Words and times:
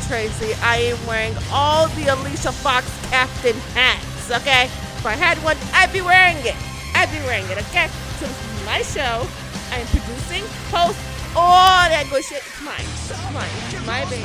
Tracy. 0.00 0.52
I 0.62 0.92
am 0.92 1.06
wearing 1.06 1.34
all 1.50 1.88
the 1.88 2.08
Alicia 2.08 2.52
Fox 2.52 2.86
captain 3.08 3.56
hats, 3.72 4.30
okay? 4.30 4.64
If 4.64 5.06
I 5.06 5.14
had 5.14 5.38
one, 5.38 5.56
I'd 5.72 5.92
be 5.92 6.00
wearing 6.00 6.36
it. 6.44 6.56
I'd 6.94 7.10
be 7.12 7.20
wearing 7.24 7.44
it, 7.46 7.58
okay? 7.68 7.88
So 8.18 8.26
this 8.26 8.36
is 8.36 8.66
my 8.66 8.82
show. 8.82 9.26
I 9.72 9.80
am 9.80 9.86
producing, 9.88 10.44
post, 10.70 10.98
all 11.34 11.88
that 11.88 12.06
good 12.10 12.24
shit. 12.24 12.42
It's 12.44 12.62
mine. 12.62 12.80
It's 12.80 13.12
mine. 13.32 13.50
It's 13.68 13.86
my 13.86 14.04
baby. 14.08 14.24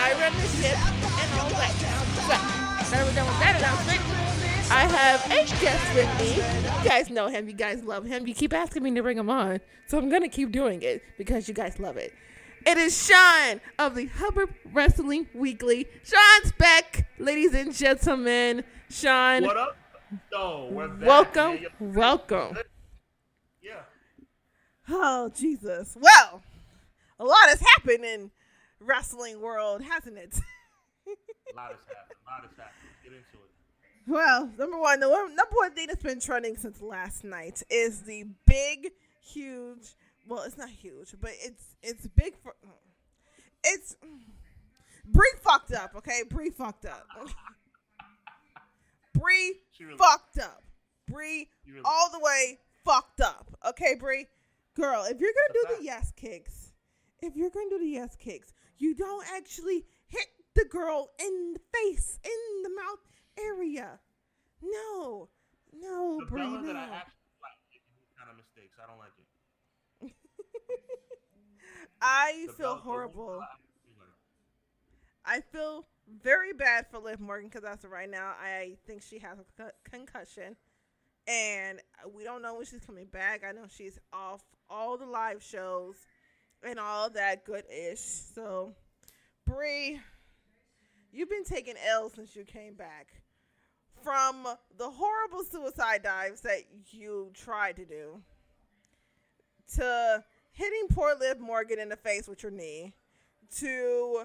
I 0.00 0.16
run 0.16 0.32
the 0.36 0.48
ship 0.56 0.76
and 0.76 1.28
all 1.40 1.50
that. 1.56 1.72
So, 2.88 2.96
now 2.96 3.04
we're 3.04 3.14
done 3.14 3.26
with 3.26 3.40
that 3.40 3.56
announcement. 3.58 4.00
I 4.72 4.86
have 4.86 5.24
a 5.26 5.44
guest 5.60 5.94
with 5.94 6.08
me. 6.18 6.36
You 6.82 6.88
guys 6.88 7.10
know 7.10 7.26
him. 7.26 7.48
You 7.48 7.54
guys 7.54 7.82
love 7.82 8.04
him. 8.04 8.26
You 8.26 8.34
keep 8.34 8.52
asking 8.52 8.82
me 8.82 8.94
to 8.94 9.02
bring 9.02 9.18
him 9.18 9.28
on. 9.28 9.60
So 9.86 9.98
I'm 9.98 10.08
going 10.08 10.22
to 10.22 10.28
keep 10.28 10.52
doing 10.52 10.82
it 10.82 11.02
because 11.18 11.48
you 11.48 11.54
guys 11.54 11.80
love 11.80 11.96
it. 11.96 12.14
It 12.66 12.76
is 12.76 13.06
Sean 13.06 13.60
of 13.78 13.94
the 13.94 14.06
Hubbard 14.06 14.54
Wrestling 14.72 15.26
Weekly. 15.34 15.86
Sean's 16.04 16.52
back, 16.58 17.08
ladies 17.18 17.54
and 17.54 17.74
gentlemen. 17.74 18.64
Sean. 18.90 19.44
What 19.44 19.56
up? 19.56 19.76
No, 20.32 20.68
we're. 20.70 20.94
Welcome. 20.98 21.58
Yeah, 21.62 21.68
Welcome. 21.78 22.58
yeah. 23.62 23.82
Oh, 24.88 25.30
Jesus. 25.34 25.96
Well, 25.98 26.42
a 27.18 27.24
lot 27.24 27.48
has 27.48 27.60
happened 27.76 28.04
in 28.04 28.30
wrestling 28.80 29.40
world, 29.40 29.82
hasn't 29.82 30.18
it? 30.18 30.34
A 31.06 31.56
lot 31.56 31.70
has 31.70 31.78
happened. 31.88 32.18
A 32.26 32.30
lot 32.30 32.42
has 32.42 32.56
happened. 32.56 32.90
Get 33.02 33.12
into 33.12 33.22
it. 33.22 33.50
Well, 34.06 34.50
number 34.58 34.78
one, 34.78 35.00
the 35.00 35.08
one, 35.08 35.34
number 35.34 35.54
one 35.54 35.72
thing 35.74 35.86
that's 35.86 36.02
been 36.02 36.20
trending 36.20 36.56
since 36.56 36.80
last 36.82 37.24
night 37.24 37.62
is 37.70 38.02
the 38.02 38.24
big, 38.46 38.90
huge. 39.22 39.94
Well, 40.26 40.42
it's 40.42 40.56
not 40.58 40.68
huge, 40.70 41.14
but 41.20 41.30
it's 41.40 41.64
it's 41.82 42.06
big 42.08 42.34
for. 42.42 42.54
It's 43.64 43.96
Brie 45.04 45.32
fucked 45.42 45.72
up. 45.72 45.94
Okay, 45.96 46.22
Brie 46.28 46.50
fucked 46.50 46.86
up. 46.86 47.06
Brie 49.14 49.60
really- 49.80 49.96
fucked 49.96 50.38
up. 50.38 50.62
Brie 51.08 51.48
really- 51.66 51.82
all 51.84 52.10
the 52.10 52.20
way 52.20 52.60
fucked 52.84 53.20
up. 53.20 53.54
Okay, 53.68 53.94
Brie, 53.96 54.26
girl, 54.74 55.04
if 55.04 55.20
you're 55.20 55.32
gonna 55.32 55.52
do 55.68 55.76
the 55.78 55.84
yes 55.84 56.12
kicks, 56.16 56.72
if 57.20 57.36
you're 57.36 57.50
gonna 57.50 57.70
do 57.70 57.78
the 57.78 57.86
yes 57.88 58.16
kicks, 58.16 58.52
you 58.78 58.94
don't 58.94 59.26
actually 59.34 59.84
hit 60.06 60.26
the 60.54 60.64
girl 60.64 61.10
in 61.18 61.54
the 61.54 61.60
face, 61.74 62.18
in 62.24 62.62
the 62.62 62.70
mouth 62.70 63.00
area. 63.38 63.98
No, 64.62 65.28
no, 65.72 66.20
The 66.20 66.26
Brie, 66.26 66.42
no. 66.42 66.62
that 66.66 66.76
I 66.76 66.84
actually 66.84 67.34
like 67.42 67.58
making 67.70 67.92
these 67.98 68.12
kind 68.16 68.30
of 68.30 68.36
mistakes. 68.36 68.76
I 68.82 68.86
don't 68.86 68.98
like 68.98 69.12
it. 69.18 69.19
I 72.02 72.44
The 72.46 72.52
feel 72.52 72.66
Bella- 72.66 72.74
the 72.82 72.88
one 72.88 72.94
horrible. 72.96 73.40
I 73.40 73.44
actually 73.44 73.92
like. 73.98 74.08
I 75.24 75.40
feel 75.40 75.86
very 76.22 76.52
bad 76.52 76.86
for 76.90 76.98
Liv 76.98 77.20
Morgan 77.20 77.48
because 77.48 77.64
as 77.64 77.84
of 77.84 77.90
right 77.90 78.10
now, 78.10 78.34
I 78.40 78.76
think 78.86 79.02
she 79.02 79.18
has 79.18 79.38
a 79.38 79.44
co- 79.56 79.70
concussion, 79.84 80.56
and 81.26 81.80
we 82.14 82.24
don't 82.24 82.42
know 82.42 82.54
when 82.54 82.64
she's 82.64 82.84
coming 82.84 83.06
back. 83.06 83.42
I 83.46 83.52
know 83.52 83.66
she's 83.68 83.98
off 84.12 84.42
all 84.68 84.96
the 84.96 85.06
live 85.06 85.42
shows 85.42 85.96
and 86.62 86.78
all 86.78 87.10
that 87.10 87.44
good 87.44 87.64
ish. 87.70 88.00
So, 88.00 88.74
Brie, 89.46 90.00
you've 91.12 91.30
been 91.30 91.44
taking 91.44 91.74
L 91.86 92.08
since 92.10 92.34
you 92.34 92.44
came 92.44 92.74
back 92.74 93.22
from 94.02 94.46
the 94.78 94.88
horrible 94.90 95.44
suicide 95.44 96.02
dives 96.02 96.40
that 96.40 96.62
you 96.90 97.30
tried 97.34 97.76
to 97.76 97.84
do 97.84 98.22
to 99.76 100.24
hitting 100.60 100.88
poor 100.90 101.14
Liv 101.18 101.40
Morgan 101.40 101.78
in 101.78 101.88
the 101.88 101.96
face 101.96 102.28
with 102.28 102.42
your 102.42 102.52
knee 102.52 102.92
to 103.56 104.24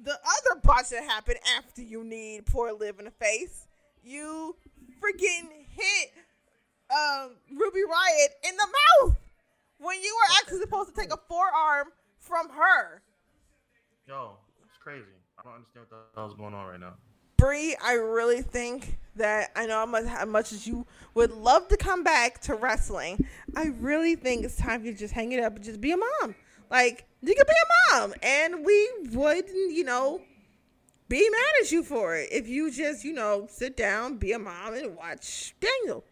the 0.00 0.12
other 0.12 0.60
botch 0.62 0.90
that 0.90 1.02
happened 1.02 1.38
after 1.58 1.82
you 1.82 2.04
need 2.04 2.46
poor 2.46 2.72
Liv 2.72 3.00
in 3.00 3.06
the 3.06 3.10
face. 3.10 3.66
You 4.04 4.54
freaking 5.02 5.48
hit 5.68 6.12
um, 6.90 7.32
Ruby 7.50 7.80
Riott 7.80 8.48
in 8.48 8.56
the 8.56 8.68
mouth 8.68 9.16
when 9.78 10.00
you 10.00 10.16
were 10.16 10.34
actually 10.40 10.60
supposed 10.60 10.94
to 10.94 11.00
take 11.00 11.12
a 11.12 11.18
forearm 11.28 11.88
from 12.20 12.48
her. 12.50 13.02
Yo, 14.06 14.36
it's 14.64 14.76
crazy. 14.80 15.02
I 15.38 15.42
don't 15.42 15.54
understand 15.54 15.86
what 15.90 16.14
the 16.14 16.20
hell's 16.20 16.34
going 16.34 16.54
on 16.54 16.66
right 16.66 16.80
now. 16.80 16.94
Brie, 17.36 17.76
I 17.82 17.94
really 17.94 18.42
think 18.42 18.98
that 19.16 19.50
I 19.56 19.66
know 19.66 19.86
how 20.06 20.24
much, 20.26 20.52
as 20.52 20.66
you 20.66 20.86
would 21.14 21.32
love 21.32 21.68
to 21.68 21.76
come 21.76 22.02
back 22.04 22.40
to 22.42 22.54
wrestling. 22.54 23.26
I 23.54 23.72
really 23.80 24.14
think 24.14 24.44
it's 24.44 24.56
time 24.56 24.80
for 24.80 24.86
you 24.86 24.92
to 24.92 24.98
just 24.98 25.14
hang 25.14 25.32
it 25.32 25.42
up 25.42 25.56
and 25.56 25.64
just 25.64 25.80
be 25.80 25.92
a 25.92 25.96
mom. 25.96 26.34
Like 26.70 27.06
you 27.22 27.34
could 27.34 27.46
be 27.46 27.52
a 27.52 27.98
mom, 27.98 28.14
and 28.22 28.64
we 28.64 28.90
wouldn't, 29.10 29.72
you 29.72 29.84
know, 29.84 30.20
be 31.08 31.28
mad 31.30 31.52
at 31.62 31.72
you 31.72 31.82
for 31.82 32.16
it 32.16 32.28
if 32.32 32.48
you 32.48 32.70
just, 32.70 33.04
you 33.04 33.12
know, 33.12 33.46
sit 33.50 33.76
down, 33.76 34.16
be 34.16 34.32
a 34.32 34.38
mom, 34.38 34.74
and 34.74 34.96
watch 34.96 35.54
Daniel. 35.60 36.04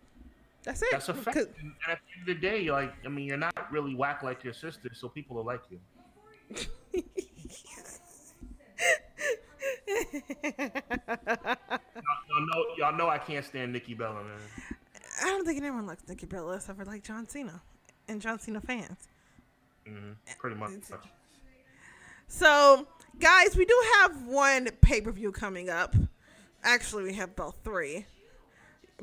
That's 0.62 0.80
it. 0.82 0.88
That's 0.92 1.08
a 1.10 1.14
fact. 1.14 1.36
And 1.36 1.72
at 1.88 1.98
the 1.98 2.20
end 2.20 2.22
of 2.22 2.26
the 2.26 2.34
day, 2.34 2.70
like, 2.70 2.94
I 3.04 3.08
mean, 3.08 3.26
you're 3.26 3.36
not 3.36 3.70
really 3.70 3.94
whack 3.94 4.22
like 4.22 4.42
your 4.44 4.54
sister, 4.54 4.90
so 4.94 5.08
people 5.08 5.36
will 5.36 5.44
like 5.44 5.60
you. 5.68 5.78
Y'all, 9.86 10.06
know, 12.46 12.64
y'all 12.76 12.96
know 12.96 13.08
I 13.08 13.18
can't 13.18 13.44
stand 13.44 13.72
Nikki 13.72 13.94
Bella, 13.94 14.22
man. 14.22 14.40
I 15.22 15.26
don't 15.26 15.44
think 15.44 15.58
anyone 15.58 15.86
likes 15.86 16.02
Nikki 16.08 16.26
Bella 16.26 16.56
except 16.56 16.78
for 16.78 16.84
like 16.84 17.02
John 17.02 17.28
Cena 17.28 17.60
and 18.08 18.20
John 18.20 18.38
Cena 18.38 18.60
fans. 18.60 19.08
hmm 19.86 20.12
Pretty 20.38 20.56
much. 20.56 20.70
So, 22.26 22.86
guys, 23.18 23.56
we 23.56 23.64
do 23.64 23.82
have 24.00 24.26
one 24.26 24.68
pay 24.80 25.00
per 25.00 25.12
view 25.12 25.32
coming 25.32 25.68
up. 25.68 25.94
Actually, 26.62 27.04
we 27.04 27.14
have 27.14 27.30
about 27.30 27.56
three, 27.62 28.06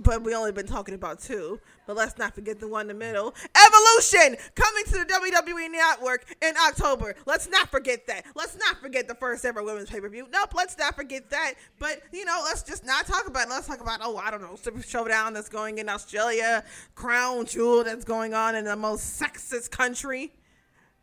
but 0.03 0.23
we 0.23 0.33
only 0.33 0.51
been 0.51 0.67
talking 0.67 0.95
about 0.95 1.19
two. 1.19 1.59
But 1.87 1.95
let's 1.95 2.17
not 2.17 2.33
forget 2.35 2.59
the 2.59 2.67
one 2.67 2.81
in 2.81 2.87
the 2.87 2.93
middle 2.93 3.33
Evolution 3.67 4.37
coming 4.55 4.83
to 4.85 4.91
the 4.91 5.05
WWE 5.05 5.71
Network 5.71 6.25
in 6.41 6.53
October. 6.67 7.15
Let's 7.25 7.49
not 7.49 7.69
forget 7.69 8.07
that. 8.07 8.25
Let's 8.35 8.57
not 8.57 8.79
forget 8.81 9.07
the 9.07 9.15
first 9.15 9.43
ever 9.45 9.63
women's 9.63 9.89
pay 9.89 9.99
per 9.99 10.09
view. 10.09 10.27
Nope, 10.31 10.53
let's 10.55 10.77
not 10.77 10.95
forget 10.95 11.29
that. 11.29 11.53
But, 11.79 12.01
you 12.11 12.25
know, 12.25 12.41
let's 12.43 12.63
just 12.63 12.85
not 12.85 13.05
talk 13.05 13.27
about 13.27 13.47
it. 13.47 13.49
Let's 13.49 13.67
talk 13.67 13.81
about, 13.81 13.99
oh, 14.03 14.17
I 14.17 14.31
don't 14.31 14.41
know, 14.41 14.55
Super 14.55 14.81
Showdown 14.81 15.33
that's 15.33 15.49
going 15.49 15.77
in 15.79 15.89
Australia, 15.89 16.63
Crown 16.95 17.45
Jewel 17.45 17.83
that's 17.83 18.05
going 18.05 18.33
on 18.33 18.55
in 18.55 18.65
the 18.65 18.75
most 18.75 19.19
sexist 19.21 19.71
country. 19.71 20.33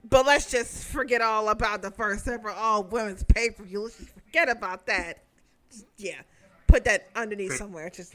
But 0.08 0.26
let's 0.26 0.50
just 0.50 0.84
forget 0.84 1.20
all 1.20 1.48
about 1.48 1.82
the 1.82 1.90
first 1.90 2.28
ever 2.28 2.50
all 2.50 2.84
women's 2.84 3.24
pay 3.24 3.50
per 3.50 3.64
view. 3.64 3.82
Let's 3.82 3.98
just 3.98 4.10
forget 4.10 4.48
about 4.48 4.86
that. 4.86 5.24
Just- 5.70 5.86
yeah, 5.96 6.20
put 6.66 6.84
that 6.84 7.08
underneath 7.14 7.56
somewhere. 7.56 7.90
Just 7.90 8.14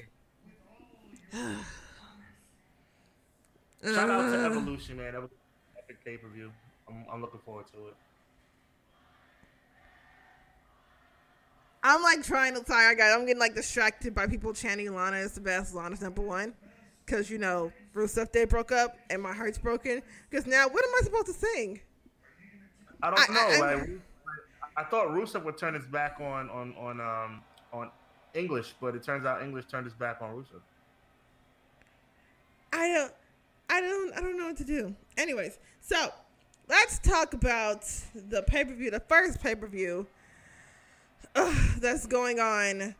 Shout 3.84 4.10
out 4.10 4.30
to 4.32 4.44
Uh. 4.46 4.50
Evolution, 4.50 4.98
man. 4.98 5.14
That 5.14 5.22
was 5.22 5.32
an 5.32 5.38
epic 5.80 5.98
pay 6.06 6.18
per 6.18 6.28
view. 6.30 6.52
I'm, 6.88 7.06
I'm 7.12 7.22
looking 7.22 7.40
forward 7.46 7.66
to 7.74 7.88
it. 7.88 7.96
I'm 11.84 12.02
like 12.02 12.24
trying 12.24 12.56
to 12.56 12.62
tie. 12.64 12.90
I 12.92 12.96
got. 12.96 13.12
I'm 13.18 13.26
getting 13.26 13.40
like 13.40 13.56
distracted 13.56 14.14
by 14.16 14.28
people 14.28 14.54
chanting 14.54 14.94
Lana 14.94 15.18
is 15.18 15.34
the 15.34 15.42
best. 15.42 15.74
Lana's 15.74 16.02
number 16.02 16.22
one. 16.22 16.54
Cause 17.06 17.30
you 17.30 17.38
know 17.38 17.74
Rusev 17.94 18.32
Day 18.32 18.46
broke 18.46 18.72
up 18.72 18.96
and 19.10 19.22
my 19.22 19.34
heart's 19.34 19.58
broken. 19.58 20.02
Cause 20.32 20.46
now 20.48 20.68
what 20.70 20.86
am 20.86 20.92
I 20.98 21.02
supposed 21.04 21.26
to 21.26 21.34
sing? 21.34 21.82
I 23.02 23.10
don't 23.10 23.30
I- 23.30 23.34
know. 23.34 23.66
I- 23.66 23.74
like, 23.76 23.90
I 24.78 24.84
thought 24.86 25.08
Rusev 25.10 25.44
would 25.44 25.58
turn 25.58 25.74
his 25.74 25.86
back 25.86 26.22
on 26.22 26.50
on 26.50 26.74
on 26.80 27.02
um 27.02 27.42
on 27.74 27.92
English, 28.34 28.74
but 28.80 28.96
it 28.96 29.04
turns 29.04 29.26
out 29.26 29.44
English 29.44 29.66
turned 29.66 29.86
his 29.86 29.94
back 29.94 30.22
on 30.22 30.30
Rusev. 30.34 30.62
I 32.74 32.88
don't, 32.88 33.14
I 33.70 33.82
don't, 33.82 34.14
I 34.18 34.22
don't 34.22 34.38
know 34.38 34.48
what 34.48 34.58
to 34.58 34.64
do. 34.64 34.96
Anyways, 35.18 35.60
so 35.80 36.10
let's 36.68 37.00
talk 37.00 37.34
about 37.34 37.86
the 38.16 38.42
pay 38.44 38.66
per 38.66 38.74
view, 38.74 38.92
the 38.92 39.00
first 39.00 39.42
pay 39.42 39.56
per 39.56 39.68
view 39.68 40.08
that's 41.80 42.06
going 42.08 42.40
on. 42.40 42.96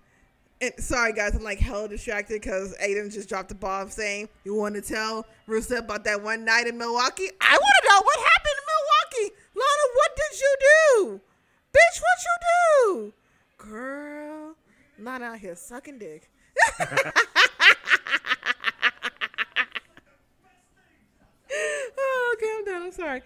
And 0.62 0.74
sorry 0.78 1.12
guys, 1.12 1.36
I'm 1.36 1.44
like 1.44 1.60
hella 1.60 1.90
distracted 1.90 2.42
because 2.42 2.76
Aiden 2.78 3.12
just 3.12 3.28
dropped 3.28 3.50
the 3.50 3.56
bomb 3.56 3.90
saying 3.90 4.30
you 4.46 4.56
want 4.56 4.76
to 4.76 4.82
tell 4.82 5.26
Rusev 5.48 5.80
about 5.80 6.04
that 6.06 6.22
one 6.22 6.46
night 6.46 6.68
in 6.68 6.78
Milwaukee. 6.78 7.30
I 7.42 7.54
want 7.54 7.74
to 7.82 7.90
know 7.90 8.02
what 8.02 8.20
happened 8.20 8.56
in 8.60 8.66
Milwaukee. 8.72 9.36
Lana, 9.56 9.86
what 9.96 10.12
did 10.16 10.40
you 10.40 10.56
do, 10.60 11.22
bitch? 11.74 12.02
What 12.02 12.20
you 12.24 12.38
do, 12.86 13.14
girl? 13.58 14.56
not 15.04 15.22
out 15.22 15.38
here 15.38 15.56
sucking 15.56 16.00
dick. 16.00 16.30
okay, 22.34 22.52
I'm 22.58 22.66
done. 22.66 22.82
I'm 22.84 22.92
sorry. 22.92 23.22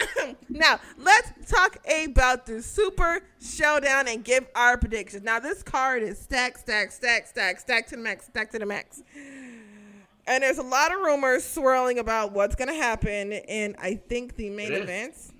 now 0.48 0.80
let's 0.98 1.50
talk 1.50 1.78
about 2.04 2.46
the 2.46 2.62
Super 2.62 3.20
Showdown 3.40 4.08
and 4.08 4.24
give 4.24 4.46
our 4.54 4.76
predictions. 4.76 5.22
Now 5.22 5.38
this 5.38 5.62
card 5.62 6.02
is 6.02 6.18
stacked, 6.18 6.60
stacked, 6.60 6.92
stacked, 6.92 7.28
stacked, 7.28 7.60
stacked 7.60 7.90
to 7.90 7.96
the 7.96 8.02
max, 8.02 8.26
stacked 8.26 8.52
to 8.52 8.58
the 8.58 8.66
max. 8.66 9.02
And 10.26 10.42
there's 10.42 10.58
a 10.58 10.62
lot 10.62 10.92
of 10.92 11.00
rumors 11.00 11.44
swirling 11.44 11.98
about 11.98 12.32
what's 12.32 12.54
gonna 12.54 12.74
happen, 12.74 13.32
and 13.34 13.76
I 13.78 13.96
think 13.96 14.36
the 14.36 14.50
main 14.50 14.72
It 14.72 14.78
is. 14.78 14.82
events 14.82 15.32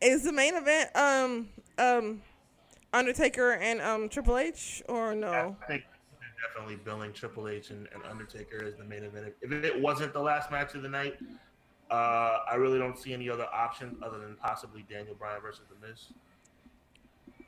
is 0.00 0.22
the 0.24 0.32
main 0.32 0.54
event 0.54 0.90
um 0.94 1.48
um 1.78 2.22
Undertaker 2.92 3.52
and 3.54 3.80
um 3.80 4.08
Triple 4.08 4.38
H 4.38 4.82
or 4.88 5.14
no? 5.14 5.56
I 5.62 5.66
think 5.66 5.84
definitely 6.46 6.76
billing 6.76 7.12
Triple 7.12 7.48
H 7.48 7.70
and, 7.70 7.88
and 7.94 8.02
Undertaker 8.08 8.64
as 8.64 8.76
the 8.76 8.84
main 8.84 9.04
event. 9.04 9.34
If 9.40 9.52
it 9.52 9.80
wasn't 9.80 10.12
the 10.12 10.20
last 10.20 10.50
match 10.50 10.74
of 10.74 10.82
the 10.82 10.88
night, 10.88 11.16
uh, 11.90 12.38
I 12.50 12.54
really 12.56 12.78
don't 12.78 12.98
see 12.98 13.12
any 13.12 13.28
other 13.28 13.46
option 13.52 13.96
other 14.02 14.18
than 14.18 14.36
possibly 14.36 14.84
Daniel 14.90 15.14
Bryan 15.14 15.40
versus 15.40 15.64
The 15.68 15.86
Miz. 15.86 16.06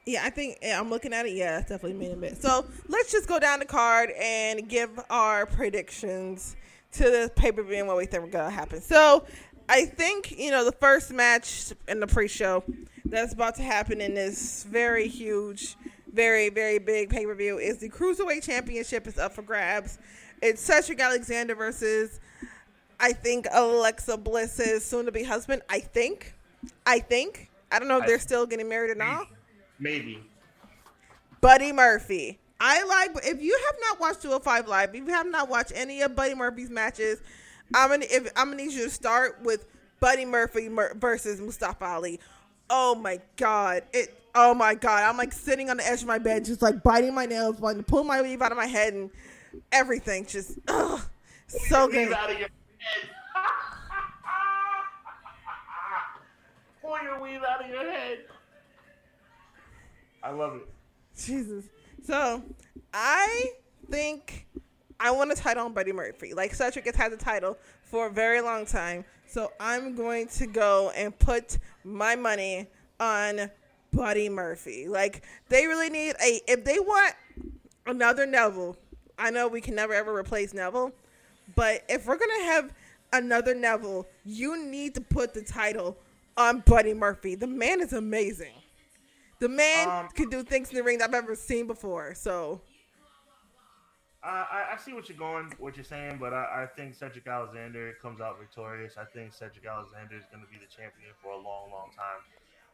Yeah, 0.05 0.23
I 0.25 0.31
think 0.31 0.59
yeah, 0.63 0.79
I'm 0.79 0.89
looking 0.89 1.13
at 1.13 1.27
it. 1.27 1.33
Yeah, 1.33 1.59
it's 1.59 1.69
definitely 1.69 1.99
main 1.99 2.13
event. 2.13 2.41
So 2.41 2.65
let's 2.89 3.11
just 3.11 3.27
go 3.27 3.41
down 3.41 3.59
the 3.59 3.65
card 3.65 4.11
and 4.11 4.69
give 4.69 4.91
our 5.11 5.47
predictions 5.47 6.55
to 6.93 7.05
the 7.05 7.33
pay 7.35 7.51
per 7.51 7.63
view 7.63 7.79
and 7.79 7.89
what 7.89 7.97
we 7.97 8.07
think 8.07 8.23
are 8.23 8.29
gonna 8.29 8.51
happen. 8.51 8.81
So 8.81 9.27
I 9.69 9.85
think 9.85 10.39
you 10.39 10.53
know 10.53 10.65
the 10.65 10.73
first 10.73 11.13
match 11.13 11.73
in 11.89 11.99
the 11.99 12.07
pre-show 12.07 12.63
that's 13.05 13.33
about 13.33 13.57
to 13.57 13.63
happen 13.63 14.01
in 14.01 14.15
this 14.15 14.63
very 14.63 15.09
huge, 15.09 15.77
very 16.13 16.49
very 16.49 16.79
big 16.79 17.11
pay 17.11 17.25
per 17.27 17.35
view 17.35 17.59
is 17.59 17.79
the 17.79 17.89
cruiserweight 17.89 18.43
championship 18.43 19.07
is 19.07 19.19
up 19.19 19.33
for 19.33 19.43
grabs. 19.43 19.99
It's 20.43 20.61
Cedric 20.61 21.01
Alexander 21.01 21.55
versus 21.55 22.21
I 22.99 23.13
think 23.13 23.47
Alexa 23.53 24.17
Bliss's 24.19 24.85
soon-to-be 24.85 25.23
husband. 25.25 25.63
I 25.69 25.81
think, 25.81 26.35
I 26.87 26.99
think. 26.99 27.51
I 27.71 27.79
don't 27.79 27.89
know 27.89 27.99
if 27.99 28.07
they're 28.07 28.19
still 28.19 28.47
getting 28.47 28.69
married 28.69 28.91
or 28.91 28.95
not. 28.95 29.27
Maybe. 29.79 30.23
Buddy 31.41 31.73
Murphy. 31.73 32.39
I 32.59 32.85
like 32.85 33.11
if 33.27 33.43
you 33.43 33.59
have 33.67 33.77
not 33.81 34.01
watched 34.01 34.23
205 34.23 34.69
Live, 34.69 34.95
if 34.95 35.07
you 35.07 35.13
have 35.13 35.27
not 35.27 35.49
watched 35.49 35.73
any 35.75 36.01
of 36.01 36.17
Buddy 36.17 36.35
Murphy's 36.35 36.71
matches, 36.71 37.21
I'm 37.75 37.91
gonna 37.91 38.07
if 38.09 38.31
I'm 38.37 38.51
gonna 38.51 38.63
need 38.63 38.73
you 38.73 38.85
to 38.85 38.91
start 38.91 39.41
with 39.43 39.67
Buddy 40.01 40.25
Murphy 40.25 40.69
Mur- 40.69 40.95
versus 40.95 41.41
Mustafa 41.41 41.85
Ali. 41.85 42.21
Oh 42.71 42.95
my 42.95 43.21
god. 43.37 43.83
It 43.93 44.15
oh 44.37 44.55
my 44.55 44.75
god. 44.77 45.03
I'm 45.03 45.17
like 45.17 45.33
sitting 45.33 45.71
on 45.71 45.79
the 45.79 45.87
edge 45.87 46.03
of 46.03 46.07
my 46.07 46.19
bed, 46.19 46.45
just 46.45 46.63
like 46.63 46.83
biting 46.85 47.15
my 47.15 47.27
nails, 47.27 47.59
wanting 47.59 47.83
to 47.83 47.91
pull 47.91 48.05
my 48.05 48.23
weave 48.23 48.43
out 48.43 48.53
of 48.53 48.59
my 48.59 48.67
head 48.67 48.95
and 48.95 49.11
everything. 49.73 50.27
Just 50.27 50.59
ugh, 50.69 51.01
so 51.49 51.89
good. 51.89 52.13
out 52.13 52.31
of 52.31 52.39
your 52.39 52.49
head. 52.49 52.51
Pull 56.83 57.03
your 57.03 57.21
weave 57.21 57.43
out 57.43 57.65
of 57.65 57.71
your 57.71 57.91
head. 57.91 58.19
I 60.23 60.31
love 60.31 60.57
it. 60.57 60.69
Jesus. 61.19 61.65
So 62.05 62.43
I 62.95 63.51
think 63.91 64.47
I 65.01 65.11
want 65.11 65.33
a 65.33 65.35
title 65.35 65.65
on 65.65 65.73
Buddy 65.73 65.93
Murphy. 65.93 66.33
Like 66.33 66.55
Cedric 66.55 66.85
has 66.87 66.95
had 66.95 67.11
the 67.13 67.17
title 67.17 67.59
for 67.83 68.07
a 68.07 68.11
very 68.11 68.41
long 68.41 68.67
time. 68.67 69.05
So 69.27 69.51
I'm 69.59 69.97
going 69.97 70.29
to 70.29 70.47
go 70.47 70.93
and 70.95 71.19
put 71.19 71.59
my 71.83 72.15
money 72.15 72.69
on 73.01 73.51
Buddy 73.93 74.29
Murphy. 74.29 74.89
Like 74.89 75.25
they 75.49 75.67
really 75.67 75.91
need 75.91 76.15
a 76.23 76.41
if 76.47 76.65
they 76.65 76.79
want 76.79 77.15
another 77.87 78.27
Neville. 78.27 78.77
I 79.19 79.31
know 79.31 79.49
we 79.49 79.61
can 79.61 79.75
never 79.75 79.95
ever 79.95 80.15
replace 80.15 80.53
Neville, 80.53 80.93
but 81.55 81.83
if 81.89 82.07
we're 82.07 82.19
gonna 82.19 82.45
have 82.45 82.73
another 83.13 83.55
Neville, 83.55 84.07
you 84.25 84.63
need 84.63 84.95
to 84.95 85.01
put 85.01 85.33
the 85.35 85.43
title 85.43 85.97
on 86.37 86.61
Buddy 86.67 86.93
Murphy. 86.93 87.35
The 87.35 87.47
man 87.47 87.81
is 87.81 87.93
amazing. 87.93 88.53
The 89.39 89.49
man 89.49 89.89
Um, 89.89 90.09
can 90.15 90.29
do 90.29 90.43
things 90.43 90.71
in 90.71 90.77
the 90.77 90.83
ring 90.83 90.99
that 90.99 91.09
I've 91.09 91.15
ever 91.15 91.35
seen 91.35 91.67
before. 91.67 92.15
So 92.15 92.61
I, 94.27 94.75
I 94.75 94.77
see 94.77 94.93
what 94.93 95.09
you're 95.09 95.19
going, 95.19 95.53
what 95.59 95.77
you're 95.77 95.85
saying, 95.85 96.19
but 96.19 96.35
I, 96.35 96.65
I 96.65 96.67
think 96.75 96.97
Cedric 96.97 97.27
Alexander 97.29 97.95
comes 98.03 98.21
out 98.21 98.41
victorious. 98.41 98.95
I 98.99 99.05
think 99.05 99.33
Cedric 99.33 99.65
Alexander 99.65 100.17
is 100.17 100.25
going 100.33 100.43
to 100.43 100.51
be 100.51 100.59
the 100.59 100.67
champion 100.67 101.15
for 101.23 101.31
a 101.31 101.37
long, 101.37 101.71
long 101.71 101.91
time. 101.95 102.27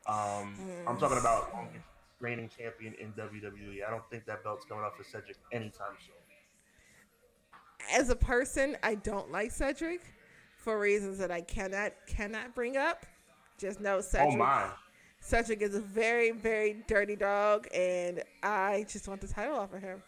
Um, 0.06 0.56
I'm 0.86 0.98
talking 0.98 1.18
about 1.18 1.52
longest 1.54 1.84
reigning 2.20 2.48
champion 2.56 2.94
in 3.00 3.12
WWE. 3.12 3.86
I 3.86 3.90
don't 3.90 4.08
think 4.10 4.24
that 4.26 4.42
belt's 4.44 4.64
coming 4.64 4.84
off 4.84 4.96
for 4.96 5.04
Cedric 5.04 5.36
anytime 5.52 5.96
soon. 6.04 6.14
as 7.98 8.10
a 8.10 8.16
person, 8.16 8.76
I 8.82 8.94
don't 8.96 9.30
like 9.30 9.50
Cedric 9.50 10.00
for 10.56 10.78
reasons 10.78 11.18
that 11.18 11.30
I 11.30 11.40
cannot 11.40 11.92
cannot 12.06 12.54
bring 12.54 12.76
up. 12.76 13.06
Just 13.58 13.80
know 13.80 14.00
Cedric. 14.00 14.34
Oh 14.34 14.36
my! 14.36 14.70
Cedric 15.20 15.62
is 15.62 15.74
a 15.76 15.80
very, 15.80 16.32
very 16.32 16.82
dirty 16.88 17.16
dog, 17.16 17.68
and 17.74 18.22
I 18.42 18.86
just 18.88 19.06
want 19.06 19.20
the 19.20 19.28
title 19.28 19.56
off 19.56 19.72
of 19.72 19.80
him. 19.80 20.02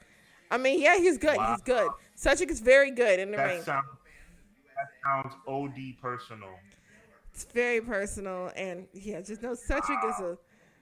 I 0.50 0.58
mean, 0.58 0.80
yeah, 0.80 0.96
he's 0.98 1.18
good. 1.18 1.36
Wow. 1.36 1.52
He's 1.52 1.62
good. 1.62 1.88
Cedric 2.16 2.50
is 2.50 2.60
very 2.60 2.90
good 2.90 3.20
in 3.20 3.30
the 3.30 3.38
ring. 3.38 3.62
Sounds 3.62 3.86
that 4.76 4.88
sounds 5.04 5.34
od 5.46 5.76
personal. 6.00 6.50
It's 7.34 7.44
very 7.44 7.80
personal, 7.80 8.52
and 8.54 8.86
yeah, 8.92 9.20
just 9.20 9.42
know 9.42 9.54
Cedric 9.56 9.98
is 10.04 10.20
a 10.20 10.38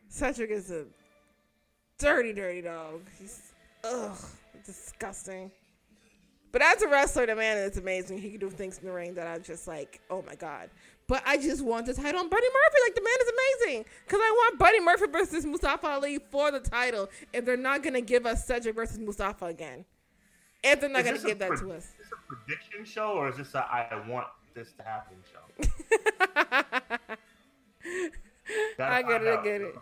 Cedric 0.08 0.50
is 0.50 0.70
a 0.70 0.84
dirty, 1.98 2.34
dirty 2.34 2.60
dog. 2.60 3.00
He's 3.18 3.52
ugh, 3.82 4.18
disgusting. 4.66 5.50
But 6.52 6.60
as 6.60 6.82
a 6.82 6.88
wrestler, 6.88 7.24
the 7.24 7.34
man 7.34 7.56
is 7.56 7.78
amazing. 7.78 8.18
He 8.18 8.28
can 8.28 8.38
do 8.38 8.50
things 8.50 8.76
in 8.78 8.84
the 8.84 8.92
ring 8.92 9.14
that 9.14 9.26
I'm 9.26 9.42
just 9.42 9.66
like, 9.66 10.02
oh 10.10 10.22
my 10.26 10.34
god. 10.34 10.68
But 11.06 11.22
I 11.26 11.38
just 11.38 11.64
want 11.64 11.86
the 11.86 11.94
title 11.94 12.20
on 12.20 12.28
Buddy 12.28 12.46
Murphy. 12.46 12.76
Like 12.84 12.94
the 12.96 13.00
man 13.00 13.14
is 13.22 13.32
amazing. 13.68 13.84
Cause 14.06 14.20
I 14.22 14.30
want 14.30 14.58
Buddy 14.58 14.80
Murphy 14.80 15.06
versus 15.10 15.46
Mustafa 15.46 15.86
Ali 15.86 16.18
for 16.30 16.50
the 16.50 16.60
title. 16.60 17.08
If 17.32 17.46
they're 17.46 17.56
not 17.56 17.82
gonna 17.82 18.02
give 18.02 18.26
us 18.26 18.44
Cedric 18.46 18.74
versus 18.74 18.98
Mustafa 18.98 19.46
again, 19.46 19.86
if 20.62 20.80
they're 20.80 20.90
not 20.90 21.00
Is 21.00 21.06
gonna 21.06 21.28
give 21.30 21.38
that 21.38 21.52
pred- 21.52 21.60
to 21.60 21.72
us. 21.72 21.84
Is 21.84 21.92
this 21.98 22.12
a 22.12 22.34
prediction 22.34 22.84
show 22.84 23.12
or 23.12 23.30
is 23.30 23.38
this 23.38 23.54
a 23.54 23.60
I 23.60 24.06
want 24.06 24.26
this 24.54 24.72
to 24.72 24.82
happen 24.82 25.16
show? 25.30 25.66
Gotta 28.78 28.92
I 28.94 29.02
get 29.02 29.22
it. 29.22 29.38
I 29.38 29.44
get 29.44 29.60
it. 29.60 29.74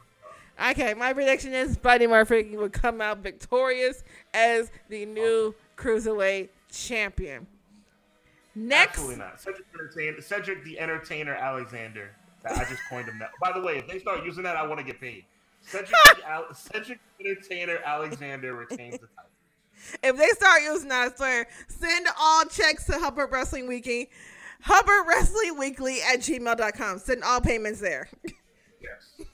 Okay, 0.71 0.95
my 0.95 1.13
prediction 1.13 1.55
is 1.55 1.77
Buddy 1.79 2.07
Murphy 2.07 2.57
would 2.57 2.73
come 2.73 3.01
out 3.01 3.19
victorious 3.19 4.05
as 4.35 4.71
the 4.89 5.07
new 5.07 5.55
cruiserweight 5.77 6.51
champion. 6.71 7.47
Next, 8.55 8.91
Absolutely 8.99 9.17
not. 9.17 9.41
Cedric, 9.41 9.65
Entertainer, 9.75 10.21
Cedric 10.21 10.65
the 10.65 10.79
Entertainer 10.79 11.35
Alexander. 11.35 12.11
I 12.45 12.65
just 12.65 12.81
coined 12.91 13.09
him 13.09 13.19
that. 13.21 13.31
By 13.41 13.53
the 13.53 13.61
way, 13.65 13.79
if 13.79 13.87
they 13.89 13.99
start 14.01 14.25
using 14.25 14.43
that, 14.43 14.57
I 14.57 14.67
want 14.67 14.79
to 14.81 14.85
get 14.85 15.01
paid. 15.01 15.25
Cedric, 15.63 15.91
the 16.17 16.25
Al- 16.29 16.53
Cedric 16.53 16.99
Entertainer 17.21 17.79
Alexander 17.85 18.55
retains 18.55 18.99
the 18.99 19.07
title. 19.07 19.31
if 20.03 20.17
they 20.17 20.29
start 20.29 20.63
using 20.63 20.89
that, 20.91 21.13
I 21.13 21.17
swear, 21.17 21.47
send 21.69 22.07
all 22.19 22.45
checks 22.45 22.85
to 22.87 22.99
Hubbard 22.99 23.31
Wrestling 23.33 23.67
Weekly, 23.67 24.11
Hubbard 24.63 25.07
Wrestling 25.09 25.59
Weekly 25.59 25.99
at 26.03 26.21
gmail.com. 26.21 26.99
Send 26.99 27.23
all 27.25 27.41
payments 27.41 27.81
there. 27.81 28.09
Yes. 28.81 29.29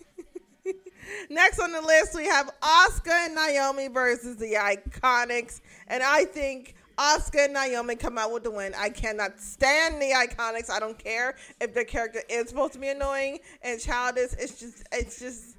Next 1.31 1.59
on 1.59 1.73
the 1.73 1.81
list, 1.81 2.15
we 2.15 2.27
have 2.27 2.51
Asuka 2.61 3.27
and 3.27 3.35
Naomi 3.35 3.89
versus 3.89 4.37
the 4.37 4.55
Iconics. 4.55 5.61
And 5.89 6.03
I 6.03 6.25
think 6.25 6.75
Asuka 6.99 7.45
and 7.45 7.55
Naomi 7.55 7.97
come 7.97 8.19
out 8.19 8.33
with 8.33 8.45
the 8.45 8.51
win. 8.51 8.73
I 8.77 8.89
cannot 8.89 9.41
stand 9.41 10.01
the 10.01 10.11
Iconics. 10.11 10.71
I 10.71 10.81
don't 10.81 10.99
care 10.99 11.37
if 11.61 11.75
their 11.75 11.85
character 11.85 12.23
is 12.29 12.49
supposed 12.49 12.73
to 12.75 12.79
be 12.79 12.89
annoying 12.89 13.39
and 13.63 13.81
childish. 13.81 14.33
It's 14.39 14.59
just, 14.59 14.85
it's 14.93 15.19
just 15.21 15.57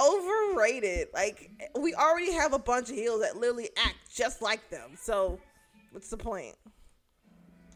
overrated. 0.00 1.08
Like, 1.12 1.50
we 1.78 1.94
already 1.94 2.32
have 2.32 2.52
a 2.52 2.58
bunch 2.58 2.88
of 2.90 2.96
heels 2.96 3.20
that 3.20 3.36
literally 3.36 3.70
act 3.76 3.96
just 4.14 4.42
like 4.42 4.68
them. 4.70 4.92
So, 4.98 5.38
what's 5.90 6.08
the 6.08 6.16
point? 6.16 6.56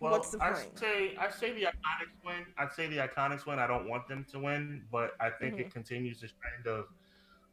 Well, 0.00 0.12
What's 0.12 0.30
the 0.30 0.42
I 0.42 0.52
point? 0.52 0.78
say 0.78 1.16
I 1.18 1.30
say 1.30 1.52
the 1.52 1.62
Iconics 1.62 2.24
win. 2.24 2.46
I'd 2.58 2.72
say 2.72 2.86
the 2.86 2.96
Iconics 2.98 3.46
win. 3.46 3.58
I 3.58 3.66
don't 3.66 3.88
want 3.88 4.08
them 4.08 4.24
to 4.32 4.38
win, 4.38 4.84
but 4.90 5.12
I 5.20 5.30
think 5.30 5.54
Mm-hmm. 5.54 5.60
it 5.62 5.72
continues 5.72 6.20
this 6.20 6.32
trend 6.32 6.66
of 6.78 6.86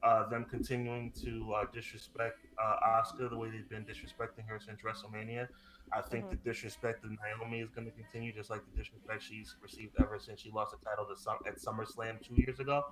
uh, 0.04 0.28
them 0.28 0.44
continuing 0.50 1.12
to 1.24 1.54
uh, 1.54 1.66
disrespect 1.74 2.40
uh, 2.62 2.76
Asuka 3.02 3.30
the 3.30 3.38
way 3.38 3.50
they've 3.50 3.70
been 3.70 3.86
disrespecting 3.86 4.46
her 4.48 4.60
since 4.60 4.82
WrestleMania. 4.82 5.48
I 5.94 6.02
think 6.02 6.26
Mhm. 6.26 6.32
the 6.32 6.36
disrespect 6.38 7.06
of 7.06 7.12
Naomi 7.12 7.62
is 7.62 7.70
going 7.70 7.86
to 7.86 7.92
continue, 7.94 8.34
just 8.34 8.50
like 8.50 8.62
the 8.70 8.78
disrespect 8.78 9.24
she's 9.24 9.56
received 9.62 9.94
ever 10.02 10.20
since 10.20 10.42
she 10.42 10.52
lost 10.52 10.72
the 10.78 10.84
title 10.86 11.06
to 11.06 11.48
at 11.48 11.56
SummerSlam 11.58 12.22
two 12.22 12.36
years 12.36 12.60
ago. 12.60 12.84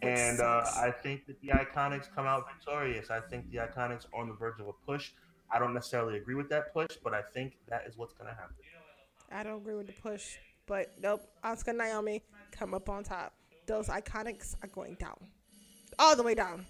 Which 0.00 0.02
And 0.18 0.40
uh. 0.40 0.64
I 0.76 0.90
think 0.90 1.26
that 1.26 1.38
the 1.42 1.48
Iconics 1.48 2.08
come 2.14 2.26
out 2.26 2.46
victorious. 2.50 3.10
I 3.10 3.20
think 3.20 3.50
the 3.50 3.58
Iconics 3.58 4.06
are 4.12 4.20
on 4.20 4.28
the 4.28 4.34
verge 4.34 4.58
of 4.60 4.68
a 4.68 4.72
push. 4.86 5.12
I 5.50 5.58
don't 5.58 5.74
necessarily 5.74 6.16
agree 6.16 6.34
with 6.34 6.48
that 6.50 6.72
push, 6.72 6.96
but 7.04 7.12
I 7.14 7.22
think 7.22 7.58
that 7.68 7.86
is 7.86 7.96
what's 7.96 8.14
going 8.14 8.28
to 8.30 8.34
happen. 8.34 8.56
I 9.32 9.42
don't 9.42 9.58
agree 9.58 9.74
with 9.74 9.86
the 9.86 9.92
push, 9.94 10.36
but 10.66 10.92
nope. 11.02 11.22
Asuka 11.44 11.74
Naomi 11.76 12.22
come 12.52 12.74
up 12.74 12.88
on 12.88 13.04
top. 13.04 13.32
Those 13.66 13.88
iconics 13.88 14.54
are 14.62 14.68
going 14.68 14.94
down, 15.00 15.16
all 15.98 16.14
the 16.16 16.22
way 16.22 16.34
down. 16.34 16.64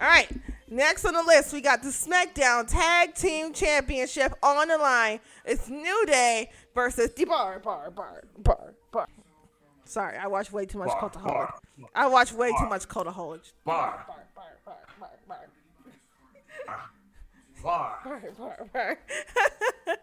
All 0.00 0.08
right, 0.08 0.28
next 0.70 1.04
on 1.04 1.12
the 1.12 1.22
list 1.22 1.52
we 1.52 1.60
got 1.60 1.82
the 1.82 1.90
SmackDown 1.90 2.66
Tag 2.66 3.14
Team 3.14 3.52
Championship 3.52 4.32
on 4.42 4.68
the 4.68 4.78
line. 4.78 5.20
It's 5.44 5.68
New 5.68 6.06
Day 6.06 6.50
versus 6.74 7.12
the 7.14 7.26
Bar 7.26 7.58
Bar 7.60 7.90
Bar 7.90 8.22
Bar 8.38 8.74
Bar. 8.90 9.06
Sorry, 9.84 10.16
I 10.16 10.26
watch 10.28 10.50
way 10.50 10.64
too 10.64 10.78
much 10.78 10.88
Bar, 10.88 11.10
Cultaholic. 11.10 11.24
bar, 11.26 11.54
I 11.94 12.06
watch 12.08 12.32
way 12.32 12.50
too 12.58 12.66
much 12.68 12.88
Cultaholic. 12.88 13.52
bar, 13.64 14.04
Bar, 14.08 14.24
bar, 14.34 14.46
bar, 14.64 14.78
bar, 14.98 15.10
bar. 15.28 15.38
bar. 16.66 16.88
Ah, 17.64 18.00
bar, 18.04 18.22
bar, 18.38 18.66
bar. 18.72 18.98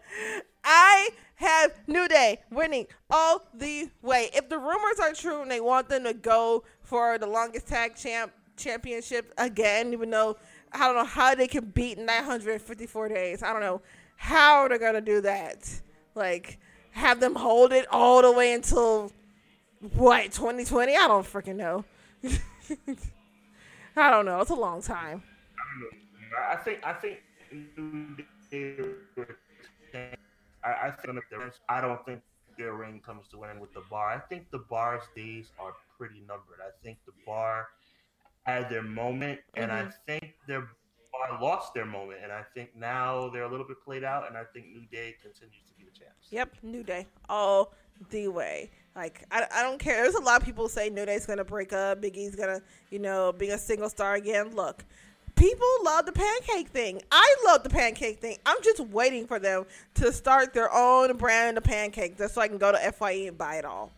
I 0.64 1.10
have 1.40 1.72
New 1.86 2.06
Day 2.06 2.38
winning 2.50 2.86
all 3.08 3.42
the 3.54 3.88
way. 4.02 4.28
If 4.34 4.48
the 4.48 4.58
rumors 4.58 5.00
are 5.00 5.12
true 5.12 5.40
and 5.42 5.50
they 5.50 5.60
want 5.60 5.88
them 5.88 6.04
to 6.04 6.12
go 6.12 6.64
for 6.82 7.18
the 7.18 7.26
longest 7.26 7.66
tag 7.66 7.96
champ 7.96 8.32
championship 8.56 9.32
again, 9.38 9.92
even 9.94 10.10
though 10.10 10.36
I 10.72 10.86
don't 10.86 10.96
know 10.96 11.04
how 11.04 11.34
they 11.34 11.48
can 11.48 11.64
beat 11.70 11.98
954 11.98 13.08
days. 13.08 13.42
I 13.42 13.52
don't 13.52 13.62
know 13.62 13.80
how 14.16 14.68
they're 14.68 14.78
gonna 14.78 15.00
do 15.00 15.22
that. 15.22 15.80
Like 16.14 16.58
have 16.92 17.20
them 17.20 17.34
hold 17.34 17.72
it 17.72 17.86
all 17.90 18.20
the 18.20 18.32
way 18.32 18.52
until 18.52 19.10
what 19.94 20.24
2020? 20.32 20.94
I 20.94 21.08
don't 21.08 21.26
freaking 21.26 21.56
know. 21.56 21.84
I 23.96 24.10
don't 24.10 24.26
know. 24.26 24.40
It's 24.40 24.50
a 24.50 24.54
long 24.54 24.82
time. 24.82 25.22
I 26.50 26.56
think 26.56 26.80
I 26.84 26.92
think 26.92 27.18
I, 30.64 30.88
I 30.88 30.90
think 30.90 31.18
I 31.68 31.80
don't 31.80 32.04
think 32.04 32.20
their 32.58 32.74
reign 32.74 33.00
comes 33.04 33.26
to 33.28 33.42
an 33.42 33.50
end 33.50 33.60
with 33.60 33.72
the 33.72 33.82
bar. 33.90 34.10
I 34.10 34.18
think 34.18 34.50
the 34.50 34.58
bar's 34.58 35.02
days 35.16 35.50
are 35.58 35.72
pretty 35.96 36.20
numbered. 36.20 36.58
I 36.60 36.70
think 36.82 36.98
the 37.06 37.12
bar 37.26 37.68
had 38.42 38.68
their 38.68 38.82
moment, 38.82 39.40
and 39.54 39.70
I 39.70 39.82
mm-hmm. 39.82 39.90
think 40.06 40.34
their 40.46 40.68
bar 41.12 41.40
lost 41.40 41.74
their 41.74 41.86
moment, 41.86 42.20
and 42.22 42.32
I 42.32 42.42
think 42.54 42.76
now 42.76 43.28
they're 43.28 43.44
a 43.44 43.50
little 43.50 43.66
bit 43.66 43.82
played 43.84 44.04
out, 44.04 44.28
and 44.28 44.36
I 44.36 44.44
think 44.52 44.66
New 44.66 44.84
Day 44.90 45.14
continues 45.22 45.62
to 45.68 45.74
be 45.76 45.84
the 45.84 45.98
champs. 45.98 46.28
Yep, 46.30 46.56
New 46.62 46.82
Day 46.82 47.06
all 47.28 47.72
the 48.10 48.28
way. 48.28 48.70
Like 48.96 49.24
I, 49.30 49.46
I 49.54 49.62
don't 49.62 49.78
care. 49.78 50.02
There's 50.02 50.14
a 50.14 50.22
lot 50.22 50.40
of 50.40 50.46
people 50.46 50.68
say 50.68 50.90
New 50.90 51.06
Day's 51.06 51.26
gonna 51.26 51.44
break 51.44 51.72
up. 51.72 52.02
Biggie's 52.02 52.34
gonna, 52.34 52.60
you 52.90 52.98
know, 52.98 53.32
be 53.32 53.50
a 53.50 53.58
single 53.58 53.88
star 53.88 54.14
again. 54.14 54.54
Look, 54.54 54.84
people 55.40 55.66
love 55.82 56.04
the 56.04 56.12
pancake 56.12 56.68
thing. 56.68 57.00
I 57.10 57.34
love 57.46 57.62
the 57.62 57.70
pancake 57.70 58.20
thing. 58.20 58.36
I'm 58.44 58.62
just 58.62 58.80
waiting 58.80 59.26
for 59.26 59.38
them 59.38 59.64
to 59.94 60.12
start 60.12 60.52
their 60.52 60.72
own 60.72 61.16
brand 61.16 61.56
of 61.56 61.64
pancake, 61.64 62.18
just 62.18 62.34
so 62.34 62.42
I 62.42 62.48
can 62.48 62.58
go 62.58 62.70
to 62.70 62.92
Fye 62.92 63.12
and 63.26 63.38
buy 63.38 63.56
it 63.56 63.64
all. 63.64 63.90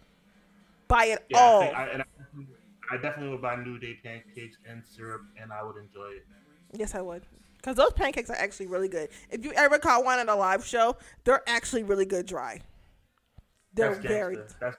Buy 0.87 1.06
it 1.06 1.25
Yeah, 1.28 1.38
all. 1.38 1.62
I, 1.62 1.64
think 1.66 1.76
I, 1.76 1.87
and 1.88 2.02
I, 2.02 2.94
I 2.94 2.96
definitely 2.99 3.30
would 3.30 3.42
buy 3.42 3.56
New 3.56 3.78
Day 3.78 3.99
pancakes 4.04 4.56
and 4.68 4.82
syrup, 4.87 5.22
and 5.40 5.52
I 5.52 5.62
would 5.64 5.76
enjoy 5.76 6.11
it. 6.16 6.26
yes, 6.72 6.94
I 6.94 7.00
would. 7.00 7.22
Because 7.56 7.76
those 7.76 7.92
pancakes 7.92 8.30
are 8.30 8.37
actually 8.37 8.66
really 8.66 8.88
good. 8.88 9.08
If 9.30 9.44
you 9.44 9.52
ever 9.52 9.78
caught 9.78 10.04
one 10.04 10.18
at 10.18 10.28
a 10.28 10.34
live 10.34 10.64
show, 10.64 10.96
they're 11.25 11.42
actually 11.49 11.82
really 11.84 12.04
good 12.04 12.26
dry. 12.26 12.61
They're 13.75 13.94
That's 13.94 14.06
very. 14.06 14.37
That's, 14.61 14.76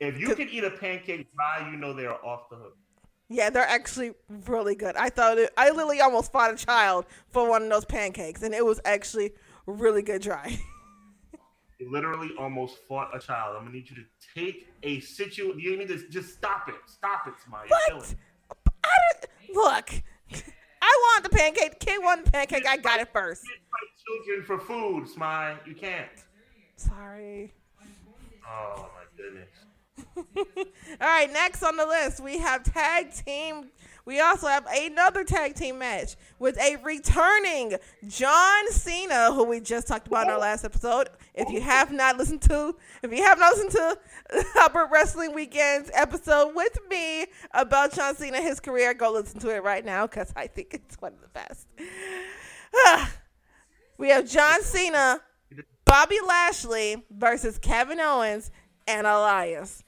if 0.00 0.18
you 0.18 0.28
Could- 0.28 0.38
can 0.38 0.48
eat 0.48 0.64
a 0.64 0.70
pancake 0.70 1.28
dry, 1.34 1.68
you 1.70 1.76
know 1.76 1.92
they 1.92 2.06
are 2.06 2.18
off 2.24 2.48
the 2.50 2.56
hook. 2.56 2.76
Yeah, 3.34 3.50
they're 3.50 3.66
actually 3.66 4.12
really 4.46 4.76
good. 4.76 4.94
I 4.94 5.10
thought 5.10 5.38
it, 5.38 5.52
I 5.56 5.70
literally 5.70 6.00
almost 6.00 6.30
fought 6.30 6.54
a 6.54 6.56
child 6.56 7.04
for 7.32 7.48
one 7.48 7.64
of 7.64 7.68
those 7.68 7.84
pancakes, 7.84 8.42
and 8.42 8.54
it 8.54 8.64
was 8.64 8.80
actually 8.84 9.32
really 9.66 10.02
good 10.02 10.22
dry. 10.22 10.58
You 11.80 11.90
literally 11.90 12.30
almost 12.38 12.78
fought 12.88 13.10
a 13.14 13.18
child. 13.18 13.56
I'm 13.56 13.64
gonna 13.64 13.74
need 13.74 13.90
you 13.90 13.96
to 13.96 14.04
take 14.32 14.68
a 14.84 15.00
situ. 15.00 15.54
You 15.58 15.76
need 15.76 15.88
to 15.88 16.08
just 16.08 16.32
stop 16.32 16.68
it. 16.68 16.76
Stop 16.86 17.26
it, 17.26 17.34
Smile. 17.44 17.64
What? 17.66 18.14
I 18.84 18.90
don't, 19.10 19.54
look, 19.56 19.90
I 20.80 20.98
want 21.02 21.24
the 21.24 21.30
pancake. 21.30 21.80
Kid 21.80 21.98
wanted 22.00 22.26
the 22.26 22.30
pancake. 22.30 22.64
I 22.64 22.76
got 22.76 23.00
it 23.00 23.08
first. 23.12 23.42
You 23.42 23.50
can't 23.50 23.62
fight 23.72 24.24
children 24.24 24.46
for 24.46 24.58
food, 24.64 25.08
Smile. 25.08 25.58
You 25.66 25.74
can't. 25.74 26.08
Sorry. 26.76 27.52
Oh 28.48 28.88
my 28.94 29.22
goodness. 29.22 29.48
All 30.16 30.34
right, 31.00 31.32
next 31.32 31.62
on 31.62 31.76
the 31.76 31.86
list 31.86 32.22
we 32.22 32.38
have 32.38 32.62
tag 32.62 33.12
team. 33.12 33.70
We 34.06 34.20
also 34.20 34.48
have 34.48 34.66
another 34.66 35.24
tag 35.24 35.54
team 35.54 35.78
match 35.78 36.16
with 36.38 36.58
a 36.60 36.76
returning 36.82 37.76
John 38.06 38.70
Cena, 38.70 39.32
who 39.32 39.44
we 39.44 39.60
just 39.60 39.88
talked 39.88 40.08
about 40.08 40.26
in 40.26 40.32
our 40.32 40.38
last 40.38 40.62
episode. 40.62 41.08
If 41.34 41.48
you 41.48 41.62
have 41.62 41.90
not 41.90 42.18
listened 42.18 42.42
to, 42.42 42.76
if 43.02 43.10
you 43.10 43.22
have 43.22 43.38
not 43.38 43.56
listened 43.56 43.70
to 43.72 43.98
Albert 44.56 44.90
Wrestling 44.92 45.32
Weekend's 45.32 45.90
episode 45.94 46.54
with 46.54 46.76
me 46.90 47.26
about 47.52 47.94
John 47.94 48.14
Cena, 48.14 48.42
his 48.42 48.60
career, 48.60 48.92
go 48.92 49.10
listen 49.10 49.40
to 49.40 49.54
it 49.54 49.62
right 49.62 49.84
now 49.84 50.06
because 50.06 50.32
I 50.36 50.48
think 50.48 50.74
it's 50.74 51.00
one 51.00 51.14
of 51.14 51.20
the 51.22 51.28
best. 51.28 51.66
we 53.98 54.10
have 54.10 54.28
John 54.28 54.62
Cena, 54.62 55.22
Bobby 55.86 56.18
Lashley 56.26 57.06
versus 57.10 57.58
Kevin 57.58 58.00
Owens 58.00 58.50
and 58.86 59.06
Elias. 59.06 59.84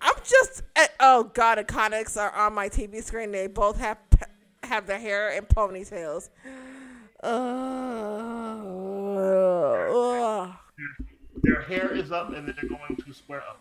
I'm 0.00 0.14
just 0.24 0.62
at, 0.76 0.92
oh 1.00 1.24
god, 1.34 1.58
Iconics 1.58 2.16
are 2.20 2.32
on 2.32 2.54
my 2.54 2.68
TV 2.68 3.02
screen. 3.02 3.32
They 3.32 3.46
both 3.46 3.78
have 3.78 3.98
have 4.62 4.86
their 4.86 4.98
hair 4.98 5.30
in 5.30 5.44
ponytails. 5.44 6.30
Uh. 7.22 7.32
Their 11.42 11.62
hair 11.62 11.94
is 11.94 12.10
up 12.10 12.32
and 12.32 12.48
they're 12.48 12.68
going 12.68 12.96
to 12.96 13.12
square 13.12 13.42
up. 13.48 13.60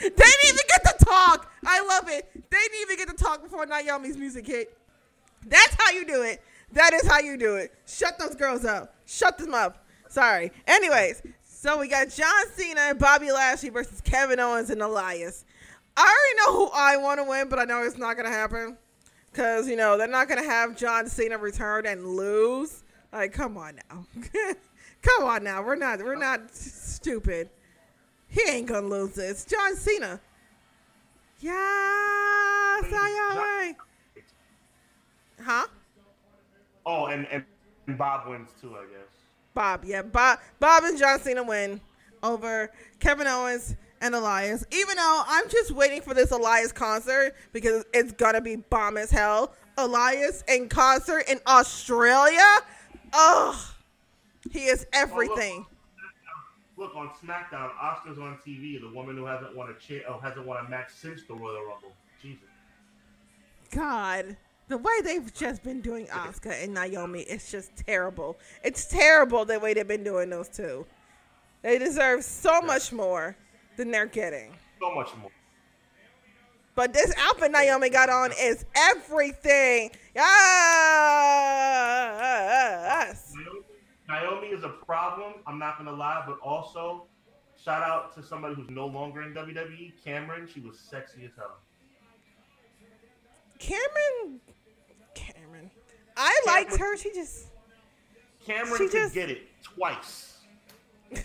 They 0.00 0.08
didn't 0.08 0.44
even 0.44 0.64
get 0.68 0.98
to 0.98 1.04
talk. 1.04 1.50
I 1.66 1.84
love 1.84 2.08
it. 2.08 2.30
They 2.32 2.56
didn't 2.56 2.80
even 2.82 2.96
get 2.96 3.08
to 3.08 3.14
talk 3.14 3.42
before 3.42 3.66
Naomi's 3.66 4.16
music 4.16 4.46
hit. 4.46 4.76
That's 5.46 5.74
how 5.74 5.90
you 5.90 6.06
do 6.06 6.22
it. 6.22 6.40
That 6.72 6.92
is 6.94 7.06
how 7.06 7.18
you 7.18 7.36
do 7.36 7.56
it. 7.56 7.74
Shut 7.86 8.18
those 8.18 8.34
girls 8.34 8.64
up. 8.64 8.94
Shut 9.06 9.38
them 9.38 9.54
up. 9.54 9.84
Sorry. 10.08 10.52
Anyways, 10.66 11.22
so 11.60 11.76
we 11.76 11.88
got 11.88 12.08
John 12.10 12.46
Cena 12.54 12.82
and 12.82 13.00
Bobby 13.00 13.32
Lashley 13.32 13.70
versus 13.70 14.00
Kevin 14.00 14.38
Owens 14.38 14.70
and 14.70 14.80
Elias. 14.80 15.44
I 15.96 16.02
already 16.02 16.52
know 16.52 16.66
who 16.66 16.70
I 16.72 16.96
want 16.98 17.18
to 17.18 17.24
win, 17.24 17.48
but 17.48 17.58
I 17.58 17.64
know 17.64 17.82
it's 17.82 17.98
not 17.98 18.14
going 18.14 18.26
to 18.26 18.32
happen. 18.32 18.78
Because, 19.32 19.68
you 19.68 19.74
know, 19.74 19.98
they're 19.98 20.06
not 20.06 20.28
going 20.28 20.40
to 20.40 20.48
have 20.48 20.76
John 20.76 21.08
Cena 21.08 21.36
return 21.36 21.84
and 21.84 22.06
lose. 22.06 22.84
Like, 23.12 23.32
come 23.32 23.56
on 23.56 23.80
now. 23.90 24.06
come 25.02 25.24
on 25.24 25.42
now. 25.42 25.60
We're 25.60 25.74
not, 25.74 25.98
we're 25.98 26.14
not 26.14 26.54
stupid. 26.54 27.50
He 28.28 28.40
ain't 28.48 28.68
going 28.68 28.84
to 28.84 28.88
lose 28.88 29.16
this. 29.16 29.44
John 29.44 29.74
Cena. 29.74 30.20
Yes, 31.40 31.56
I 31.56 33.64
am. 33.66 33.74
Huh? 35.44 35.66
Oh, 36.86 37.06
and, 37.06 37.26
and 37.32 37.98
Bob 37.98 38.28
wins 38.28 38.50
too, 38.60 38.76
I 38.76 38.84
guess. 38.84 39.17
Bob, 39.58 39.84
yeah, 39.84 40.02
Bob, 40.02 40.38
Bob 40.60 40.84
and 40.84 40.96
John 40.96 41.18
Cena 41.18 41.42
win 41.42 41.80
over 42.22 42.70
Kevin 43.00 43.26
Owens 43.26 43.74
and 44.00 44.14
Elias. 44.14 44.64
Even 44.70 44.94
though 44.94 45.22
I'm 45.26 45.48
just 45.48 45.72
waiting 45.72 46.00
for 46.00 46.14
this 46.14 46.30
Elias 46.30 46.70
concert 46.70 47.34
because 47.52 47.84
it's 47.92 48.12
gonna 48.12 48.40
be 48.40 48.54
bomb 48.54 48.96
as 48.96 49.10
hell. 49.10 49.52
Elias 49.76 50.44
in 50.46 50.68
concert 50.68 51.24
in 51.28 51.40
Australia. 51.48 52.58
Oh, 53.12 53.74
he 54.52 54.66
is 54.66 54.86
oh, 54.94 55.00
everything. 55.00 55.66
Look 56.76 56.94
on 56.94 57.08
SmackDown, 57.20 57.72
Asuka's 57.82 58.20
on 58.20 58.38
TV. 58.46 58.80
The 58.80 58.94
woman 58.94 59.16
who 59.16 59.24
hasn't 59.24 59.56
won 59.56 59.70
a 59.70 59.74
chair, 59.80 60.02
oh, 60.08 60.20
hasn't 60.20 60.46
won 60.46 60.64
a 60.64 60.68
match 60.70 60.90
since 60.94 61.24
the 61.24 61.34
Royal 61.34 61.64
Rumble. 61.64 61.92
Jesus. 62.22 62.44
God, 63.72 64.36
the 64.68 64.78
way 64.78 64.92
they've 65.02 65.32
just 65.34 65.62
been 65.62 65.80
doing 65.80 66.06
Asuka 66.06 66.62
and 66.62 66.74
Naomi, 66.74 67.20
it's 67.22 67.50
just 67.50 67.74
terrible. 67.76 68.38
It's 68.62 68.84
terrible 68.86 69.44
the 69.44 69.58
way 69.58 69.74
they've 69.74 69.88
been 69.88 70.04
doing 70.04 70.30
those 70.30 70.48
two. 70.48 70.86
They 71.62 71.78
deserve 71.78 72.22
so 72.22 72.60
much 72.60 72.92
more 72.92 73.36
than 73.76 73.90
they're 73.90 74.06
getting. 74.06 74.54
So 74.80 74.94
much 74.94 75.08
more. 75.16 75.30
But 76.74 76.92
this 76.92 77.12
outfit 77.18 77.50
Naomi 77.50 77.90
got 77.90 78.08
on 78.08 78.30
is 78.38 78.64
everything. 78.76 79.90
Yes. 80.14 80.28
Naomi, 83.34 83.64
Naomi 84.08 84.46
is 84.48 84.62
a 84.62 84.68
problem. 84.68 85.34
I'm 85.46 85.58
not 85.58 85.78
gonna 85.78 85.90
lie, 85.92 86.22
but 86.24 86.38
also 86.38 87.08
shout 87.60 87.82
out 87.82 88.14
to 88.14 88.22
somebody 88.22 88.54
who's 88.54 88.70
no 88.70 88.86
longer 88.86 89.22
in 89.22 89.34
WWE, 89.34 89.94
Cameron. 90.04 90.46
She 90.46 90.60
was 90.60 90.78
sexy 90.78 91.24
as 91.24 91.32
hell. 91.36 91.58
Cameron. 93.58 94.40
Cameron. 96.18 96.42
I 96.46 96.50
liked 96.52 96.76
her. 96.76 96.96
She 96.96 97.12
just. 97.12 97.46
Cameron 98.44 98.76
She 98.78 98.84
could 98.84 98.92
just- 98.92 99.14
get 99.14 99.30
it 99.30 99.42
twice. 99.62 100.38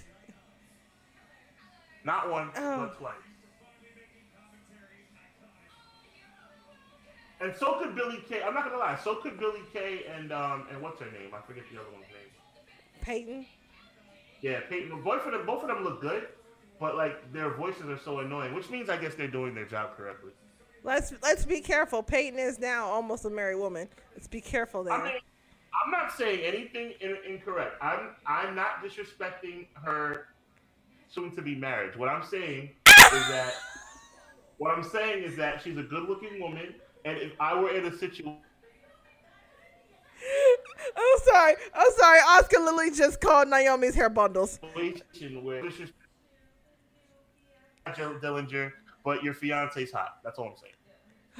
Not 2.04 2.30
once, 2.30 2.54
Oh. 2.58 2.78
but 2.80 2.98
twice. 2.98 3.14
And 7.42 7.54
so 7.58 7.74
could 7.80 7.96
Billy 7.96 8.24
Kay. 8.30 8.42
I'm 8.42 8.54
not 8.54 8.64
gonna 8.66 8.78
lie. 8.78 8.98
So 9.04 9.16
could 9.16 9.38
Billy 9.38 9.62
Kay 9.74 10.06
and 10.16 10.32
um 10.32 10.66
and 10.72 10.82
what's 10.82 11.00
her 11.02 11.12
name? 11.12 11.34
I 11.34 11.42
forget 11.46 11.64
the 11.72 11.80
other 11.80 11.90
one's 11.92 12.06
name. 12.08 12.32
Peyton. 13.02 13.46
Yeah, 14.42 14.62
Peyton. 14.70 15.02
Both 15.04 15.26
of 15.26 15.34
them, 15.34 15.46
both 15.46 15.62
of 15.64 15.68
them 15.68 15.84
look 15.84 16.00
good, 16.02 16.28
but 16.80 16.96
like 16.96 17.34
their 17.34 17.50
voices 17.50 17.86
are 17.90 17.98
so 17.98 18.20
annoying, 18.20 18.54
which 18.54 18.70
means 18.70 18.90
I 18.90 18.96
guess 18.98 19.16
they're 19.16 19.28
doing 19.28 19.54
their 19.56 19.66
job 19.66 19.98
correctly. 19.98 20.32
Let's 20.84 21.14
let's 21.22 21.46
be 21.46 21.62
careful. 21.62 22.04
Peyton 22.04 22.40
is 22.40 22.60
now 22.60 22.88
almost 22.88 23.26
a 23.26 23.30
married 23.30 23.56
woman. 23.58 23.88
Let's 24.14 24.28
be 24.28 24.42
careful 24.42 24.84
there. 24.84 24.94
I 24.94 25.04
mean, 25.04 25.22
I'm 25.84 25.92
not 25.92 26.12
saying 26.12 26.42
anything 26.42 26.94
in, 27.00 27.18
incorrect. 27.28 27.78
I'm 27.82 28.10
I'm 28.28 28.56
not 28.56 28.84
disrespecting 28.84 29.68
her 29.74 30.28
soon 31.10 31.34
to 31.36 31.42
be 31.42 31.56
marriage. 31.56 31.98
What 31.98 32.10
I'm 32.10 32.24
saying 32.24 32.72
is 32.88 33.28
that 33.30 33.54
what 34.58 34.78
I'm 34.78 34.84
saying 34.84 35.24
is 35.24 35.38
that 35.38 35.62
she's 35.62 35.78
a 35.78 35.84
good 35.84 36.10
looking 36.10 36.40
woman, 36.40 36.76
and 37.06 37.18
if 37.18 37.32
I 37.40 37.60
were 37.60 37.72
in 37.72 37.86
a 37.86 37.98
situation 37.98 38.38
I'm 40.96 41.20
sorry. 41.24 41.56
I'm 41.74 41.92
sorry. 41.98 42.20
Asuka 42.20 42.66
Lily 42.66 42.92
just 42.92 43.20
called 43.20 43.48
Naomi's 43.48 43.96
hair 43.96 44.10
bundles. 44.10 44.60
is 44.76 45.92
Dillinger, 48.22 48.72
but 49.04 49.24
your 49.24 49.34
fiance's 49.34 49.92
hot. 49.92 50.18
That's 50.24 50.38
all 50.40 50.50
I'm 50.50 50.56
saying. 50.58 50.74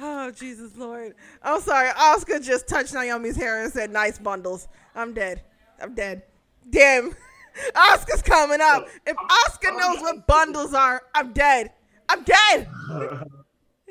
Oh 0.00 0.30
Jesus 0.32 0.76
Lord! 0.76 1.14
I'm 1.42 1.60
sorry. 1.60 1.88
Asuka 1.90 2.42
just 2.42 2.66
touched 2.66 2.92
Naomi's 2.94 3.36
hair 3.36 3.62
and 3.62 3.72
said, 3.72 3.90
"Nice 3.92 4.18
bundles." 4.18 4.66
I'm 4.94 5.14
dead. 5.14 5.42
I'm 5.80 5.94
dead. 5.94 6.22
Damn. 6.68 7.14
Asuka's 7.76 8.20
coming 8.22 8.58
up. 8.60 8.88
If 9.06 9.16
Asuka 9.16 9.78
knows 9.78 10.00
what 10.00 10.26
bundles 10.26 10.74
are, 10.74 11.02
I'm 11.14 11.32
dead. 11.32 11.70
I'm 12.08 12.24
dead. 12.24 12.68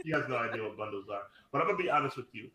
he 0.04 0.12
has 0.12 0.28
no 0.28 0.36
idea 0.38 0.64
what 0.64 0.78
bundles 0.78 1.06
are. 1.10 1.22
But 1.54 1.62
I'm 1.62 1.68
gonna 1.68 1.82
be 1.82 1.90
honest 1.90 2.18
with 2.18 2.26
you. 2.34 2.50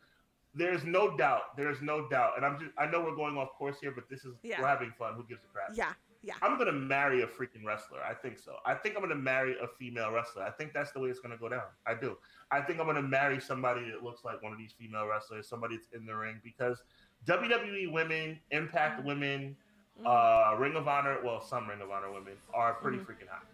There's 0.54 0.84
no 0.84 1.16
doubt. 1.16 1.56
There's 1.56 1.80
no 1.80 2.06
doubt. 2.08 2.32
And 2.36 2.44
I'm 2.44 2.58
just 2.58 2.72
I 2.76 2.84
know 2.90 3.00
we're 3.00 3.16
going 3.16 3.38
off 3.38 3.48
course 3.56 3.76
here, 3.80 3.92
but 3.92 4.10
this 4.10 4.26
is 4.26 4.34
Yeah. 4.42 4.60
we're 4.60 4.66
having 4.68 4.92
fun. 4.98 5.14
Who 5.14 5.22
gives 5.24 5.40
a 5.42 5.52
crap? 5.54 5.70
Yeah. 5.74 5.92
Yeah. 6.22 6.34
I'm 6.42 6.58
gonna 6.58 6.72
marry 6.72 7.22
a 7.22 7.26
freaking 7.26 7.64
wrestler. 7.64 8.00
I 8.02 8.12
think 8.12 8.38
so. 8.38 8.56
I 8.66 8.74
think 8.74 8.96
I'm 8.96 9.02
gonna 9.02 9.14
marry 9.14 9.56
a 9.62 9.68
female 9.78 10.10
wrestler. 10.10 10.42
I 10.42 10.50
think 10.50 10.72
that's 10.72 10.90
the 10.90 11.00
way 11.00 11.10
it's 11.10 11.20
gonna 11.20 11.36
go 11.36 11.48
down. 11.48 11.62
I 11.86 11.94
do. 11.94 12.16
I 12.50 12.60
think 12.60 12.80
I'm 12.80 12.86
gonna 12.86 13.02
marry 13.02 13.40
somebody 13.40 13.88
that 13.90 14.02
looks 14.02 14.24
like 14.24 14.42
one 14.42 14.52
of 14.52 14.58
these 14.58 14.72
female 14.72 15.06
wrestlers, 15.06 15.48
somebody 15.48 15.76
that's 15.76 15.88
in 15.94 16.06
the 16.06 16.16
ring 16.16 16.40
because 16.42 16.82
WWE 17.26 17.92
women, 17.92 18.40
Impact 18.50 18.98
mm-hmm. 18.98 19.08
women, 19.08 19.56
mm-hmm. 20.00 20.06
uh, 20.06 20.58
Ring 20.58 20.74
of 20.76 20.88
Honor, 20.88 21.18
well, 21.24 21.40
some 21.40 21.68
Ring 21.68 21.80
of 21.80 21.90
Honor 21.90 22.12
women 22.12 22.34
are 22.52 22.74
pretty 22.74 22.98
mm-hmm. 22.98 23.10
freaking 23.10 23.28
hot. 23.28 23.44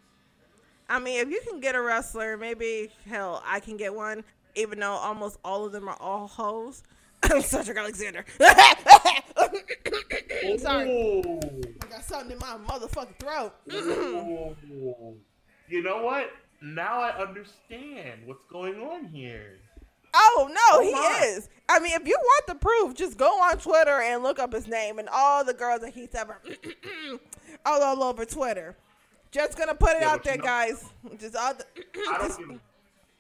I 0.89 0.99
mean, 0.99 1.21
if 1.21 1.31
you 1.31 1.41
can 1.49 1.61
get 1.61 1.75
a 1.75 1.81
wrestler, 1.81 2.37
maybe 2.37 2.91
hell, 3.09 3.43
I 3.47 3.61
can 3.61 3.77
get 3.77 3.95
one. 3.95 4.25
Even 4.55 4.79
though 4.79 4.93
almost 4.93 5.39
all 5.45 5.65
of 5.65 5.73
them 5.73 5.89
are 5.89 5.97
all 6.01 6.29
hoes. 6.29 6.85
Cedric 7.41 7.77
Alexander. 7.77 8.25
Sorry, 10.59 10.91
Ooh. 10.91 11.41
Got 11.95 12.05
something 12.05 12.33
in 12.33 12.39
my 12.39 12.57
motherfucking 12.67 13.19
throat. 13.19 13.53
Ooh. 13.73 15.15
You 15.67 15.83
know 15.83 16.03
what? 16.03 16.31
Now 16.61 17.01
I 17.01 17.11
understand 17.23 18.21
what's 18.27 18.45
going 18.53 18.75
on 18.83 19.07
here. 19.07 19.59
Oh 20.15 20.47
no, 20.51 20.61
Oh, 20.73 20.83
he 20.83 20.93
my. 20.93 21.23
is. 21.25 21.49
I 21.71 21.79
mean, 21.79 21.93
if 21.95 22.07
you 22.07 22.17
want 22.21 22.47
the 22.47 22.55
proof, 22.57 22.95
just 22.95 23.17
go 23.17 23.29
on 23.41 23.57
Twitter 23.59 24.03
and 24.03 24.23
look 24.23 24.39
up 24.39 24.53
his 24.53 24.69
name 24.69 24.99
and 24.99 25.09
all 25.09 25.43
the 25.43 25.55
girls 25.55 25.81
that 25.81 25.95
he's 25.95 26.15
ever 26.15 26.39
all, 27.67 27.83
all 27.83 28.03
over 28.05 28.27
Twitter. 28.27 28.77
Just 29.31 29.57
gonna 29.57 29.75
put 29.75 29.93
it 29.97 30.03
Yeah, 30.03 30.11
out 30.11 30.23
there, 30.23 30.37
know- 30.37 30.45
guys. 30.45 30.85
Just 31.19 31.35
all 31.35 31.55
the, 31.55 31.65
I 32.13 32.19
don't 32.19 32.39
give, 32.39 32.61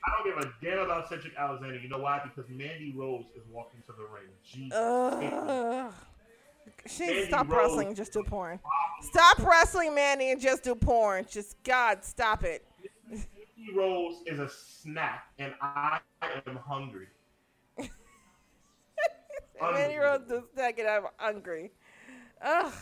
I 0.04 0.22
don't 0.22 0.42
give 0.42 0.44
a 0.46 0.52
damn 0.62 0.78
about 0.84 1.08
Cedric 1.08 1.32
Alexander. 1.36 1.78
You 1.78 1.88
know 1.88 1.98
why? 1.98 2.20
Because 2.22 2.48
Mandy 2.50 2.92
Rose 2.94 3.24
is 3.34 3.42
walking 3.50 3.80
to 3.86 3.92
the 3.92 4.04
ring. 4.04 4.28
Jesus. 4.44 5.94
She 6.86 7.06
Mandy 7.06 7.26
stop 7.26 7.48
Rose. 7.48 7.56
wrestling 7.68 7.86
and 7.88 7.96
just 7.96 8.12
do 8.12 8.22
porn. 8.22 8.60
Stop 9.00 9.38
wrestling, 9.40 9.94
Mandy, 9.94 10.30
and 10.30 10.40
just 10.40 10.62
do 10.62 10.74
porn. 10.74 11.26
Just 11.30 11.56
God, 11.62 12.04
stop 12.04 12.44
it. 12.44 12.66
Mandy 13.10 13.74
Rose 13.74 14.16
is 14.26 14.38
a 14.38 14.48
snack, 14.48 15.28
and 15.38 15.54
I 15.62 16.00
am 16.46 16.56
hungry. 16.56 17.06
Mandy 19.60 19.96
Rose 19.96 20.22
is 20.26 20.30
a 20.32 20.42
snack, 20.54 20.78
and 20.78 20.88
I'm 20.88 21.04
hungry. 21.16 21.72
Ugh. 22.42 22.72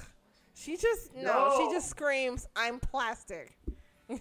She 0.55 0.77
just 0.77 1.15
no, 1.15 1.55
she 1.59 1.75
just 1.75 1.88
screams, 1.88 2.47
"I'm 2.57 2.79
plastic." 2.79 3.57
No, 4.09 4.19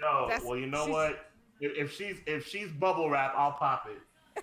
That's- 0.28 0.42
well, 0.44 0.56
you 0.56 0.66
know 0.66 0.86
what? 0.86 1.30
If, 1.60 1.72
if 1.76 1.92
she's 1.94 2.16
if 2.26 2.46
she's 2.46 2.70
bubble 2.70 3.08
wrap, 3.10 3.32
I'll 3.36 3.52
pop 3.52 3.88
it. 3.90 4.42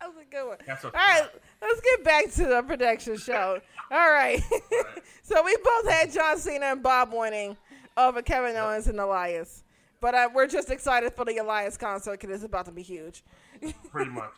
That 0.00 0.14
was 0.14 0.22
a 0.22 0.30
good 0.30 0.46
one. 0.48 0.56
That's 0.66 0.84
a 0.84 0.86
All 0.86 0.92
right, 0.94 1.28
let's 1.60 1.80
get 1.80 2.04
back 2.04 2.30
to 2.32 2.44
the 2.44 2.62
production 2.66 3.16
show. 3.16 3.60
All 3.90 4.10
right. 4.10 4.42
so 5.22 5.42
we 5.44 5.56
both 5.64 5.88
had 5.88 6.12
John 6.12 6.38
Cena 6.38 6.66
and 6.66 6.82
Bob 6.82 7.12
winning 7.12 7.56
over 7.96 8.22
Kevin 8.22 8.56
Owens 8.56 8.86
and 8.86 8.98
Elias. 9.00 9.64
But 10.00 10.14
uh, 10.14 10.28
we're 10.32 10.46
just 10.46 10.70
excited 10.70 11.12
for 11.14 11.24
the 11.24 11.38
Elias 11.38 11.76
concert 11.76 12.20
because 12.20 12.30
it's 12.30 12.44
about 12.44 12.66
to 12.66 12.72
be 12.72 12.82
huge. 12.82 13.24
Pretty 13.90 14.10
much. 14.10 14.30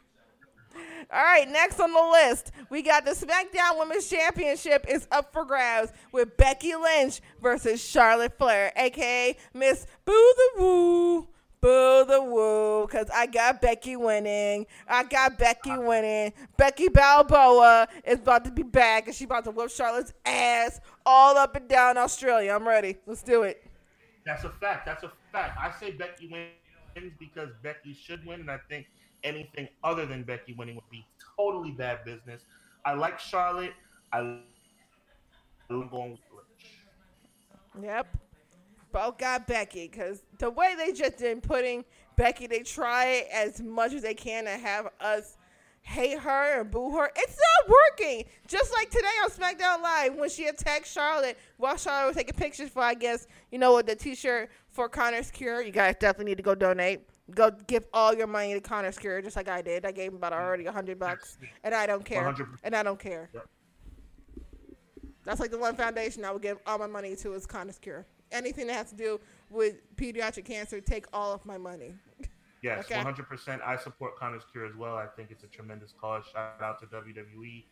All 1.13 1.25
right, 1.25 1.49
next 1.49 1.81
on 1.81 1.93
the 1.93 2.11
list, 2.13 2.53
we 2.71 2.83
got 2.83 3.05
the 3.05 3.11
SmackDown 3.11 3.79
Women's 3.79 4.09
Championship 4.09 4.87
is 4.89 5.09
up 5.11 5.33
for 5.33 5.45
grabs 5.45 5.93
with 6.13 6.37
Becky 6.37 6.77
Lynch 6.77 7.21
versus 7.43 7.85
Charlotte 7.85 8.39
Flair, 8.39 8.73
aka 8.77 9.37
Miss 9.53 9.87
Boo 10.05 10.13
the 10.37 10.63
Woo. 10.63 11.29
Boo 11.63 12.05
the 12.07 12.23
woo, 12.23 12.87
cause 12.87 13.11
I 13.15 13.27
got 13.27 13.61
Becky 13.61 13.95
winning. 13.95 14.67
I 14.89 15.05
got 15.05 15.39
Becky 15.39 15.77
winning. 15.77 16.33
Becky 16.57 16.89
Balboa 16.89 17.87
is 18.05 18.19
about 18.19 18.47
to 18.47 18.51
be 18.51 18.63
back, 18.63 19.07
and 19.07 19.15
she's 19.15 19.27
about 19.27 19.45
to 19.45 19.51
whip 19.51 19.71
Charlotte's 19.71 20.15
ass 20.25 20.81
all 21.05 21.37
up 21.37 21.57
and 21.57 21.69
down 21.69 21.99
Australia. 21.99 22.53
I'm 22.53 22.67
ready. 22.67 22.97
Let's 23.07 23.23
do 23.23 23.43
it. 23.43 23.63
That's 24.25 24.45
a 24.45 24.51
fact. 24.51 24.87
That's 24.87 25.03
a 25.03 25.13
fact. 25.33 25.59
I 25.61 25.71
say 25.79 25.93
Becky 25.93 26.29
wins 26.29 27.13
because 27.19 27.51
Becky 27.63 27.95
should 27.95 28.25
win, 28.25 28.41
and 28.41 28.51
I 28.51 28.59
think 28.69 28.87
anything 29.23 29.69
other 29.85 30.07
than 30.07 30.23
Becky 30.23 30.55
winning 30.55 30.77
would 30.77 30.91
be 30.91 31.05
totally 31.37 31.73
bad 31.73 32.05
business. 32.05 32.43
I 32.87 32.95
like 32.95 33.21
Charlotte. 33.21 33.75
I 34.13 34.39
I'm 35.71 35.89
going 35.89 36.13
with 36.13 36.21
Lynch. 36.35 37.85
Yep. 37.85 38.17
Both 38.93 39.19
got 39.19 39.47
Becky 39.47 39.89
because 39.89 40.23
the 40.39 40.51
way 40.51 40.75
they 40.77 40.93
just 40.93 41.19
been 41.19 41.41
putting 41.41 41.85
Becky, 42.17 42.47
they 42.47 42.61
try 42.61 43.27
as 43.33 43.61
much 43.61 43.93
as 43.93 44.03
they 44.03 44.15
can 44.15 44.45
to 44.45 44.51
have 44.51 44.89
us 45.01 45.37
hate 45.83 46.19
her 46.19 46.61
and 46.61 46.71
boo 46.71 46.97
her. 46.97 47.11
It's 47.17 47.39
not 47.39 47.71
working. 47.71 48.25
Just 48.47 48.73
like 48.73 48.91
today 48.91 49.07
on 49.25 49.31
SmackDown 49.31 49.83
Live 49.83 50.17
when 50.17 50.29
she 50.29 50.47
attacked 50.47 50.87
Charlotte 50.87 51.39
while 51.57 51.77
Charlotte 51.77 52.09
was 52.09 52.17
taking 52.17 52.35
pictures 52.35 52.71
for, 52.71 52.83
I 52.83 52.95
guess, 52.95 53.27
you 53.51 53.59
know, 53.59 53.77
with 53.77 53.87
the 53.87 53.97
T-shirt 53.97 54.51
for 54.69 54.89
Connor's 54.89 55.31
Cure. 55.31 55.63
You 55.63 55.73
guys 55.73 55.97
definitely 55.99 56.33
need 56.33 56.37
to 56.37 56.43
go 56.43 56.55
donate. 56.55 57.01
Go 57.35 57.51
give 57.67 57.87
all 57.93 58.15
your 58.15 58.27
money 58.27 58.55
to 58.55 58.61
Connor's 58.61 58.99
Cure, 58.99 59.23
just 59.23 59.37
like 59.37 59.49
I 59.49 59.63
did. 59.63 59.87
I 59.87 59.93
gave 59.93 60.11
him 60.11 60.17
about 60.17 60.33
already 60.33 60.67
a 60.67 60.73
hundred 60.73 60.99
bucks, 60.99 61.39
and 61.63 61.75
I 61.75 61.87
don't 61.87 62.05
care. 62.05 62.25
100%. 62.25 62.47
And 62.65 62.75
I 62.75 62.83
don't 62.83 62.99
care. 62.99 63.31
Yep. 63.33 63.49
That's 65.25 65.39
like 65.39 65.51
the 65.51 65.59
one 65.59 65.77
foundation 65.77 66.25
I 66.25 66.33
would 66.33 66.43
give 66.43 66.59
all 66.67 66.79
my 66.79 66.87
money 66.87 67.15
to 67.17 67.35
is 67.35 67.47
Connor's 67.47 67.79
Cure. 67.79 68.07
Anything 68.33 68.67
that 68.69 68.75
has 68.75 68.91
to 68.91 68.97
do 68.97 69.21
with 69.51 69.77
pediatric 69.97 70.45
cancer, 70.45 70.81
take 70.81 71.07
all 71.13 71.33
of 71.33 71.45
my 71.45 71.59
money. 71.59 71.95
Yes, 72.63 72.85
Okay. 72.85 73.01
100%. 73.03 73.61
I 73.63 73.77
support 73.77 74.17
Connor's 74.17 74.45
Cure 74.53 74.67
as 74.67 74.75
well. 74.77 74.95
I 74.95 75.07
think 75.07 75.31
it's 75.31 75.45
a 75.45 75.47
tremendous 75.47 75.95
cause. 75.99 76.25
Shout 76.33 76.61
out 76.63 76.79
to 76.81 76.87
WWE 76.87 77.65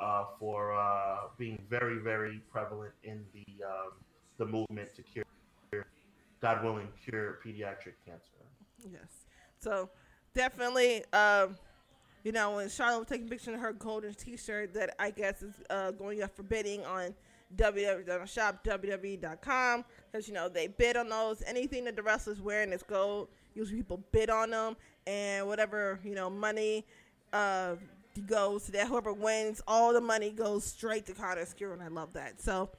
uh, 0.00 0.24
for 0.38 0.74
uh, 0.74 1.28
being 1.38 1.62
very, 1.70 1.98
very 1.98 2.42
prevalent 2.50 2.92
in 3.04 3.24
the 3.32 3.64
um, 3.64 3.92
the 4.38 4.46
movement 4.46 4.88
to 4.96 5.02
cure, 5.02 5.24
God 6.40 6.64
willing, 6.64 6.88
cure 7.04 7.38
pediatric 7.44 7.94
cancer. 8.04 8.32
Yes. 8.90 9.26
So 9.58 9.90
definitely, 10.34 11.04
um, 11.12 11.56
you 12.24 12.32
know, 12.32 12.56
when 12.56 12.68
Charlotte 12.68 13.00
was 13.00 13.08
taking 13.08 13.28
pictures 13.28 13.54
of 13.54 13.60
her 13.60 13.72
golden 13.72 14.14
T-shirt 14.14 14.74
that 14.74 14.96
I 14.98 15.10
guess 15.10 15.42
is 15.42 15.54
uh, 15.70 15.92
going 15.92 16.22
up 16.22 16.34
for 16.34 16.42
bidding 16.42 16.84
on 16.84 17.14
www 17.56 18.26
shop 18.28 18.64
www.com 18.64 19.84
because 20.10 20.28
you 20.28 20.34
know 20.34 20.48
they 20.48 20.66
bid 20.66 20.96
on 20.96 21.08
those. 21.08 21.42
Anything 21.46 21.84
that 21.84 21.96
the 21.96 22.02
wrestlers 22.02 22.40
wearing 22.40 22.72
is 22.72 22.82
gold. 22.82 23.28
Usually 23.54 23.78
people 23.78 24.02
bid 24.12 24.30
on 24.30 24.50
them, 24.50 24.76
and 25.06 25.46
whatever 25.46 26.00
you 26.04 26.14
know 26.14 26.30
money 26.30 26.86
uh, 27.32 27.76
goes 28.26 28.64
to 28.66 28.72
that. 28.72 28.88
Whoever 28.88 29.12
wins, 29.12 29.60
all 29.66 29.92
the 29.92 30.00
money 30.00 30.30
goes 30.30 30.64
straight 30.64 31.06
to 31.06 31.12
Connor's 31.12 31.52
Cure, 31.52 31.72
and 31.72 31.82
I 31.82 31.88
love 31.88 32.12
that. 32.14 32.40
So 32.40 32.70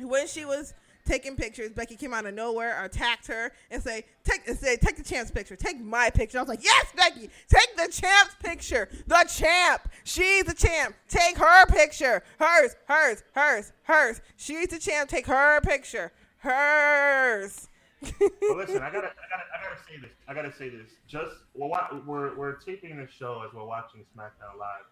when 0.00 0.26
she 0.26 0.44
was 0.44 0.74
taking 1.06 1.36
pictures, 1.36 1.70
Becky 1.72 1.96
came 1.96 2.12
out 2.12 2.26
of 2.26 2.34
nowhere, 2.34 2.84
attacked 2.84 3.26
her, 3.28 3.52
and 3.70 3.82
say, 3.82 4.04
"Take, 4.24 4.46
and 4.46 4.58
say, 4.58 4.76
take 4.76 4.96
the 4.96 5.02
champ's 5.04 5.30
picture. 5.30 5.56
Take 5.56 5.80
my 5.80 6.10
picture." 6.10 6.38
I 6.38 6.42
was 6.42 6.48
like, 6.48 6.62
"Yes, 6.64 6.86
Becky, 6.96 7.30
take 7.48 7.76
the 7.76 7.90
champ's 7.90 8.34
picture. 8.42 8.88
The 9.06 9.24
champ. 9.32 9.88
She's 10.04 10.44
the 10.44 10.54
champ. 10.54 10.94
Take 11.08 11.38
her 11.38 11.66
picture. 11.66 12.22
Hers, 12.38 12.76
hers, 12.86 13.22
hers, 13.34 13.72
hers. 13.84 14.20
She's 14.36 14.68
the 14.68 14.78
champ. 14.78 15.08
Take 15.08 15.26
her 15.26 15.60
picture. 15.62 16.12
Hers." 16.38 17.68
But 18.02 18.12
listen, 18.56 18.82
I 18.82 18.90
gotta, 18.92 19.08
I 19.08 19.26
gotta, 19.30 19.46
I 19.54 19.62
gotta 19.64 19.82
say 19.88 19.96
this. 20.00 20.10
I 20.28 20.34
gotta 20.34 20.52
say 20.52 20.68
this. 20.68 20.90
Just 21.08 21.32
we're 21.54 21.70
we're, 22.06 22.36
we're 22.36 22.52
taping 22.56 22.96
this 22.98 23.10
show 23.10 23.42
as 23.46 23.54
we're 23.54 23.64
watching 23.64 24.00
SmackDown 24.16 24.58
Live, 24.58 24.84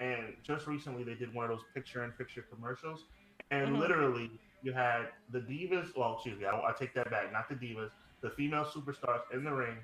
and 0.00 0.34
just 0.42 0.66
recently 0.66 1.04
they 1.04 1.14
did 1.14 1.32
one 1.34 1.44
of 1.44 1.50
those 1.50 1.64
picture-in-picture 1.74 2.46
commercials, 2.52 3.04
and 3.50 3.76
Mhm. 3.76 3.78
literally 3.78 4.30
you 4.62 4.72
had 4.72 5.08
the 5.30 5.40
divas. 5.40 5.96
Well, 5.96 6.14
excuse 6.14 6.38
me, 6.38 6.46
I, 6.46 6.56
I 6.56 6.72
take 6.78 6.94
that 6.94 7.10
back. 7.10 7.32
Not 7.32 7.48
the 7.48 7.54
divas, 7.54 7.90
the 8.20 8.30
female 8.30 8.64
superstars 8.64 9.20
in 9.32 9.44
the 9.44 9.52
ring, 9.52 9.76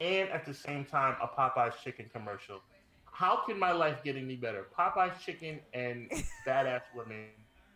and 0.00 0.28
at 0.30 0.44
the 0.44 0.54
same 0.54 0.84
time 0.84 1.16
a 1.22 1.26
Popeyes 1.26 1.74
chicken 1.82 2.10
commercial. 2.12 2.60
How 3.04 3.42
can 3.44 3.58
my 3.58 3.72
life 3.72 4.04
get 4.04 4.16
any 4.16 4.36
better? 4.36 4.66
Popeyes 4.76 5.18
chicken 5.20 5.60
and 5.72 6.10
badass 6.46 6.82
women 6.94 7.26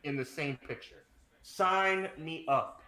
in 0.04 0.16
the 0.16 0.24
same 0.24 0.56
picture. 0.68 1.02
Sign 1.42 2.08
me 2.16 2.44
up. 2.48 2.82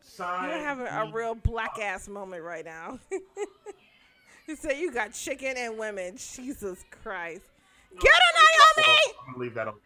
Sign. 0.00 0.48
You're 0.48 0.58
having 0.58 0.86
a 0.86 1.10
real 1.12 1.34
black 1.34 1.78
ass 1.78 2.08
moment 2.08 2.42
right 2.42 2.64
now. 2.64 2.98
you 4.48 4.56
say 4.56 4.80
you 4.80 4.92
got 4.92 5.12
chicken 5.12 5.54
and 5.56 5.78
women. 5.78 6.16
Jesus 6.16 6.84
Christ. 6.90 7.44
Get 7.98 8.12
her, 8.12 8.82
Naomi! 8.82 8.98
I'm 9.20 9.32
gonna 9.32 9.38
leave 9.38 9.54
that 9.54 9.66
alone. 9.66 9.80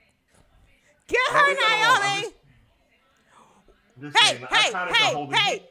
Get 1.09 1.20
her, 1.31 1.48
leave 1.48 1.57
that 1.57 1.98
alone. 2.00 2.22
Naomi! 2.22 2.35
Just 4.00 4.18
Hey, 4.18 4.37
saying, 4.37 4.46
hey, 4.50 4.72
hey, 4.92 5.22
it- 5.22 5.35
hey! 5.35 5.68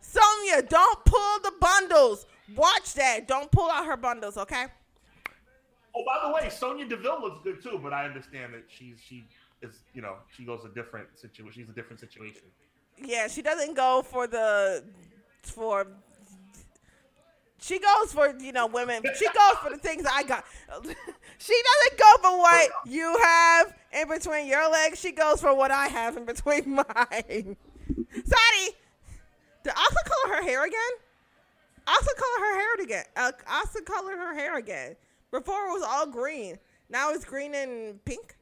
Sonya, 0.00 0.62
don't 0.68 1.04
pull 1.04 1.38
the 1.42 1.52
bundles. 1.60 2.26
Watch 2.54 2.94
that. 2.94 3.26
Don't 3.26 3.50
pull 3.50 3.70
out 3.70 3.86
her 3.86 3.96
bundles, 3.96 4.36
okay? 4.36 4.66
Oh, 5.96 6.04
by 6.06 6.26
the 6.28 6.34
way, 6.34 6.50
Sonya 6.50 6.86
Deville 6.86 7.20
looks 7.22 7.40
good 7.42 7.62
too, 7.62 7.80
but 7.82 7.92
I 7.92 8.04
understand 8.04 8.52
that 8.54 8.64
she's 8.68 8.96
she 9.00 9.24
is 9.62 9.80
you 9.94 10.02
know 10.02 10.16
she 10.36 10.44
goes 10.44 10.64
a 10.64 10.68
different 10.68 11.08
situation. 11.18 11.62
She's 11.62 11.68
a 11.70 11.72
different 11.72 12.00
situation. 12.00 12.42
Yeah, 13.02 13.28
she 13.28 13.42
doesn't 13.42 13.74
go 13.74 14.02
for 14.02 14.26
the 14.26 14.84
for. 15.42 15.86
She 17.60 17.78
goes 17.78 18.12
for 18.12 18.34
you 18.38 18.52
know 18.52 18.66
women. 18.66 19.02
She 19.16 19.26
goes 19.26 19.56
for 19.62 19.70
the 19.70 19.78
things 19.78 20.04
I 20.10 20.22
got. 20.22 20.44
she 21.38 21.62
doesn't 21.62 21.98
go 21.98 22.16
for 22.20 22.38
what 22.38 22.70
you 22.86 23.18
have 23.22 23.74
in 23.92 24.08
between 24.08 24.46
your 24.46 24.70
legs. 24.70 25.00
She 25.00 25.12
goes 25.12 25.40
for 25.40 25.54
what 25.54 25.70
I 25.70 25.86
have 25.86 26.16
in 26.16 26.24
between 26.24 26.74
mine. 26.74 27.56
Sadie, 28.10 28.74
did 29.62 29.72
Asa 29.72 29.96
color 30.04 30.36
her 30.36 30.42
hair 30.42 30.64
again? 30.64 30.80
Asa 31.86 32.10
color 32.16 32.46
her 32.46 32.54
hair 32.58 32.74
again. 32.82 33.04
Uh, 33.16 33.32
Asa 33.46 33.82
colored 33.82 34.16
her 34.16 34.34
hair 34.34 34.58
again. 34.58 34.96
Before 35.30 35.66
it 35.68 35.72
was 35.72 35.82
all 35.82 36.06
green. 36.06 36.58
Now 36.88 37.10
it's 37.10 37.24
green 37.24 37.54
and 37.54 38.02
pink. 38.04 38.36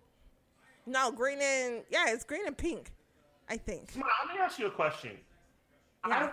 No, 0.87 1.11
green 1.13 1.39
and 1.41 1.83
yeah, 1.91 2.07
it's 2.09 2.25
green 2.25 2.47
and 2.47 2.57
pink. 2.57 2.91
I 3.49 3.57
think. 3.57 3.93
Come 3.93 4.03
on, 4.03 4.09
let 4.29 4.35
me 4.37 4.41
ask 4.41 4.59
you 4.59 4.67
a 4.67 4.71
question. 4.71 5.13
Yeah. 6.09 6.31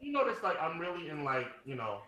You 0.00 0.12
notice 0.12 0.42
like 0.42 0.56
I'm 0.60 0.78
really 0.78 1.08
in 1.08 1.24
like 1.24 1.48
you 1.64 1.74
know, 1.74 1.98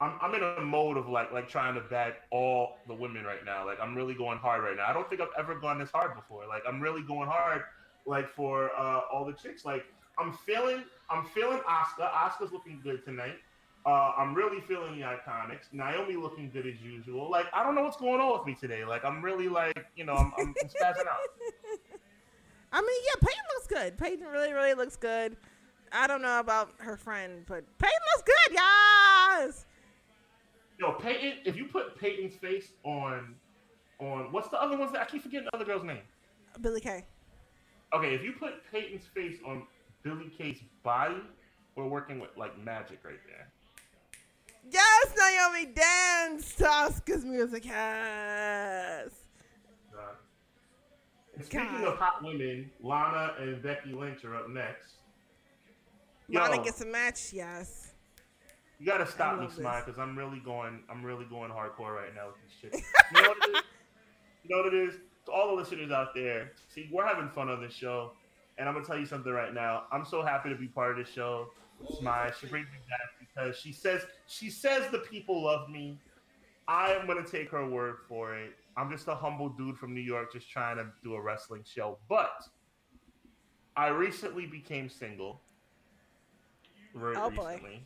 I'm 0.00 0.12
I'm 0.20 0.34
in 0.34 0.42
a 0.42 0.60
mode 0.60 0.96
of 0.96 1.08
like 1.08 1.32
like 1.32 1.48
trying 1.48 1.74
to 1.74 1.80
bag 1.80 2.14
all 2.30 2.78
the 2.88 2.94
women 2.94 3.24
right 3.24 3.44
now. 3.44 3.66
Like 3.66 3.78
I'm 3.80 3.94
really 3.94 4.14
going 4.14 4.38
hard 4.38 4.62
right 4.62 4.76
now. 4.76 4.86
I 4.88 4.92
don't 4.92 5.08
think 5.08 5.20
I've 5.20 5.28
ever 5.38 5.58
gone 5.58 5.78
this 5.78 5.90
hard 5.90 6.14
before. 6.14 6.46
Like 6.46 6.62
I'm 6.68 6.80
really 6.80 7.02
going 7.02 7.28
hard 7.28 7.62
like 8.06 8.28
for 8.30 8.70
uh, 8.78 9.02
all 9.12 9.24
the 9.24 9.32
chicks. 9.32 9.64
Like 9.64 9.84
I'm 10.18 10.32
feeling 10.32 10.84
I'm 11.08 11.24
feeling 11.26 11.58
Asuka. 11.68 12.10
Asuka's 12.12 12.52
looking 12.52 12.80
good 12.82 13.04
tonight. 13.04 13.36
Uh, 13.86 14.12
I'm 14.16 14.34
really 14.34 14.60
feeling 14.60 14.98
the 14.98 15.06
Iconics. 15.06 15.72
Naomi 15.72 16.14
looking 16.14 16.50
good 16.50 16.66
as 16.66 16.80
usual. 16.82 17.30
Like 17.30 17.46
I 17.52 17.62
don't 17.62 17.74
know 17.74 17.82
what's 17.82 17.96
going 17.96 18.20
on 18.20 18.38
with 18.38 18.46
me 18.46 18.54
today. 18.54 18.84
Like 18.84 19.04
I'm 19.04 19.22
really 19.22 19.48
like 19.48 19.86
you 19.96 20.04
know 20.04 20.14
I'm, 20.14 20.32
I'm 20.38 20.54
spazzing 20.54 21.06
out. 21.06 21.30
I 22.72 22.80
mean, 22.80 23.02
yeah, 23.04 23.20
Peyton 23.20 23.44
looks 23.56 23.66
good. 23.66 23.98
Peyton 23.98 24.26
really, 24.28 24.52
really 24.52 24.74
looks 24.74 24.96
good. 24.96 25.36
I 25.92 26.06
don't 26.06 26.22
know 26.22 26.38
about 26.40 26.72
her 26.78 26.96
friend, 26.96 27.44
but 27.46 27.64
Peyton 27.78 27.98
looks 28.16 28.26
good, 28.26 28.54
yes. 28.54 29.66
Yo, 30.78 30.92
Peyton, 30.92 31.38
if 31.44 31.56
you 31.56 31.66
put 31.66 31.98
Peyton's 31.98 32.34
face 32.34 32.72
on, 32.84 33.34
on 33.98 34.32
what's 34.32 34.48
the 34.48 34.60
other 34.60 34.78
ones 34.78 34.92
that 34.92 35.02
I 35.02 35.04
keep 35.04 35.22
forgetting 35.22 35.48
the 35.50 35.56
other 35.56 35.64
girl's 35.64 35.84
name. 35.84 36.02
Billy 36.60 36.80
Kay. 36.80 37.04
Okay, 37.92 38.14
if 38.14 38.22
you 38.22 38.32
put 38.32 38.62
Peyton's 38.70 39.04
face 39.14 39.38
on 39.46 39.64
Billy 40.02 40.30
Kay's 40.38 40.60
body, 40.82 41.20
we're 41.74 41.88
working 41.88 42.20
with 42.20 42.30
like 42.36 42.56
magic 42.58 43.00
right 43.04 43.18
there. 43.26 43.48
Yes, 44.70 45.14
Naomi 45.16 45.66
dance 45.66 46.54
to 46.56 46.64
Asuka's 46.64 47.24
music. 47.24 47.64
Yes. 47.64 49.10
Uh, 49.92 50.14
speaking 51.42 51.66
God. 51.66 51.84
of 51.84 51.98
hot 51.98 52.22
women, 52.22 52.70
Lana 52.82 53.34
and 53.40 53.62
Becky 53.62 53.92
Lynch 53.92 54.24
are 54.24 54.36
up 54.36 54.48
next. 54.48 54.99
Lana 56.30 56.62
gets 56.62 56.80
a 56.80 56.86
match. 56.86 57.32
Yes. 57.32 57.92
you 58.78 58.86
gotta 58.86 59.06
stop 59.06 59.38
me, 59.40 59.48
Smile, 59.50 59.82
because 59.84 59.98
I'm 59.98 60.16
really 60.16 60.40
going, 60.40 60.80
I'm 60.90 61.04
really 61.04 61.26
going 61.26 61.50
hardcore 61.50 61.94
right 61.94 62.14
now 62.14 62.28
with 62.28 62.36
this 62.72 62.72
shit. 62.72 62.84
You 63.14 63.22
know 63.22 63.28
what 63.28 63.38
it 63.38 63.56
is? 63.56 63.62
You 64.44 64.56
know 64.56 64.62
what 64.62 64.74
it 64.74 64.88
is? 64.88 64.94
To 65.26 65.32
all 65.32 65.48
the 65.48 65.54
listeners 65.54 65.90
out 65.90 66.14
there, 66.14 66.52
see, 66.72 66.88
we're 66.92 67.06
having 67.06 67.28
fun 67.30 67.48
on 67.50 67.60
this 67.60 67.74
show, 67.74 68.12
and 68.58 68.68
I'm 68.68 68.74
gonna 68.74 68.86
tell 68.86 68.98
you 68.98 69.06
something 69.06 69.32
right 69.32 69.52
now. 69.52 69.84
I'm 69.92 70.04
so 70.04 70.22
happy 70.22 70.48
to 70.48 70.56
be 70.56 70.66
part 70.66 70.92
of 70.92 70.96
this 71.04 71.12
show. 71.12 71.48
Smile, 71.98 72.30
she 72.38 72.46
brings 72.46 72.66
me 72.66 72.78
back 72.88 73.08
because 73.18 73.58
she 73.58 73.72
says 73.72 74.02
she 74.26 74.50
says 74.50 74.90
the 74.90 74.98
people 74.98 75.42
love 75.42 75.68
me. 75.68 75.98
I 76.68 76.92
am 76.92 77.06
gonna 77.06 77.26
take 77.26 77.50
her 77.50 77.68
word 77.68 77.96
for 78.08 78.36
it. 78.36 78.52
I'm 78.76 78.90
just 78.90 79.08
a 79.08 79.14
humble 79.14 79.48
dude 79.48 79.76
from 79.76 79.94
New 79.94 80.00
York, 80.00 80.32
just 80.32 80.48
trying 80.50 80.76
to 80.76 80.86
do 81.02 81.14
a 81.14 81.20
wrestling 81.20 81.64
show. 81.64 81.98
But 82.08 82.44
I 83.76 83.88
recently 83.88 84.46
became 84.46 84.88
single. 84.88 85.40
Very 86.94 87.16
Oh, 87.16 87.30
boy. 87.30 87.52
recently. 87.54 87.82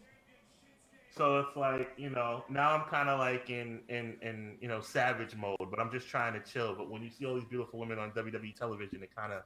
So 1.17 1.39
it's 1.41 1.57
like 1.57 1.93
you 1.97 2.11
know 2.11 2.45
now 2.49 2.71
I'm 2.73 2.89
kind 2.89 3.09
of 3.09 3.21
like 3.21 3.49
in 3.49 3.81
in 3.89 4.17
in 4.21 4.57
you 4.61 4.67
know 4.67 4.81
savage 4.81 5.37
mode, 5.37 5.57
but 5.71 5.79
I'm 5.79 5.91
just 5.93 6.09
trying 6.09 6.33
to 6.33 6.41
chill. 6.41 6.75
But 6.75 6.91
when 6.91 7.03
you 7.03 7.11
see 7.11 7.25
all 7.25 7.37
these 7.37 7.45
beautiful 7.45 7.79
women 7.79 7.99
on 8.01 8.11
WWE 8.13 8.57
television, 8.57 9.01
it 9.03 9.15
kind 9.15 9.33
of 9.33 9.43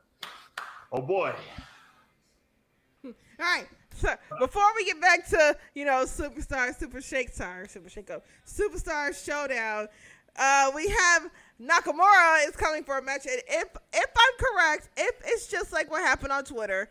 oh 0.93 1.03
boy. 1.03 1.35
All 3.05 3.13
right. 3.39 3.67
So 3.95 4.15
before 4.39 4.63
we 4.77 4.85
get 4.85 5.01
back 5.01 5.27
to 5.29 5.57
you 5.75 5.85
know 5.85 6.05
superstar, 6.05 6.75
super 6.77 7.01
shake 7.03 7.31
star, 7.31 7.67
super 7.69 7.89
shake 7.91 8.11
up, 8.11 8.25
superstar 8.47 9.13
showdown, 9.25 9.89
uh, 10.37 10.71
we 10.75 10.89
have 10.89 11.29
Nakamura 11.61 12.47
is 12.49 12.55
coming 12.57 12.85
for 12.85 12.99
a 12.99 13.03
match, 13.03 13.27
and 13.27 13.43
if 13.49 13.69
if 13.93 14.11
I'm 14.17 14.47
correct, 14.57 14.89
if 14.97 15.15
it's 15.25 15.49
just 15.49 15.73
like 15.73 15.91
what 15.91 16.01
happened 16.03 16.33
on 16.33 16.45
Twitter, 16.45 16.89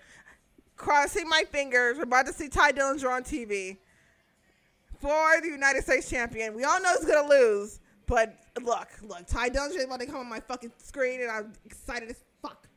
crossing 0.77 1.27
my 1.27 1.43
fingers, 1.51 1.97
we're 1.97 2.03
about 2.03 2.27
to 2.27 2.33
see 2.33 2.47
Tye 2.47 2.71
Dillinger 2.71 3.09
on 3.09 3.23
TV 3.23 3.77
for 4.99 5.41
the 5.41 5.49
United 5.49 5.83
States 5.83 6.09
champion. 6.09 6.53
We 6.53 6.63
all 6.63 6.81
know 6.81 6.93
he's 6.97 7.09
gonna 7.09 7.27
lose, 7.27 7.79
but 8.05 8.35
look, 8.61 8.87
look, 9.01 9.25
Tye 9.27 9.49
Dillinger 9.49 9.77
is 9.77 9.83
about 9.85 9.99
to 9.99 10.05
come 10.05 10.17
on 10.17 10.29
my 10.29 10.39
fucking 10.39 10.71
screen, 10.77 11.21
and 11.21 11.31
I'm 11.31 11.53
excited 11.65 12.09
as 12.09 12.23
fuck. 12.41 12.67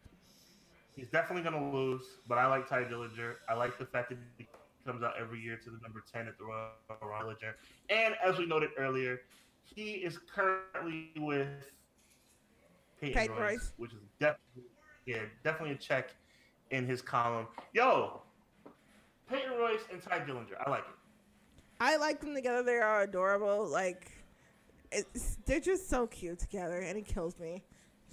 He's 0.97 1.09
definitely 1.09 1.49
gonna 1.49 1.71
lose, 1.71 2.03
but 2.27 2.39
I 2.39 2.47
like 2.47 2.69
Tye 2.69 2.85
Dillinger. 2.85 3.37
I 3.49 3.55
like 3.55 3.79
the 3.79 3.87
fact 3.87 4.09
that 4.09 4.19
he 4.39 4.49
comes 4.85 5.03
out 5.03 5.15
every 5.21 5.41
year 5.41 5.57
to 5.63 5.71
the 5.71 5.79
number 5.83 6.03
ten 6.11 6.27
at 6.27 6.39
the 6.39 6.45
Royal 6.45 6.71
Rumble. 7.03 7.35
Dillinger. 7.35 7.55
And 7.91 8.15
as 8.25 8.39
we 8.39 8.47
noted 8.47 8.71
earlier, 8.79 9.21
he 9.65 9.93
is 9.93 10.19
currently 10.35 11.11
with 11.17 11.49
Peyton, 13.01 13.15
Peyton 13.15 13.37
Royce, 13.37 13.51
Royce. 13.51 13.73
which 13.77 13.93
is 13.93 14.01
definitely 14.19 14.65
yeah, 15.07 15.23
definitely 15.45 15.75
a 15.75 15.79
check 15.79 16.11
in 16.71 16.87
his 16.87 17.03
column. 17.03 17.47
Yo, 17.73 18.23
Peyton 19.29 19.53
Royce 19.59 19.81
and 19.93 20.03
Tye 20.03 20.21
Dillinger, 20.21 20.55
I 20.65 20.71
like 20.71 20.81
it. 20.81 20.95
I 21.81 21.97
like 21.97 22.21
them 22.21 22.35
together. 22.35 22.63
They 22.63 22.77
are 22.77 23.03
adorable. 23.03 23.67
Like, 23.67 24.11
it's, 24.93 25.39
they're 25.47 25.61
just 25.61 25.89
so 25.89 26.07
cute 26.07 26.39
together, 26.39 26.79
and 26.81 26.99
it 26.99 27.07
kills 27.07 27.39
me. 27.39 27.63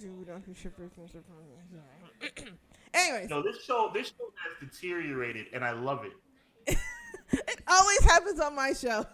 Anyways, 2.94 3.28
No, 3.28 3.42
this 3.42 3.62
show 3.64 3.90
this 3.92 4.08
show 4.08 4.32
has 4.36 4.70
deteriorated, 4.70 5.46
and 5.52 5.64
I 5.64 5.72
love 5.72 6.04
it. 6.04 6.76
it 7.32 7.60
always 7.68 8.00
happens 8.04 8.40
on 8.40 8.54
my 8.54 8.72
show. 8.72 9.04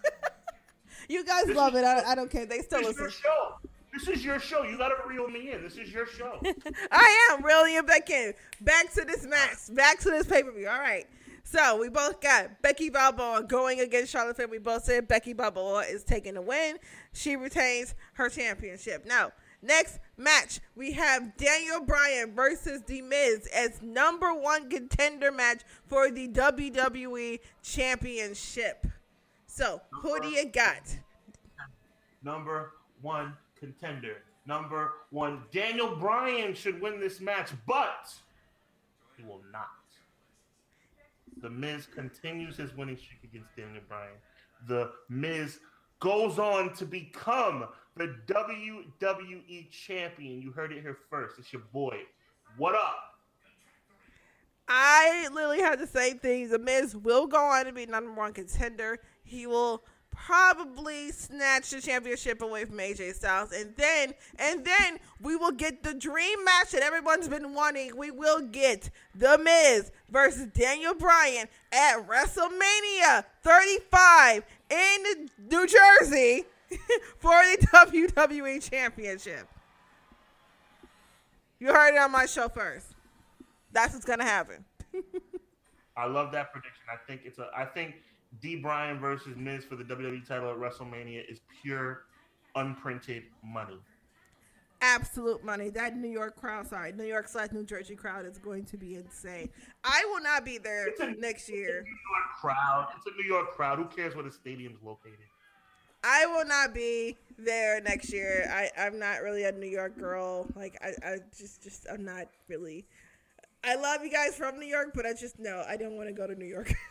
you 1.08 1.24
guys 1.24 1.46
This 1.46 1.56
love 1.56 1.74
it. 1.74 1.84
I, 1.84 2.12
I 2.12 2.14
don't 2.14 2.30
care. 2.30 2.46
They 2.46 2.60
still 2.60 2.80
This 2.80 2.90
is 2.90 2.96
your 2.96 3.06
listen. 3.06 3.22
show. 3.22 3.68
This 3.94 4.08
is 4.08 4.24
your 4.24 4.40
show. 4.40 4.64
You 4.64 4.76
gotta 4.76 4.96
reel 5.06 5.28
me 5.28 5.52
in. 5.52 5.62
This 5.62 5.76
is 5.76 5.92
your 5.92 6.06
show. 6.06 6.40
I 6.90 7.28
am 7.30 7.44
reeling 7.44 7.74
you 7.74 7.82
back 7.84 8.10
in. 8.10 8.34
Back 8.60 8.92
to 8.94 9.04
this 9.04 9.24
match. 9.24 9.72
Back 9.72 10.00
to 10.00 10.10
this 10.10 10.26
pay 10.26 10.42
per 10.42 10.50
view. 10.50 10.68
All 10.68 10.78
right. 10.78 11.06
So 11.44 11.78
we 11.78 11.88
both 11.90 12.20
got 12.20 12.60
Becky 12.62 12.90
Balboa 12.90 13.44
going 13.44 13.78
against 13.80 14.10
Charlotte 14.10 14.36
Flair. 14.36 14.48
We 14.48 14.58
both 14.58 14.84
said 14.84 15.06
Becky 15.06 15.32
Balboa 15.32 15.82
is 15.82 16.02
taking 16.02 16.34
the 16.34 16.42
win. 16.42 16.78
She 17.12 17.36
retains 17.36 17.94
her 18.14 18.28
championship. 18.28 19.04
Now, 19.06 19.32
next 19.62 20.00
match 20.16 20.60
we 20.74 20.92
have 20.92 21.36
Daniel 21.36 21.82
Bryan 21.84 22.34
versus 22.34 22.82
The 22.86 23.02
Miz 23.02 23.46
as 23.54 23.80
number 23.80 24.34
one 24.34 24.68
contender 24.70 25.30
match 25.30 25.62
for 25.86 26.10
the 26.10 26.28
WWE 26.28 27.38
Championship. 27.62 28.86
So 29.46 29.82
who 29.92 30.20
do 30.20 30.28
you 30.28 30.46
got? 30.46 30.96
number 32.24 32.72
one 33.02 33.34
contender. 33.64 34.16
Number 34.46 34.92
one, 35.10 35.42
Daniel 35.52 35.96
Bryan 35.96 36.54
should 36.54 36.80
win 36.80 37.00
this 37.00 37.20
match, 37.20 37.50
but 37.66 38.12
he 39.16 39.24
will 39.24 39.42
not. 39.52 39.68
The 41.40 41.50
Miz 41.50 41.86
continues 41.86 42.56
his 42.56 42.74
winning 42.76 42.96
streak 42.96 43.24
against 43.24 43.54
Daniel 43.56 43.82
Bryan. 43.88 44.12
The 44.68 44.92
Miz 45.08 45.58
goes 46.00 46.38
on 46.38 46.74
to 46.74 46.84
become 46.84 47.64
the 47.96 48.14
WWE 48.26 49.70
champion. 49.70 50.42
You 50.42 50.52
heard 50.52 50.72
it 50.72 50.82
here 50.82 50.98
first. 51.10 51.38
It's 51.38 51.52
your 51.52 51.62
boy. 51.72 52.00
What 52.56 52.74
up? 52.74 53.14
I 54.68 55.28
literally 55.32 55.60
had 55.60 55.78
the 55.78 55.86
same 55.86 56.18
thing. 56.18 56.48
The 56.48 56.58
Miz 56.58 56.96
will 56.96 57.26
go 57.26 57.38
on 57.38 57.66
to 57.66 57.72
be 57.72 57.86
number 57.86 58.12
one 58.12 58.32
contender. 58.32 58.98
He 59.22 59.46
will 59.46 59.84
probably 60.14 61.10
snatch 61.10 61.70
the 61.70 61.80
championship 61.80 62.42
away 62.42 62.64
from 62.64 62.78
AJ 62.78 63.14
Styles, 63.14 63.52
and 63.52 63.74
then 63.76 64.14
and 64.38 64.64
then 64.64 64.98
we 65.20 65.36
will 65.36 65.52
get 65.52 65.82
the 65.82 65.94
dream 65.94 66.44
match 66.44 66.70
that 66.70 66.82
everyone's 66.82 67.28
been 67.28 67.54
wanting. 67.54 67.96
We 67.96 68.10
will 68.10 68.40
get 68.40 68.90
The 69.14 69.38
Miz 69.38 69.90
versus 70.10 70.46
Daniel 70.46 70.94
Bryan 70.94 71.48
at 71.72 72.06
WrestleMania 72.06 73.24
35 73.42 74.44
in 74.70 75.30
New 75.50 75.66
Jersey 75.66 76.44
for 77.18 77.30
the 77.30 77.66
WWE 77.72 78.70
Championship. 78.70 79.48
You 81.58 81.68
heard 81.72 81.94
it 81.94 81.98
on 81.98 82.10
my 82.10 82.26
show 82.26 82.48
first. 82.48 82.86
That's 83.72 83.94
what's 83.94 84.04
gonna 84.04 84.24
happen. 84.24 84.64
I 85.96 86.06
love 86.06 86.32
that 86.32 86.52
prediction. 86.52 86.82
I 86.92 86.96
think 87.06 87.22
it's 87.24 87.38
a. 87.38 87.48
I 87.56 87.64
think 87.64 87.94
D. 88.40 88.56
Bryan 88.56 88.98
versus 88.98 89.36
Miz 89.36 89.64
for 89.64 89.76
the 89.76 89.84
WWE 89.84 90.26
title 90.26 90.50
at 90.50 90.56
WrestleMania 90.56 91.28
is 91.30 91.40
pure, 91.62 92.04
unprinted 92.56 93.24
money. 93.44 93.78
Absolute 94.80 95.42
money. 95.44 95.70
That 95.70 95.96
New 95.96 96.10
York 96.10 96.36
crowd, 96.36 96.66
sorry, 96.66 96.92
New 96.92 97.04
York 97.04 97.26
slash 97.28 97.52
New 97.52 97.64
Jersey 97.64 97.94
crowd 97.96 98.26
is 98.26 98.38
going 98.38 98.64
to 98.66 98.76
be 98.76 98.96
insane. 98.96 99.48
I 99.82 100.04
will 100.12 100.20
not 100.22 100.44
be 100.44 100.58
there 100.58 100.88
It's 100.88 101.00
a- 101.00 101.12
next 101.12 101.48
year. 101.48 101.82
New 101.84 101.90
York 101.90 102.40
crowd. 102.40 102.88
It's 102.96 103.06
a 103.06 103.16
New 103.22 103.26
York 103.26 103.52
crowd. 103.52 103.78
Who 103.78 103.86
cares 103.86 104.14
where 104.14 104.24
the 104.24 104.30
stadium's 104.32 104.82
located? 104.82 105.18
I 106.02 106.26
will 106.26 106.44
not 106.44 106.74
be 106.74 107.16
there 107.38 107.80
next 107.80 108.12
year. 108.12 108.46
I, 108.52 108.68
I'm 108.78 108.98
not 108.98 109.22
really 109.22 109.44
a 109.44 109.52
New 109.52 109.68
York 109.68 109.98
girl. 109.98 110.46
Like 110.54 110.76
I, 110.82 110.88
I 111.12 111.16
just 111.34 111.62
just 111.62 111.86
I'm 111.90 112.04
not 112.04 112.26
really 112.46 112.84
I 113.64 113.76
love 113.76 114.04
you 114.04 114.10
guys 114.10 114.36
from 114.36 114.58
New 114.60 114.66
York, 114.66 114.90
but 114.94 115.06
I 115.06 115.14
just 115.14 115.38
no, 115.38 115.64
I 115.66 115.78
don't 115.78 115.96
want 115.96 116.08
to 116.08 116.12
go 116.14 116.26
to 116.26 116.34
New 116.34 116.44
York. 116.44 116.74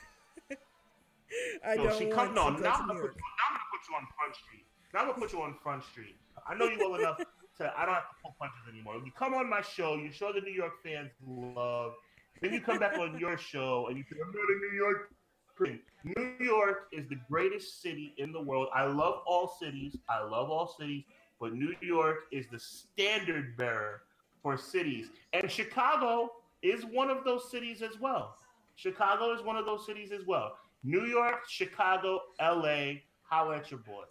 I 1.67 1.75
No, 1.75 1.83
don't 1.85 1.97
she 1.97 2.05
want 2.05 2.15
come. 2.15 2.33
No, 2.35 2.55
to 2.55 2.61
now 2.61 2.73
I'm, 2.73 2.87
to 2.87 2.93
put, 2.93 3.03
you- 3.03 3.09
now 3.09 3.45
I'm 3.49 3.53
gonna 3.55 3.71
put 3.71 3.81
you 3.89 3.95
on 3.95 4.07
Front 4.17 4.35
Street. 4.35 4.65
Now 4.93 4.99
I'm 5.01 5.07
gonna 5.07 5.19
put 5.19 5.33
you 5.33 5.41
on 5.41 5.55
Front 5.63 5.83
Street. 5.85 6.15
I 6.47 6.55
know 6.55 6.65
you 6.65 6.77
well 6.79 6.95
enough 6.99 7.17
to. 7.57 7.73
I 7.79 7.85
don't 7.85 7.95
have 7.95 8.03
to 8.09 8.15
pull 8.21 8.35
punches 8.39 8.61
anymore. 8.71 8.95
You 9.03 9.11
come 9.17 9.33
on 9.33 9.49
my 9.49 9.61
show. 9.61 9.95
You 9.95 10.11
show 10.11 10.31
the 10.33 10.41
New 10.41 10.53
York 10.53 10.73
fans 10.83 11.11
love. 11.25 11.93
Then 12.41 12.53
you 12.53 12.61
come 12.61 12.79
back 12.79 12.97
on 12.99 13.17
your 13.23 13.37
show 13.37 13.87
and 13.87 13.97
you 13.97 14.03
say, 14.11 14.17
"I'm 14.23 14.31
not 14.31 14.43
a 14.49 14.57
New 14.71 14.77
York." 14.77 15.09
person." 15.55 15.79
New 16.03 16.33
York 16.41 16.87
is 16.91 17.07
the 17.09 17.17
greatest 17.29 17.81
city 17.81 18.13
in 18.17 18.31
the 18.33 18.41
world. 18.41 18.67
I 18.73 18.85
love 18.85 19.21
all 19.25 19.55
cities. 19.59 19.95
I 20.09 20.21
love 20.23 20.49
all 20.49 20.67
cities, 20.79 21.03
but 21.39 21.53
New 21.53 21.73
York 21.81 22.25
is 22.31 22.45
the 22.51 22.59
standard 22.59 23.55
bearer 23.55 24.01
for 24.41 24.57
cities, 24.57 25.07
and 25.31 25.49
Chicago 25.49 26.29
is 26.63 26.83
one 26.85 27.09
of 27.09 27.23
those 27.23 27.49
cities 27.51 27.81
as 27.81 27.99
well. 27.99 28.35
Chicago 28.75 29.31
is 29.33 29.41
one 29.43 29.55
of 29.55 29.65
those 29.65 29.85
cities 29.85 30.11
as 30.11 30.25
well. 30.25 30.57
New 30.83 31.05
York, 31.05 31.47
Chicago, 31.47 32.19
LA, 32.41 32.95
holla 33.23 33.57
at 33.57 33.71
your 33.71 33.79
boy. 33.79 34.03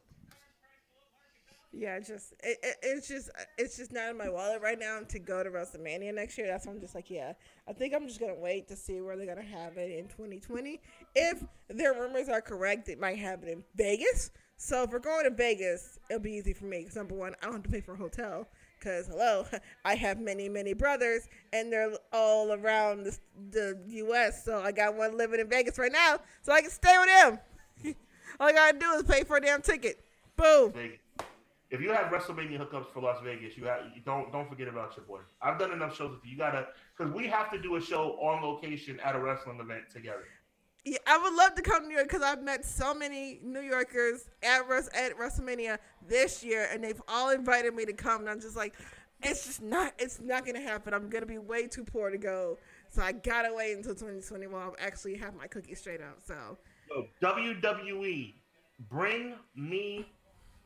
Yeah, 1.74 1.98
just 2.00 2.34
it, 2.42 2.58
it, 2.62 2.76
it's 2.82 3.08
just 3.08 3.30
it's 3.56 3.78
just 3.78 3.92
not 3.92 4.10
in 4.10 4.18
my 4.18 4.28
wallet 4.28 4.60
right 4.60 4.78
now 4.78 5.00
to 5.08 5.18
go 5.18 5.42
to 5.42 5.50
WrestleMania 5.50 6.14
next 6.14 6.36
year. 6.36 6.46
That's 6.46 6.66
why 6.66 6.72
I'm 6.72 6.80
just 6.80 6.94
like, 6.94 7.08
yeah, 7.08 7.32
I 7.66 7.72
think 7.72 7.94
I'm 7.94 8.06
just 8.06 8.20
gonna 8.20 8.34
wait 8.34 8.68
to 8.68 8.76
see 8.76 9.00
where 9.00 9.16
they're 9.16 9.26
gonna 9.26 9.42
have 9.42 9.78
it 9.78 9.98
in 9.98 10.06
2020. 10.08 10.80
If 11.14 11.42
their 11.68 11.94
rumors 11.94 12.28
are 12.28 12.42
correct, 12.42 12.90
it 12.90 13.00
might 13.00 13.18
happen 13.18 13.48
in 13.48 13.64
Vegas. 13.74 14.30
So 14.58 14.82
if 14.82 14.90
we're 14.90 14.98
going 14.98 15.24
to 15.24 15.30
Vegas, 15.30 15.98
it'll 16.10 16.20
be 16.20 16.32
easy 16.32 16.52
for 16.52 16.66
me 16.66 16.80
because 16.80 16.94
number 16.94 17.14
one, 17.14 17.34
I 17.42 17.46
don't 17.46 17.54
have 17.54 17.62
to 17.62 17.70
pay 17.70 17.80
for 17.80 17.94
a 17.94 17.96
hotel. 17.96 18.46
Because 18.78 19.08
hello, 19.08 19.46
I 19.84 19.94
have 19.94 20.20
many 20.20 20.50
many 20.50 20.74
brothers, 20.74 21.26
and 21.54 21.72
they're 21.72 21.92
all 22.12 22.52
around 22.52 23.04
the, 23.04 23.18
the 23.50 23.78
U.S. 23.88 24.44
So 24.44 24.60
I 24.60 24.72
got 24.72 24.96
one 24.96 25.16
living 25.16 25.40
in 25.40 25.48
Vegas 25.48 25.78
right 25.78 25.92
now, 25.92 26.18
so 26.42 26.52
I 26.52 26.60
can 26.60 26.70
stay 26.70 26.96
with 26.98 27.08
them. 27.08 27.94
all 28.40 28.48
I 28.48 28.52
gotta 28.52 28.78
do 28.78 28.86
is 28.92 29.02
pay 29.04 29.24
for 29.24 29.36
a 29.36 29.40
damn 29.40 29.62
ticket. 29.62 30.04
Boom. 30.36 30.72
If 31.70 31.80
you 31.80 31.90
have 31.90 32.12
WrestleMania 32.12 32.58
hookups 32.58 32.92
for 32.92 33.00
Las 33.00 33.18
Vegas, 33.24 33.56
you 33.56 33.64
have 33.64 33.80
you 33.94 34.02
don't 34.04 34.30
don't 34.30 34.48
forget 34.48 34.68
about 34.68 34.94
your 34.96 35.06
boy. 35.06 35.20
I've 35.40 35.58
done 35.58 35.72
enough 35.72 35.96
shows 35.96 36.10
with 36.10 36.20
you. 36.24 36.32
You 36.32 36.38
gotta 36.38 36.66
because 36.96 37.12
we 37.12 37.26
have 37.28 37.50
to 37.50 37.60
do 37.60 37.76
a 37.76 37.80
show 37.80 38.18
on 38.20 38.42
location 38.42 39.00
at 39.00 39.16
a 39.16 39.18
wrestling 39.18 39.58
event 39.58 39.84
together. 39.90 40.24
Yeah, 40.84 40.98
I 41.06 41.16
would 41.16 41.34
love 41.34 41.54
to 41.54 41.62
come 41.62 41.82
to 41.82 41.88
New 41.88 41.94
York 41.94 42.08
because 42.08 42.22
I've 42.22 42.42
met 42.42 42.64
so 42.64 42.92
many 42.92 43.38
New 43.42 43.60
Yorkers 43.60 44.28
at 44.42 44.62
at 44.62 45.16
WrestleMania 45.16 45.78
this 46.06 46.42
year, 46.42 46.68
and 46.72 46.82
they've 46.82 47.00
all 47.06 47.30
invited 47.30 47.72
me 47.74 47.84
to 47.84 47.92
come. 47.92 48.22
And 48.22 48.30
I'm 48.30 48.40
just 48.40 48.56
like, 48.56 48.74
it's 49.22 49.46
just 49.46 49.62
not, 49.62 49.92
it's 49.98 50.20
not 50.20 50.44
gonna 50.46 50.60
happen. 50.60 50.94
I'm 50.94 51.08
gonna 51.08 51.26
be 51.26 51.38
way 51.38 51.66
too 51.66 51.84
poor 51.84 52.10
to 52.10 52.18
go, 52.18 52.58
so 52.90 53.02
I 53.02 53.12
gotta 53.12 53.52
wait 53.54 53.76
until 53.76 53.94
2020 53.94 54.46
while 54.48 54.74
I 54.78 54.84
actually 54.84 55.16
have 55.16 55.34
my 55.34 55.46
cookies 55.46 55.78
straight 55.78 56.00
out. 56.00 56.22
So 56.24 56.58
WWE, 57.22 58.34
bring 58.90 59.34
me 59.56 60.06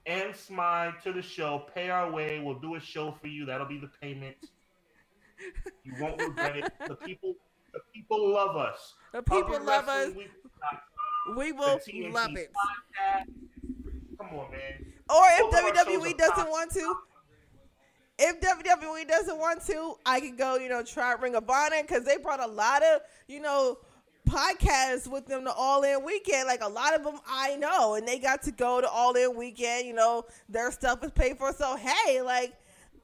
and 0.07 0.35
Smile 0.35 0.93
to 1.03 1.13
the 1.13 1.23
show. 1.23 1.67
Pay 1.75 1.91
our 1.91 2.11
way. 2.11 2.41
We'll 2.41 2.59
do 2.59 2.77
a 2.77 2.81
show 2.81 3.13
for 3.21 3.27
you. 3.27 3.45
That'll 3.45 3.67
be 3.67 3.79
the 3.79 3.91
payment. 4.01 4.37
You 5.85 5.95
won't 6.01 6.21
regret 6.21 6.57
it. 6.57 6.73
The 6.89 6.95
people, 6.95 7.35
the 7.73 7.81
people 7.93 8.33
love 8.33 8.57
us. 8.57 8.95
the 9.13 9.23
people 9.23 9.61
love 9.63 9.89
us. 9.89 10.07
Wrestling 10.09 10.29
We 11.37 11.53
will 11.53 11.79
love 12.13 12.37
it. 12.37 12.53
podcast. 12.53 13.27
Come 14.19 14.39
on, 14.39 14.51
man. 14.51 14.87
Or 15.11 15.23
if 15.33 15.51
Both 15.51 15.59
of 15.59 15.65
our 15.65 15.75
shows 15.75 15.87
WWE 15.87 16.17
doesn't 16.19 16.49
want 16.49 16.71
to, 16.73 16.95
if 18.19 18.41
WWE 18.41 19.07
doesn't 19.07 19.39
want 19.39 19.65
to, 19.67 19.95
I 20.07 20.21
could 20.21 20.39
go, 20.39 20.57
you 20.57 20.69
know, 20.69 20.83
try 20.83 21.13
Ring 21.15 21.35
of 21.35 21.49
Honor 21.49 21.83
because 21.83 22.05
they 22.05 22.17
brought 22.17 22.41
a 22.41 22.47
lot 22.47 22.83
of, 22.83 23.03
you 23.29 23.41
know, 23.41 23.79
podcasts 24.27 25.07
with 25.07 25.27
them 25.27 25.45
to 25.45 25.53
All 25.53 25.83
In 25.83 26.05
Weekend. 26.05 26.47
Like 26.47 26.63
a 26.63 26.69
lot 26.69 26.95
of 26.95 27.05
them 27.05 27.19
I 27.29 27.57
know, 27.57 27.95
and 27.95 28.07
they 28.07 28.19
got 28.19 28.43
to 28.43 28.53
go 28.53 28.81
to 28.81 28.89
All 28.89 29.15
In 29.15 29.37
Weekend. 29.37 29.87
You 29.87 29.95
know, 29.95 30.25
their 30.49 30.71
stuff 30.71 31.05
is 31.05 31.11
paid 31.13 31.39
for. 31.39 31.53
So 31.53 31.77
hey, 31.77 32.23
like. 32.23 32.55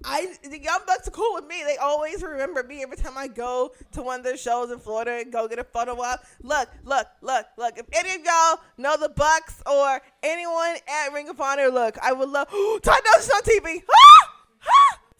I 0.04 0.34
the 0.42 0.60
Young 0.60 0.80
Bucks 0.84 1.06
are 1.06 1.12
cool 1.12 1.32
with 1.34 1.46
me. 1.46 1.62
They 1.64 1.76
always 1.76 2.24
remember 2.24 2.64
me 2.64 2.82
every 2.82 2.96
time 2.96 3.16
I 3.16 3.28
go 3.28 3.70
to 3.92 4.02
one 4.02 4.18
of 4.18 4.24
their 4.24 4.36
shows 4.36 4.72
in 4.72 4.80
Florida 4.80 5.20
and 5.22 5.32
go 5.32 5.46
get 5.46 5.60
a 5.60 5.64
photo 5.64 5.92
op. 5.92 6.24
Look, 6.42 6.68
look, 6.84 7.06
look, 7.20 7.46
look. 7.56 7.78
If 7.78 7.86
any 7.92 8.16
of 8.16 8.24
y'all 8.24 8.58
know 8.76 8.96
the 8.96 9.10
Bucks 9.10 9.62
or 9.64 10.02
anyone 10.24 10.74
at 10.88 11.12
Ring 11.12 11.28
of 11.28 11.40
Honor, 11.40 11.68
look, 11.68 11.98
I 12.02 12.12
would 12.12 12.30
love. 12.30 12.48
Todd 12.82 13.00
Nelson 13.04 13.32
on 13.36 13.42
TV. 13.42 13.84
Ah! 13.88 14.31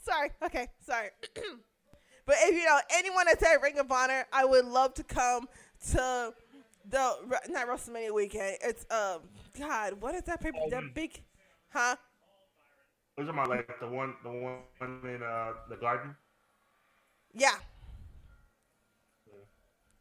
Sorry. 0.02 0.30
Okay. 0.44 0.68
Sorry. 0.84 1.08
but 2.26 2.36
if 2.40 2.54
you 2.54 2.64
know 2.64 2.78
anyone 2.96 3.26
that's 3.26 3.42
at 3.42 3.62
Ring 3.62 3.78
of 3.78 3.90
Honor, 3.90 4.26
I 4.32 4.44
would 4.44 4.64
love 4.64 4.94
to 4.94 5.04
come 5.04 5.48
to 5.92 6.32
the 6.88 7.14
not 7.48 7.68
WrestleMania 7.68 8.12
weekend. 8.12 8.58
It's 8.62 8.84
um 8.90 9.20
God, 9.58 9.94
what 10.00 10.14
is 10.14 10.22
that 10.22 10.40
paper? 10.40 10.58
Oh, 10.60 10.70
That 10.70 10.94
big, 10.94 11.22
huh? 11.72 11.96
Those 13.16 13.28
are 13.28 13.32
my 13.32 13.44
like 13.44 13.68
the 13.80 13.86
one, 13.88 14.14
the 14.24 14.30
one 14.30 15.00
in 15.04 15.22
uh, 15.22 15.52
the 15.68 15.76
garden. 15.76 16.16
Yeah. 17.34 17.50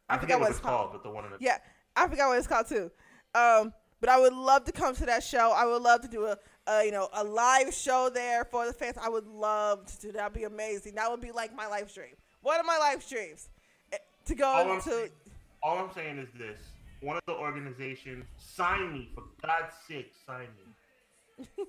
I, 0.09 0.15
I 0.15 0.17
forgot 0.17 0.39
what 0.39 0.51
it's 0.51 0.59
called, 0.59 0.91
called. 0.91 0.91
but 0.93 1.03
the 1.03 1.09
one 1.13 1.25
in 1.25 1.31
the 1.31 1.37
Yeah, 1.39 1.57
I 1.95 2.07
forgot 2.07 2.29
what 2.29 2.37
it's 2.37 2.47
called 2.47 2.67
too. 2.67 2.91
Um, 3.33 3.73
but 4.01 4.09
I 4.09 4.19
would 4.19 4.33
love 4.33 4.65
to 4.65 4.71
come 4.71 4.93
to 4.95 5.05
that 5.05 5.23
show. 5.23 5.53
I 5.55 5.65
would 5.65 5.81
love 5.81 6.01
to 6.01 6.07
do 6.07 6.25
a, 6.25 6.37
a 6.67 6.83
you 6.83 6.91
know 6.91 7.07
a 7.13 7.23
live 7.23 7.73
show 7.73 8.09
there 8.13 8.43
for 8.43 8.65
the 8.65 8.73
fans. 8.73 8.97
I 9.01 9.07
would 9.07 9.27
love 9.27 9.85
to 9.85 10.01
do. 10.01 10.11
That'd 10.11 10.33
be 10.33 10.43
amazing. 10.43 10.95
That 10.95 11.09
would 11.09 11.21
be 11.21 11.31
like 11.31 11.55
my 11.55 11.67
live 11.67 11.89
stream. 11.89 12.15
One 12.41 12.59
of 12.59 12.65
my 12.65 12.77
live 12.77 13.03
streams 13.03 13.47
eh, 13.93 13.97
to 14.25 14.35
go 14.35 14.47
All 14.47 14.75
to. 14.75 14.81
saying, 14.81 15.09
all 15.63 15.77
I'm 15.77 15.93
saying 15.93 16.17
is 16.17 16.27
this: 16.37 16.59
one 16.99 17.15
of 17.15 17.21
the 17.27 17.33
organizations 17.33 18.25
sign 18.37 18.91
me 18.91 19.09
for 19.13 19.23
God's 19.45 19.73
sake, 19.87 20.11
sign 20.25 20.47
me. 20.57 21.45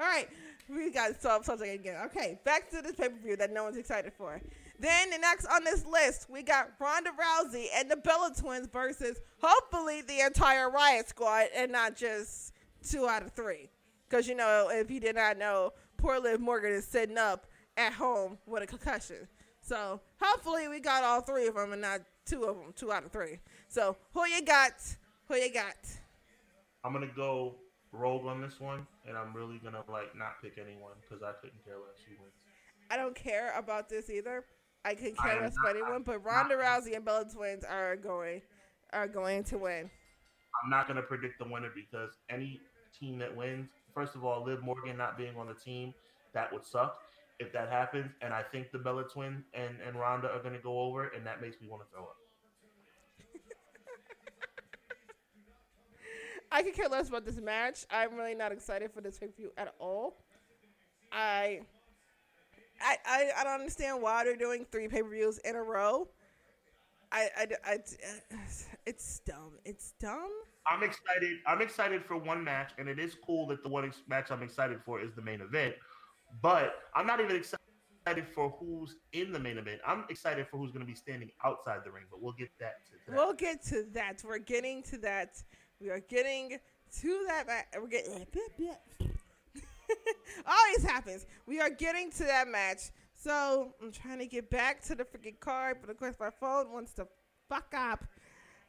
All 0.00 0.06
right, 0.06 0.28
we 0.68 0.90
got 0.90 1.20
solve 1.20 1.44
something 1.44 1.70
again. 1.70 1.96
Okay, 2.06 2.38
back 2.44 2.70
to 2.70 2.82
this 2.82 2.96
pay 2.96 3.08
per 3.08 3.16
view 3.22 3.36
that 3.36 3.52
no 3.52 3.64
one's 3.64 3.76
excited 3.76 4.12
for. 4.16 4.40
Then 4.78 5.10
the 5.10 5.18
next 5.18 5.46
on 5.46 5.64
this 5.64 5.86
list, 5.86 6.26
we 6.28 6.42
got 6.42 6.72
Ronda 6.80 7.10
Rousey 7.10 7.66
and 7.74 7.90
the 7.90 7.96
Bella 7.96 8.32
Twins 8.36 8.66
versus 8.66 9.20
hopefully 9.40 10.02
the 10.02 10.20
entire 10.20 10.68
Riott 10.70 11.08
Squad 11.08 11.46
and 11.54 11.70
not 11.70 11.96
just 11.96 12.52
two 12.82 13.08
out 13.08 13.22
of 13.22 13.32
three. 13.32 13.70
Because 14.08 14.28
you 14.28 14.34
know, 14.34 14.68
if 14.70 14.90
you 14.90 15.00
did 15.00 15.16
not 15.16 15.38
know, 15.38 15.72
poor 15.96 16.18
Liv 16.18 16.40
Morgan 16.40 16.72
is 16.72 16.84
sitting 16.84 17.18
up 17.18 17.46
at 17.76 17.92
home 17.92 18.38
with 18.46 18.62
a 18.62 18.66
concussion. 18.66 19.28
So 19.60 20.00
hopefully 20.20 20.68
we 20.68 20.80
got 20.80 21.04
all 21.04 21.20
three 21.20 21.46
of 21.46 21.54
them 21.54 21.72
and 21.72 21.80
not 21.80 22.00
two 22.26 22.44
of 22.44 22.56
them, 22.56 22.72
two 22.76 22.92
out 22.92 23.04
of 23.04 23.12
three. 23.12 23.38
So 23.68 23.96
who 24.12 24.26
you 24.26 24.42
got? 24.44 24.72
Who 25.28 25.36
you 25.36 25.52
got? 25.52 25.76
I'm 26.84 26.92
gonna 26.92 27.06
go 27.14 27.54
rogue 27.92 28.26
on 28.26 28.42
this 28.42 28.60
one, 28.60 28.86
and 29.08 29.16
I'm 29.16 29.32
really 29.32 29.58
gonna 29.62 29.82
like 29.90 30.14
not 30.16 30.42
pick 30.42 30.58
anyone 30.58 30.92
because 31.00 31.22
I 31.22 31.32
couldn't 31.40 31.64
care 31.64 31.74
less 31.74 32.02
who 32.06 32.14
wins. 32.20 32.34
I 32.90 32.96
don't 32.96 33.14
care 33.14 33.56
about 33.56 33.88
this 33.88 34.10
either. 34.10 34.44
I 34.84 34.94
could 34.94 35.16
care 35.16 35.40
less 35.40 35.54
about 35.62 35.76
anyone, 35.76 36.02
but 36.02 36.24
Ronda 36.24 36.56
Rousey 36.56 36.94
and 36.94 37.04
Bella 37.04 37.24
Twins 37.24 37.64
are 37.64 37.96
going 37.96 38.42
are 38.92 39.08
going 39.08 39.42
to 39.44 39.58
win. 39.58 39.90
I'm 40.62 40.70
not 40.70 40.86
gonna 40.86 41.02
predict 41.02 41.38
the 41.38 41.46
winner 41.46 41.70
because 41.74 42.10
any 42.28 42.60
team 42.98 43.18
that 43.18 43.34
wins, 43.34 43.68
first 43.94 44.14
of 44.14 44.24
all, 44.24 44.44
Liv 44.44 44.62
Morgan 44.62 44.96
not 44.96 45.18
being 45.18 45.36
on 45.36 45.46
the 45.46 45.54
team, 45.54 45.94
that 46.32 46.52
would 46.52 46.64
suck 46.64 47.00
if 47.40 47.52
that 47.52 47.70
happens. 47.70 48.12
And 48.22 48.32
I 48.32 48.42
think 48.42 48.70
the 48.70 48.78
Bella 48.78 49.04
Twin 49.04 49.42
and 49.54 49.76
and 49.86 49.98
Ronda 49.98 50.30
are 50.30 50.42
gonna 50.42 50.58
go 50.58 50.80
over, 50.80 51.08
and 51.08 51.26
that 51.26 51.40
makes 51.40 51.60
me 51.60 51.68
want 51.68 51.82
to 51.82 51.88
throw 51.90 52.02
up. 52.02 52.16
I 56.52 56.62
could 56.62 56.74
care 56.74 56.88
less 56.88 57.08
about 57.08 57.24
this 57.24 57.36
match. 57.36 57.84
I'm 57.90 58.14
really 58.14 58.34
not 58.34 58.52
excited 58.52 58.92
for 58.92 59.00
this 59.00 59.18
pay 59.18 59.26
per 59.26 59.32
view 59.32 59.52
at 59.56 59.74
all. 59.78 60.16
I, 61.10 61.60
I, 62.84 62.96
I, 63.06 63.30
I 63.38 63.44
don't 63.44 63.60
understand 63.60 64.02
why 64.02 64.24
they're 64.24 64.36
doing 64.36 64.66
three 64.70 64.88
pay 64.88 65.02
per 65.02 65.08
views 65.08 65.38
in 65.38 65.56
a 65.56 65.62
row. 65.62 66.08
I, 67.10 67.28
I, 67.36 67.46
I, 67.64 67.78
it's 68.86 69.20
dumb. 69.20 69.52
It's 69.64 69.94
dumb. 69.98 70.30
I'm 70.66 70.82
excited. 70.82 71.38
I'm 71.46 71.60
excited 71.60 72.04
for 72.04 72.16
one 72.16 72.42
match, 72.42 72.72
and 72.78 72.88
it 72.88 72.98
is 72.98 73.16
cool 73.26 73.46
that 73.48 73.62
the 73.62 73.68
one 73.68 73.84
ex- 73.84 74.02
match 74.08 74.30
I'm 74.30 74.42
excited 74.42 74.80
for 74.84 75.00
is 75.00 75.12
the 75.14 75.22
main 75.22 75.40
event. 75.40 75.74
But 76.42 76.74
I'm 76.94 77.06
not 77.06 77.20
even 77.20 77.36
excited 77.36 78.26
for 78.34 78.50
who's 78.58 78.96
in 79.12 79.32
the 79.32 79.38
main 79.38 79.58
event. 79.58 79.80
I'm 79.86 80.04
excited 80.10 80.46
for 80.50 80.58
who's 80.58 80.70
going 80.70 80.84
to 80.84 80.86
be 80.86 80.94
standing 80.94 81.30
outside 81.44 81.80
the 81.84 81.90
ring. 81.90 82.04
But 82.10 82.22
we'll 82.22 82.32
get 82.32 82.50
that 82.60 82.84
to 82.86 82.92
that. 83.06 83.16
We'll 83.16 83.34
get 83.34 83.64
to 83.66 83.86
that. 83.92 84.22
We're 84.26 84.38
getting 84.38 84.82
to 84.84 84.98
that. 84.98 85.42
We 85.80 85.90
are 85.90 86.00
getting 86.00 86.58
to 87.00 87.24
that. 87.28 87.66
We're 87.80 87.88
getting. 87.88 88.26
Always 90.46 90.84
happens. 90.84 91.26
We 91.46 91.60
are 91.60 91.70
getting 91.70 92.10
to 92.12 92.24
that 92.24 92.48
match. 92.48 92.90
So 93.14 93.74
I'm 93.82 93.92
trying 93.92 94.18
to 94.18 94.26
get 94.26 94.50
back 94.50 94.82
to 94.84 94.94
the 94.94 95.04
freaking 95.04 95.38
card, 95.40 95.78
but 95.80 95.90
of 95.90 95.98
course 95.98 96.16
my 96.20 96.30
phone 96.30 96.72
wants 96.72 96.92
to 96.94 97.06
fuck 97.48 97.72
up. 97.76 98.04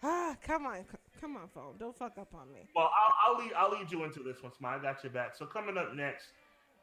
Ah, 0.03 0.35
come 0.45 0.67
on, 0.67 0.85
come 1.19 1.35
on, 1.35 1.47
phone. 1.47 1.77
Don't 1.79 1.97
fuck 1.97 2.17
up 2.19 2.27
on 2.35 2.51
me. 2.53 2.67
Well, 2.75 2.91
I'll, 2.93 3.33
I'll 3.33 3.39
lead. 3.43 3.53
I'll 3.57 3.71
lead 3.71 3.91
you 3.91 4.03
into 4.03 4.19
this 4.19 4.43
one, 4.43 4.51
Smile. 4.51 4.77
I 4.77 4.81
got 4.83 5.03
your 5.03 5.11
back. 5.11 5.35
So 5.35 5.45
coming 5.47 5.77
up 5.77 5.95
next, 5.95 6.27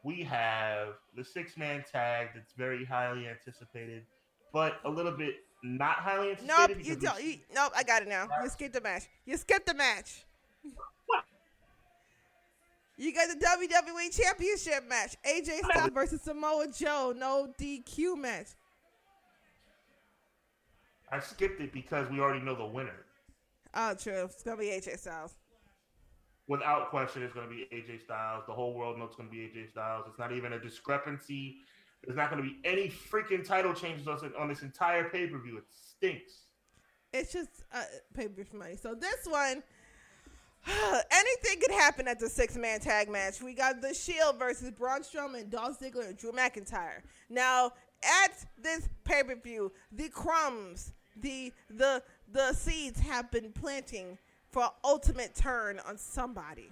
we 0.03 0.23
have 0.23 0.95
the 1.15 1.23
six 1.23 1.55
man 1.55 1.85
tag 1.89 2.29
that's 2.35 2.51
very 2.57 2.83
highly 2.83 3.27
anticipated, 3.27 4.03
but 4.51 4.81
a 4.83 4.89
little 4.89 5.13
bit 5.13 5.35
not 5.63 5.97
highly 5.97 6.31
anticipated. 6.31 6.77
Nope, 6.77 6.85
you 6.85 6.95
don't. 6.97 7.23
You, 7.23 7.37
nope, 7.55 7.71
I 7.75 7.83
got 7.83 8.01
it 8.01 8.09
now. 8.09 8.27
You 8.43 8.49
skipped 8.49 8.73
the 8.73 8.81
match. 8.81 9.03
You 9.25 9.37
skipped 9.37 9.67
the 9.67 9.75
match. 9.75 10.25
What? 11.05 11.22
You 12.97 13.13
got 13.13 13.27
the 13.27 13.45
WWE 13.45 14.15
Championship 14.15 14.87
match. 14.87 15.15
AJ 15.25 15.59
Styles 15.65 15.89
versus 15.93 16.21
Samoa 16.21 16.67
Joe. 16.67 17.13
No 17.15 17.51
DQ 17.59 18.17
match. 18.17 18.47
I 21.11 21.19
skipped 21.19 21.59
it 21.59 21.73
because 21.73 22.09
we 22.09 22.19
already 22.19 22.43
know 22.43 22.55
the 22.55 22.65
winner. 22.65 23.05
Oh, 23.73 23.95
true. 23.95 24.25
It's 24.25 24.43
gonna 24.43 24.57
be 24.57 24.67
AJ 24.67 24.99
Styles. 24.99 25.33
Without 26.47 26.89
question, 26.89 27.23
it's 27.23 27.33
going 27.33 27.47
to 27.47 27.53
be 27.53 27.67
AJ 27.73 28.01
Styles. 28.03 28.43
The 28.47 28.53
whole 28.53 28.73
world 28.73 28.99
knows 28.99 29.09
it's 29.09 29.15
going 29.15 29.29
to 29.29 29.33
be 29.33 29.39
AJ 29.39 29.69
Styles. 29.69 30.05
It's 30.09 30.19
not 30.19 30.33
even 30.33 30.51
a 30.53 30.59
discrepancy. 30.59 31.59
There's 32.03 32.17
not 32.17 32.29
going 32.29 32.43
to 32.43 32.49
be 32.49 32.57
any 32.65 32.89
freaking 32.89 33.47
title 33.47 33.73
changes 33.73 34.07
on 34.09 34.19
on 34.37 34.49
this 34.49 34.61
entire 34.61 35.09
pay 35.09 35.27
per 35.27 35.39
view. 35.39 35.57
It 35.57 35.63
stinks. 35.69 36.47
It's 37.13 37.31
just 37.31 37.63
uh, 37.73 37.83
pay 38.13 38.27
per 38.27 38.43
view 38.43 38.59
money. 38.59 38.75
So 38.75 38.93
this 38.93 39.25
one, 39.25 39.63
anything 41.11 41.59
could 41.61 41.71
happen 41.71 42.07
at 42.07 42.19
the 42.19 42.29
six 42.29 42.55
man 42.55 42.79
tag 42.79 43.09
match. 43.09 43.41
We 43.41 43.53
got 43.53 43.81
the 43.81 43.93
Shield 43.93 44.39
versus 44.39 44.71
Braun 44.71 45.01
Strowman, 45.01 45.49
Dolph 45.49 45.79
Ziggler, 45.79 46.07
and 46.07 46.17
Drew 46.17 46.31
McIntyre. 46.31 47.01
Now 47.29 47.71
at 48.03 48.45
this 48.61 48.87
pay 49.03 49.23
per 49.23 49.35
view, 49.35 49.71
the 49.91 50.09
crumbs, 50.09 50.93
the 51.19 51.51
the 51.69 52.01
the 52.31 52.53
seeds 52.53 52.99
have 53.01 53.29
been 53.31 53.51
planting 53.51 54.17
for 54.51 54.69
ultimate 54.83 55.35
turn 55.35 55.79
on 55.87 55.97
somebody. 55.97 56.69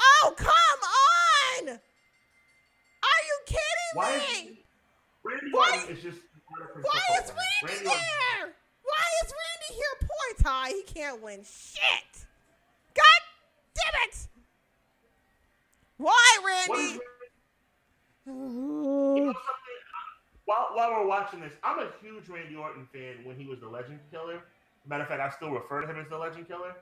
Oh 0.00 0.34
come 0.36 1.68
on! 1.68 1.68
Are 1.68 3.22
you 3.26 3.38
kidding 3.46 3.94
Why 3.94 4.16
me? 4.18 4.48
is 4.50 4.56
Randy 5.24 5.50
Why- 5.52 5.86
is 5.90 6.02
just 6.02 6.18
Why 6.82 7.00
is 7.22 7.30
Randy 7.30 7.86
Orton- 7.86 7.92
there? 8.38 8.54
Why 8.82 9.04
is 9.24 9.32
Randy 9.32 9.74
here? 9.74 9.96
Poor 10.00 10.44
Tye. 10.44 10.68
He 10.70 10.82
can't 10.82 11.22
win 11.22 11.44
shit. 11.44 12.25
Damn 13.76 14.08
it. 14.08 14.28
Why, 15.98 16.38
Randy? 16.44 17.00
You 18.26 18.32
know? 18.32 19.34
While, 20.44 20.68
while 20.74 20.90
we're 20.92 21.06
watching 21.06 21.40
this, 21.40 21.52
I'm 21.64 21.80
a 21.80 21.90
huge 22.00 22.28
Randy 22.28 22.54
Orton 22.54 22.86
fan 22.92 23.24
when 23.24 23.36
he 23.36 23.46
was 23.46 23.60
the 23.60 23.68
Legend 23.68 23.98
Killer. 24.12 24.40
Matter 24.86 25.02
of 25.02 25.08
fact, 25.08 25.20
I 25.20 25.30
still 25.30 25.50
refer 25.50 25.80
to 25.80 25.88
him 25.88 25.98
as 25.98 26.08
the 26.08 26.16
Legend 26.16 26.46
Killer. 26.46 26.74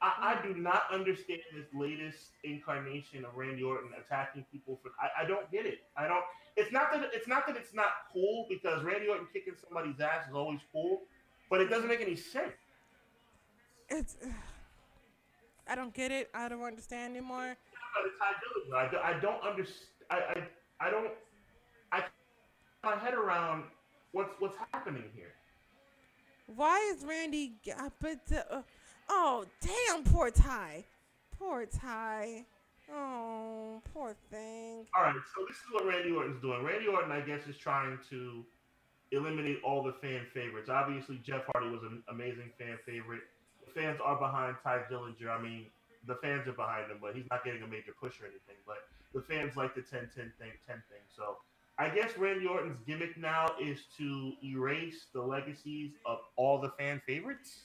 I, 0.00 0.38
I 0.38 0.46
do 0.46 0.54
not 0.54 0.84
understand 0.92 1.40
this 1.54 1.66
latest 1.74 2.30
incarnation 2.44 3.24
of 3.24 3.36
Randy 3.36 3.62
Orton 3.62 3.90
attacking 3.98 4.46
people 4.52 4.78
for. 4.82 4.92
I, 5.00 5.24
I 5.24 5.26
don't 5.26 5.50
get 5.50 5.66
it. 5.66 5.80
I 5.96 6.06
don't. 6.06 6.24
It's 6.56 6.72
not 6.72 6.92
that 6.92 7.10
it's 7.12 7.28
not 7.28 7.46
that 7.46 7.56
it's 7.56 7.74
not 7.74 7.88
cool 8.12 8.46
because 8.48 8.82
Randy 8.84 9.08
Orton 9.08 9.26
kicking 9.32 9.54
somebody's 9.62 10.00
ass 10.00 10.28
is 10.28 10.34
always 10.34 10.60
cool, 10.72 11.02
but 11.50 11.60
it 11.60 11.68
doesn't 11.68 11.88
make 11.88 12.00
any 12.00 12.16
sense. 12.16 12.54
It's. 13.88 14.16
I 15.68 15.74
don't 15.74 15.94
get 15.94 16.10
it. 16.10 16.30
I 16.34 16.48
don't 16.48 16.62
understand 16.62 17.16
anymore. 17.16 17.56
By 17.94 18.02
the 18.04 18.10
Tye 18.18 18.34
Dillinger, 18.40 18.86
I, 18.86 18.90
do- 18.90 19.16
I 19.16 19.20
don't 19.20 19.42
understand. 19.42 19.86
I, 20.10 20.16
I 20.16 20.86
I 20.86 20.90
don't. 20.90 21.10
I 21.92 21.98
can't 22.00 22.12
get 22.82 22.90
my 22.90 22.96
head 22.96 23.14
around 23.14 23.64
what's 24.12 24.30
what's 24.38 24.56
happening 24.72 25.04
here. 25.14 25.32
Why 26.46 26.78
is 26.94 27.04
Randy? 27.04 27.52
g- 27.64 27.72
I 27.72 27.88
bet 28.00 28.26
the. 28.26 28.52
Uh, 28.52 28.62
oh 29.08 29.44
damn! 29.60 30.02
Poor 30.04 30.30
Tye. 30.30 30.84
Poor 31.38 31.66
Tye. 31.66 32.44
Oh, 32.92 33.80
poor 33.94 34.16
thing. 34.32 34.84
All 34.96 35.04
right, 35.04 35.14
so 35.14 35.44
this 35.46 35.56
is 35.56 35.62
what 35.72 35.86
Randy 35.86 36.10
Orton's 36.10 36.40
doing. 36.42 36.64
Randy 36.64 36.88
Orton, 36.88 37.12
I 37.12 37.20
guess, 37.20 37.46
is 37.48 37.56
trying 37.56 37.98
to 38.10 38.44
eliminate 39.12 39.58
all 39.64 39.84
the 39.84 39.92
fan 40.02 40.26
favorites. 40.34 40.68
Obviously, 40.68 41.18
Jeff 41.24 41.42
Hardy 41.52 41.70
was 41.70 41.82
an 41.84 42.02
amazing 42.08 42.50
fan 42.58 42.78
favorite. 42.84 43.20
Fans 43.74 43.98
are 44.02 44.18
behind 44.18 44.56
Tye 44.62 44.82
Dillinger. 44.90 45.28
I 45.28 45.40
mean, 45.40 45.66
the 46.06 46.16
fans 46.16 46.46
are 46.48 46.52
behind 46.52 46.90
him, 46.90 46.98
but 47.00 47.14
he's 47.14 47.26
not 47.30 47.44
getting 47.44 47.62
a 47.62 47.66
major 47.66 47.92
push 48.00 48.20
or 48.20 48.24
anything. 48.24 48.56
But 48.66 48.78
the 49.14 49.20
fans 49.20 49.56
like 49.56 49.74
the 49.74 49.82
10 49.82 50.10
10 50.14 50.32
thing, 50.38 50.52
10 50.66 50.82
thing. 50.88 51.02
So 51.14 51.36
I 51.78 51.88
guess 51.88 52.16
Randy 52.18 52.46
Orton's 52.46 52.78
gimmick 52.86 53.16
now 53.16 53.46
is 53.60 53.84
to 53.98 54.32
erase 54.44 55.06
the 55.14 55.22
legacies 55.22 55.92
of 56.04 56.18
all 56.36 56.60
the 56.60 56.70
fan 56.78 57.00
favorites. 57.06 57.62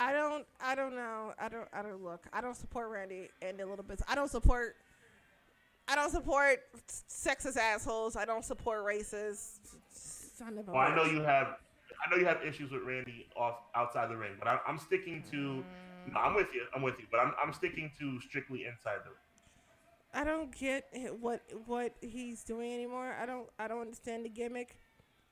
I 0.00 0.12
don't. 0.12 0.46
I 0.60 0.74
don't 0.74 0.94
know. 0.94 1.32
I 1.38 1.48
don't. 1.48 1.68
I 1.72 1.82
don't 1.82 2.02
look. 2.02 2.26
I 2.32 2.40
don't 2.40 2.56
support 2.56 2.90
Randy 2.90 3.28
and 3.40 3.58
the 3.58 3.66
little 3.66 3.84
bits. 3.84 4.02
I 4.08 4.14
don't 4.14 4.30
support. 4.30 4.76
I 5.86 5.94
don't 5.94 6.10
support 6.10 6.60
sexist 7.08 7.56
assholes. 7.56 8.16
I 8.16 8.24
don't 8.24 8.44
support 8.44 8.84
racists. 8.84 9.58
Son 9.92 10.58
of 10.58 10.68
a 10.68 10.72
Well, 10.72 10.80
I 10.80 10.94
know 10.96 11.04
you 11.04 11.22
have, 11.22 11.56
I 12.04 12.10
know 12.10 12.16
you 12.16 12.26
have 12.26 12.42
issues 12.46 12.70
with 12.70 12.82
Randy 12.82 13.26
off 13.36 13.56
outside 13.74 14.10
the 14.10 14.16
ring, 14.16 14.32
but 14.38 14.48
I'm, 14.48 14.58
I'm 14.66 14.78
sticking 14.78 15.22
to. 15.30 15.64
No, 16.12 16.18
I'm 16.18 16.34
with 16.34 16.48
you. 16.52 16.64
I'm 16.74 16.82
with 16.82 16.98
you, 16.98 17.06
but 17.10 17.20
I'm, 17.20 17.32
I'm 17.42 17.52
sticking 17.52 17.90
to 18.00 18.20
strictly 18.20 18.64
inside 18.64 18.98
the 19.04 19.10
ring. 19.10 19.18
I 20.14 20.24
don't 20.24 20.54
get 20.56 20.86
what 21.20 21.42
what 21.66 21.94
he's 22.00 22.42
doing 22.42 22.72
anymore. 22.72 23.16
I 23.20 23.26
don't. 23.26 23.48
I 23.58 23.68
don't 23.68 23.80
understand 23.80 24.24
the 24.24 24.28
gimmick. 24.28 24.78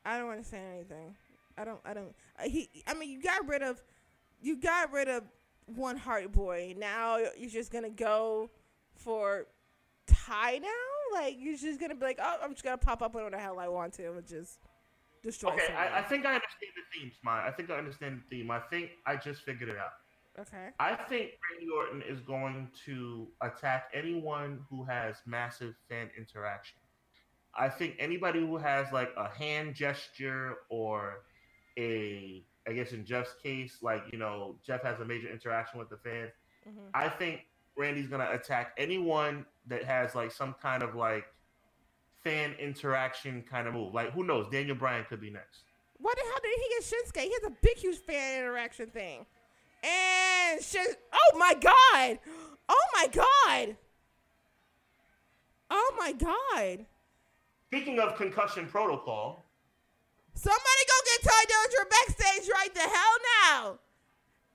I 0.04 0.18
don't 0.18 0.30
understand 0.30 0.64
anything. 0.74 1.16
I 1.58 1.64
don't. 1.64 1.80
I 1.84 1.92
don't. 1.92 2.14
Uh, 2.38 2.44
he. 2.44 2.70
I 2.86 2.94
mean, 2.94 3.10
you 3.10 3.20
got 3.20 3.46
rid 3.48 3.62
of. 3.62 3.82
You 4.40 4.56
got 4.56 4.92
rid 4.92 5.08
of 5.08 5.24
one 5.66 5.96
Hardy 5.96 6.28
Boy. 6.28 6.74
Now 6.78 7.18
you're 7.36 7.50
just 7.50 7.70
gonna 7.72 7.90
go 7.90 8.50
for 8.94 9.46
Tye 10.06 10.58
now. 10.62 11.20
Like 11.20 11.36
you're 11.38 11.56
just 11.56 11.80
gonna 11.80 11.94
be 11.94 12.06
like, 12.06 12.20
oh, 12.22 12.36
I'm 12.42 12.52
just 12.52 12.64
gonna 12.64 12.78
pop 12.78 13.02
up 13.02 13.14
whenever 13.14 13.30
the 13.30 13.38
hell 13.38 13.58
I 13.58 13.68
want 13.68 13.92
to 13.94 14.12
and 14.12 14.26
just 14.26 14.58
destroy. 15.22 15.52
Okay. 15.52 15.72
I, 15.74 15.98
I 16.00 16.02
think 16.02 16.24
I 16.26 16.34
understand 16.34 16.72
the 16.76 16.98
theme, 17.00 17.12
Smile. 17.20 17.44
I 17.46 17.50
think 17.52 17.70
I 17.70 17.76
understand 17.78 18.20
the 18.22 18.36
theme. 18.36 18.50
I 18.50 18.60
think 18.60 18.90
I 19.06 19.16
just 19.16 19.42
figured 19.42 19.68
it 19.68 19.76
out. 19.78 19.92
okay. 20.40 20.68
I 20.78 20.94
think 20.94 21.32
Randy 21.50 21.70
Orton 21.76 22.02
is 22.02 22.20
going 22.20 22.70
to 22.86 23.28
attack 23.42 23.90
anyone 23.94 24.60
who 24.70 24.84
has 24.84 25.16
massive 25.26 25.74
fan 25.88 26.10
interaction. 26.16 26.78
I 27.54 27.68
think 27.68 27.96
anybody 27.98 28.40
who 28.40 28.56
has 28.58 28.92
like 28.92 29.10
a 29.16 29.28
hand 29.28 29.74
gesture 29.74 30.58
or 30.70 31.24
a, 31.78 32.44
I 32.68 32.72
guess 32.72 32.92
in 32.92 33.04
Jeff's 33.04 33.34
case, 33.42 33.78
like, 33.82 34.02
you 34.12 34.18
know, 34.18 34.56
Jeff 34.64 34.82
has 34.82 35.00
a 35.00 35.04
major 35.04 35.28
interaction 35.32 35.78
with 35.78 35.88
the 35.90 35.96
fans. 35.98 36.32
hmm 36.64 36.88
I 36.94 37.08
think 37.08 37.46
Randy's 37.76 38.06
going 38.08 38.20
to 38.20 38.32
attack 38.32 38.72
anyone 38.78 39.46
that 39.66 39.84
has 39.84 40.14
like 40.14 40.30
some 40.32 40.54
kind 40.62 40.82
of 40.82 40.94
like 40.94 41.24
fan 42.22 42.54
interaction 42.60 43.42
kind 43.50 43.66
of 43.66 43.74
move. 43.74 43.94
Like, 43.94 44.12
who 44.12 44.24
knows? 44.24 44.46
Daniel 44.50 44.76
Bryan 44.76 45.04
could 45.08 45.20
be 45.20 45.30
next. 45.30 45.62
What 45.98 46.16
the 46.16 46.22
hell 46.22 46.40
did 46.42 46.52
he 46.56 46.68
get 46.68 46.82
Shinsuke? 46.84 47.22
He 47.24 47.32
has 47.32 47.44
a 47.44 47.56
big, 47.62 47.76
huge 47.76 47.98
fan 47.98 48.40
interaction 48.40 48.86
thing. 48.88 49.26
And 49.82 50.62
Shin. 50.62 50.86
Oh 51.12 51.38
my 51.38 51.54
god! 51.54 52.18
Oh 52.68 52.86
my 52.94 53.06
god! 53.08 53.76
Oh 55.70 55.94
my 55.98 56.12
god! 56.12 56.86
Speaking 57.68 57.98
of 58.00 58.16
concussion 58.16 58.66
protocol, 58.66 59.44
Somebody 60.34 60.60
go 60.88 60.94
get 61.04 61.30
Tye 61.30 61.44
Dillinger 61.44 61.90
backstage 61.90 62.48
right 62.52 62.74
the 62.74 62.80
hell 62.80 63.16
now! 63.50 63.78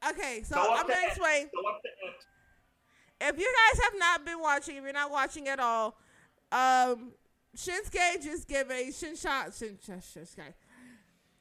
Okay, 0.10 0.44
so 0.44 0.56
Go 0.56 0.74
I'm 0.74 0.88
gonna 0.88 1.00
explain. 1.08 1.50
go 1.54 1.70
up 1.70 1.82
to 1.82 1.90
X. 2.08 2.26
If 3.22 3.40
you 3.40 3.54
guys 3.72 3.84
have 3.84 3.94
not 3.98 4.26
been 4.26 4.40
watching, 4.40 4.78
if 4.78 4.84
you're 4.84 4.94
not 4.94 5.12
watching 5.12 5.48
at 5.48 5.60
all, 5.60 5.98
um, 6.52 7.12
Shinsuke 7.56 8.24
just 8.24 8.48
gave 8.48 8.70
a 8.70 8.92
shin 8.92 9.16
shot, 9.16 9.54
shin, 9.54 9.78
shin, 9.84 10.00
Shinsuke, 10.00 10.54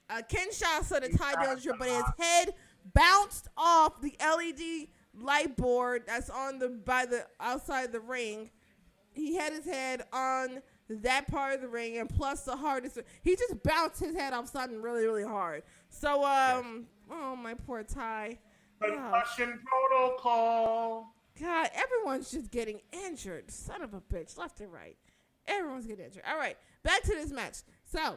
a 0.09 0.23
Kinshasa 0.23 1.01
to 1.01 1.09
the 1.09 1.19
Tye 1.19 1.35
Dillinger, 1.35 1.79
but 1.79 1.89
his 1.89 2.05
head 2.19 2.55
bounced 2.93 3.49
off 3.57 4.01
the 4.01 4.15
LED 4.21 4.89
light 5.21 5.57
board 5.57 6.03
that's 6.07 6.31
on 6.31 6.59
the 6.59 6.69
by 6.69 7.07
the 7.07 7.27
outside 7.41 7.87
of 7.87 7.93
the 7.93 8.01
ring. 8.01 8.51
He 9.12 9.37
had 9.37 9.53
his 9.53 9.65
head 9.65 10.05
on 10.12 10.61
that 10.89 11.27
part 11.29 11.55
of 11.55 11.61
the 11.61 11.69
ring, 11.69 11.99
and 11.99 12.09
plus 12.09 12.43
the 12.43 12.57
hardest, 12.57 12.99
he 13.23 13.37
just 13.37 13.62
bounced 13.62 14.01
his 14.01 14.15
head 14.15 14.33
off 14.33 14.49
something 14.49 14.83
really, 14.83 15.07
really 15.07 15.25
hard. 15.25 15.62
So, 15.89 16.25
um, 16.25 16.87
oh 17.11 17.37
my 17.37 17.55
poor 17.55 17.83
Tye. 17.83 18.39
Concussion 18.83 19.61
protocol. 19.65 21.15
God, 21.41 21.71
everyone's 21.75 22.31
just 22.31 22.51
getting 22.51 22.81
injured. 22.93 23.51
Son 23.51 23.83
of 23.83 23.95
a 23.95 24.01
bitch, 24.01 24.37
left 24.37 24.61
and 24.61 24.73
right. 24.73 24.97
Everyone's 25.47 25.86
getting 25.86 26.05
injured. 26.05 26.22
All 26.28 26.38
right, 26.38 26.57
back 26.82 27.03
to 27.03 27.12
this 27.12 27.30
match. 27.30 27.59
So, 27.84 28.16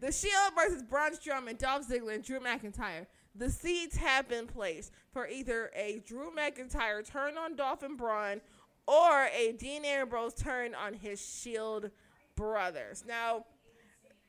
the 0.00 0.12
Shield 0.12 0.52
versus 0.56 0.82
Braun 0.82 1.12
Strowman, 1.12 1.58
Dolph 1.58 1.88
Ziggler, 1.88 2.14
and 2.14 2.24
Drew 2.24 2.40
McIntyre. 2.40 3.06
The 3.34 3.50
seeds 3.50 3.96
have 3.96 4.28
been 4.28 4.46
placed 4.46 4.92
for 5.12 5.28
either 5.28 5.70
a 5.74 6.02
Drew 6.06 6.32
McIntyre 6.32 7.06
turn 7.06 7.38
on 7.38 7.54
Dolph 7.54 7.82
and 7.82 7.96
Braun 7.96 8.40
or 8.86 9.28
a 9.36 9.52
Dean 9.52 9.84
Ambrose 9.84 10.34
turn 10.34 10.74
on 10.74 10.94
his 10.94 11.20
Shield 11.20 11.90
brothers. 12.34 13.04
Now, 13.06 13.44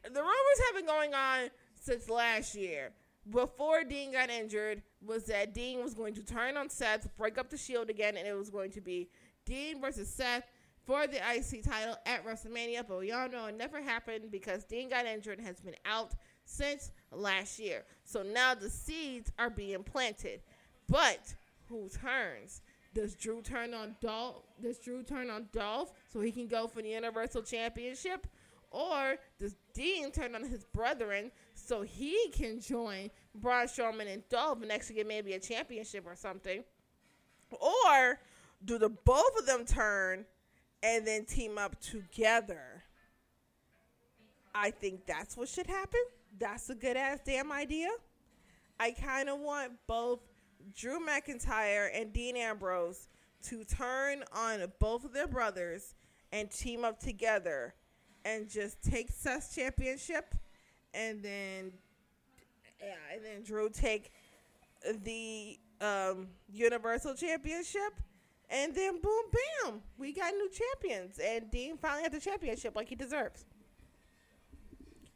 the 0.04 0.22
rumors 0.22 0.62
have 0.68 0.76
been 0.76 0.86
going 0.86 1.14
on 1.14 1.50
since 1.80 2.10
last 2.10 2.54
year. 2.56 2.92
Before 3.30 3.84
Dean 3.84 4.12
got 4.12 4.30
injured, 4.30 4.82
was 5.06 5.26
that 5.26 5.54
Dean 5.54 5.82
was 5.84 5.94
going 5.94 6.14
to 6.16 6.24
turn 6.24 6.58
on 6.58 6.70
Seth, 6.70 7.08
break 7.18 7.38
up 7.38 7.50
the 7.50 7.58
Shield 7.58 7.90
again, 7.90 8.18
and 8.18 8.28
it 8.28 8.38
was 8.38 8.50
going 8.50 8.72
to 8.72 8.82
be 8.82 9.10
Dean 9.46 9.80
versus 9.82 10.10
Seth 10.10 10.44
for 10.92 11.08
the 11.08 11.16
IC 11.16 11.64
title 11.64 11.96
at 12.06 12.26
WrestleMania. 12.26 12.84
But 12.86 13.00
we 13.00 13.14
all 13.14 13.30
know 13.30 13.46
it 13.46 13.56
never 13.56 13.82
happened 13.82 14.30
because 14.30 14.66
Dean 14.66 14.90
got 14.90 15.06
injured 15.06 15.38
and 15.38 15.48
has 15.48 15.62
been 15.62 15.78
out 15.86 16.12
since 16.44 16.92
last 17.14 17.60
year. 17.60 17.86
So 18.04 18.24
now 18.24 18.56
the 18.56 18.70
seeds 18.70 19.32
are 19.40 19.50
being 19.50 19.84
planted. 19.84 20.42
But 20.90 21.36
who 21.70 21.88
turns? 21.88 22.62
Does 22.94 23.16
Drew 23.16 23.42
turn 23.42 23.74
on 23.74 23.96
Dolph? 24.02 24.44
Does 24.62 24.80
Drew 24.80 25.02
turn 25.02 25.30
on 25.30 25.48
Dolph 25.54 25.94
so 26.12 26.20
he 26.20 26.30
can 26.30 26.48
go 26.48 26.68
for 26.68 26.82
the 26.82 26.90
Universal 26.90 27.44
Championship? 27.44 28.28
Or 28.70 29.16
does 29.40 29.56
Dean 29.74 30.12
turn 30.12 30.36
on 30.36 30.44
his 30.44 30.66
brethren 30.66 31.32
so 31.54 31.84
he 31.84 32.32
can 32.34 32.60
join 32.60 33.12
Braun 33.34 33.68
Strowman 33.68 34.12
and 34.12 34.28
Dolph 34.28 34.62
and 34.62 34.70
actually 34.74 34.96
get 34.96 35.08
maybe 35.08 35.32
a 35.34 35.40
championship 35.40 36.04
or 36.06 36.18
something? 36.18 36.66
Or 37.50 38.20
do 38.66 38.78
the 38.78 38.90
both 38.90 39.40
of 39.40 39.46
them 39.46 39.64
turn 39.66 40.26
and 40.84 41.06
then 41.06 41.26
team 41.26 41.58
up 41.58 41.80
together? 41.80 42.84
I 44.54 44.72
think 44.72 45.06
that's 45.06 45.38
what 45.38 45.48
should 45.48 45.68
happen. 45.68 46.02
That's 46.38 46.70
a 46.70 46.76
good 46.76 46.98
ass 46.98 47.20
damn 47.26 47.52
idea. 47.52 47.90
I 48.80 48.92
kind 48.92 49.30
of 49.30 49.40
want 49.40 49.74
both 49.88 50.20
Drew 50.76 51.00
McIntyre 51.00 51.90
and 51.94 52.12
Dean 52.12 52.36
Ambrose 52.36 53.08
to 53.44 53.64
turn 53.64 54.24
on 54.34 54.62
both 54.80 55.06
of 55.06 55.14
their 55.14 55.28
brothers 55.28 55.96
and 56.32 56.50
team 56.50 56.84
up 56.84 57.00
together 57.00 57.74
and 58.26 58.50
just 58.50 58.82
take 58.82 59.10
Seth's 59.10 59.56
championship 59.56 60.36
and 60.94 61.24
then 61.24 61.72
yeah, 62.80 63.16
and 63.16 63.24
then 63.24 63.44
Drew 63.44 63.70
take 63.70 64.12
the 65.04 65.60
um, 65.80 66.28
Universal 66.52 67.16
Championship 67.16 67.94
and 68.52 68.76
then 68.76 69.00
boom 69.02 69.24
bam, 69.64 69.82
we 69.98 70.14
got 70.14 70.34
new 70.34 70.50
champions 70.50 71.20
and 71.20 71.50
Dean 71.50 71.78
finally 71.78 72.04
had 72.04 72.12
the 72.12 72.20
championship 72.20 72.76
like 72.76 72.90
he 72.90 72.96
deserves. 72.96 73.46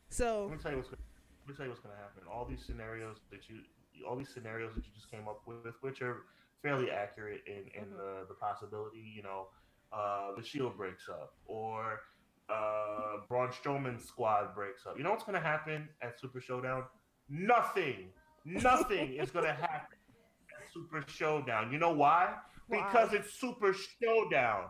So 0.10 0.48
let 0.50 0.58
me 0.58 0.64
tell 0.64 0.72
you 0.72 0.78
what's 0.78 0.90
let 0.92 1.00
me 1.48 1.54
tell 1.56 1.66
you 1.66 1.72
what's 1.72 1.82
gonna 1.82 1.96
happen. 1.96 2.24
All 2.32 2.46
these 2.46 2.64
scenarios 2.66 3.18
that 3.32 3.50
you 3.50 3.58
all 4.08 4.16
these 4.16 4.30
scenarios 4.30 4.74
that 4.76 4.86
you 4.86 4.92
just 4.94 5.10
came 5.12 5.28
up 5.28 5.42
with, 5.46 5.76
which 5.82 6.02
are 6.02 6.24
fairly 6.62 6.90
accurate 6.90 7.42
in, 7.46 7.64
in 7.80 7.90
mm-hmm. 7.90 7.98
the, 7.98 8.26
the 8.28 8.34
possibility, 8.34 9.14
you 9.16 9.22
know, 9.22 9.48
uh, 9.94 10.36
the 10.36 10.44
Shield 10.44 10.76
breaks 10.76 11.08
up 11.10 11.34
or 11.46 12.02
uh, 12.50 13.18
Braun 13.30 13.50
Strowman's 13.50 14.04
squad 14.04 14.54
breaks 14.56 14.86
up. 14.86 14.98
You 14.98 15.04
know 15.04 15.12
what's 15.12 15.24
going 15.24 15.40
to 15.40 15.48
happen 15.48 15.88
at 16.02 16.20
Super 16.20 16.42
Showdown? 16.42 16.84
Nothing. 17.30 18.10
Nothing 18.46 19.14
is 19.14 19.32
going 19.32 19.46
to 19.46 19.54
happen 19.54 19.98
at 20.58 20.74
Super 20.74 21.04
Showdown. 21.08 21.72
You 21.72 21.78
know 21.78 21.92
why? 21.92 22.34
Because 22.70 23.14
it's 23.14 23.34
Super 23.34 23.74
Showdown. 23.74 24.66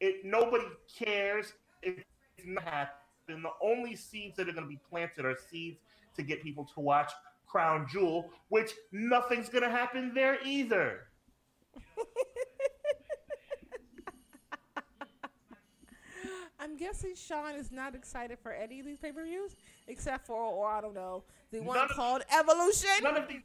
It 0.00 0.24
nobody 0.24 0.64
cares. 0.98 1.52
It's 1.82 2.02
not 2.44 2.64
happening. 2.64 3.42
The 3.42 3.50
only 3.62 3.94
seeds 3.96 4.36
that 4.36 4.48
are 4.48 4.52
going 4.52 4.64
to 4.64 4.70
be 4.70 4.80
planted 4.88 5.24
are 5.24 5.36
seeds 5.50 5.78
to 6.16 6.22
get 6.22 6.42
people 6.42 6.68
to 6.74 6.80
watch 6.80 7.10
Crown 7.46 7.86
Jewel, 7.90 8.30
which 8.48 8.72
nothing's 8.92 9.48
going 9.48 9.64
to 9.64 9.70
happen 9.70 10.12
there 10.14 10.38
either. 10.44 11.06
I'm 16.60 16.76
guessing 16.76 17.14
Sean 17.14 17.54
is 17.54 17.72
not 17.72 17.94
excited 17.94 18.38
for 18.38 18.52
any 18.52 18.80
of 18.80 18.86
these 18.86 18.98
pay 18.98 19.12
per 19.12 19.24
views, 19.24 19.56
except 19.88 20.26
for, 20.26 20.36
or 20.36 20.68
I 20.68 20.80
don't 20.80 20.94
know, 20.94 21.24
the 21.50 21.60
one 21.60 21.88
called 21.88 22.22
Evolution. 22.38 22.90
None 23.02 23.16
of 23.16 23.28
these. 23.28 23.40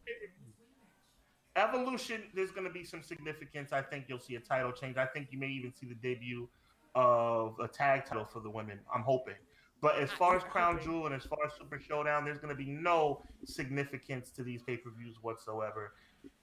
Evolution, 1.55 2.23
there's 2.33 2.51
going 2.51 2.67
to 2.67 2.73
be 2.73 2.83
some 2.83 3.01
significance. 3.01 3.71
I 3.71 3.81
think 3.81 4.05
you'll 4.07 4.19
see 4.19 4.35
a 4.35 4.39
title 4.39 4.71
change. 4.71 4.97
I 4.97 5.05
think 5.05 5.27
you 5.31 5.39
may 5.39 5.47
even 5.47 5.73
see 5.73 5.85
the 5.85 5.95
debut 5.95 6.49
of 6.95 7.55
a 7.59 7.67
tag 7.67 8.05
title 8.05 8.25
for 8.25 8.39
the 8.39 8.49
women. 8.49 8.79
I'm 8.93 9.03
hoping. 9.03 9.35
But 9.81 9.99
as 9.99 10.11
far 10.11 10.35
as 10.35 10.43
Crown 10.43 10.79
Jewel 10.83 11.05
and 11.05 11.13
as 11.13 11.23
far 11.23 11.39
as 11.45 11.53
Super 11.57 11.79
Showdown, 11.79 12.25
there's 12.25 12.39
going 12.39 12.55
to 12.55 12.61
be 12.61 12.69
no 12.69 13.21
significance 13.43 14.31
to 14.31 14.43
these 14.43 14.61
pay 14.63 14.77
per 14.77 14.89
views 14.89 15.17
whatsoever. 15.21 15.93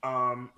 Um, 0.03 0.51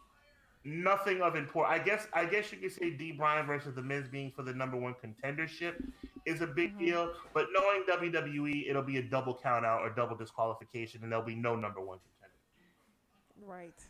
nothing 0.65 1.23
of 1.23 1.37
import. 1.37 1.69
I 1.69 1.79
guess 1.79 2.09
I 2.13 2.25
guess 2.25 2.53
you 2.53 2.59
could 2.59 2.73
say 2.73 2.91
D 2.91 3.13
Bryan 3.13 3.47
versus 3.47 3.75
the 3.75 3.83
Miz 3.83 4.09
being 4.09 4.31
for 4.31 4.43
the 4.43 4.53
number 4.53 4.77
one 4.77 4.95
contendership 5.03 5.83
is 6.27 6.41
a 6.41 6.47
big 6.47 6.71
mm-hmm. 6.71 6.85
deal. 6.85 7.13
But 7.33 7.47
knowing 7.53 7.85
WWE, 7.89 8.69
it'll 8.69 8.83
be 8.83 8.99
a 8.99 9.03
double 9.03 9.39
count 9.41 9.65
out 9.65 9.83
or 9.83 9.91
double 9.91 10.17
disqualification, 10.17 11.03
and 11.03 11.11
there'll 11.11 11.25
be 11.25 11.37
no 11.37 11.55
number 11.55 11.81
one 11.81 11.99
contender. 11.99 12.37
Right. 13.47 13.81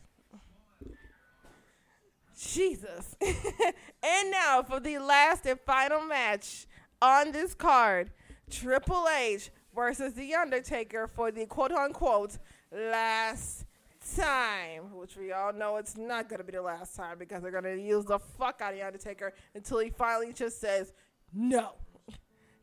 Jesus. 2.39 3.17
and 3.23 4.31
now 4.31 4.63
for 4.63 4.81
the 4.81 4.99
last 4.99 5.47
and 5.47 5.61
final 5.61 6.03
match 6.03 6.67
on 7.01 7.33
this 7.33 7.55
card. 7.55 8.11
Triple 8.51 9.07
H 9.09 9.51
versus 9.75 10.13
The 10.15 10.35
Undertaker 10.35 11.07
for 11.07 11.31
the 11.31 11.47
quote 11.47 11.73
unquote 11.73 12.39
last 12.73 13.65
time, 14.17 14.95
which 14.95 15.17
we 15.17 15.33
all 15.33 15.53
know 15.53 15.77
it's 15.77 15.97
not 15.97 16.29
going 16.29 16.39
to 16.39 16.45
be 16.45 16.53
the 16.53 16.63
last 16.63 16.95
time 16.95 17.19
because 17.19 17.43
they're 17.43 17.51
going 17.51 17.65
to 17.65 17.81
use 17.81 18.05
the 18.05 18.19
fuck 18.19 18.61
out 18.61 18.73
of 18.73 18.79
The 18.79 18.87
Undertaker 18.87 19.33
until 19.55 19.79
he 19.79 19.91
finally 19.91 20.33
just 20.33 20.61
says 20.61 20.93
no. 21.33 21.73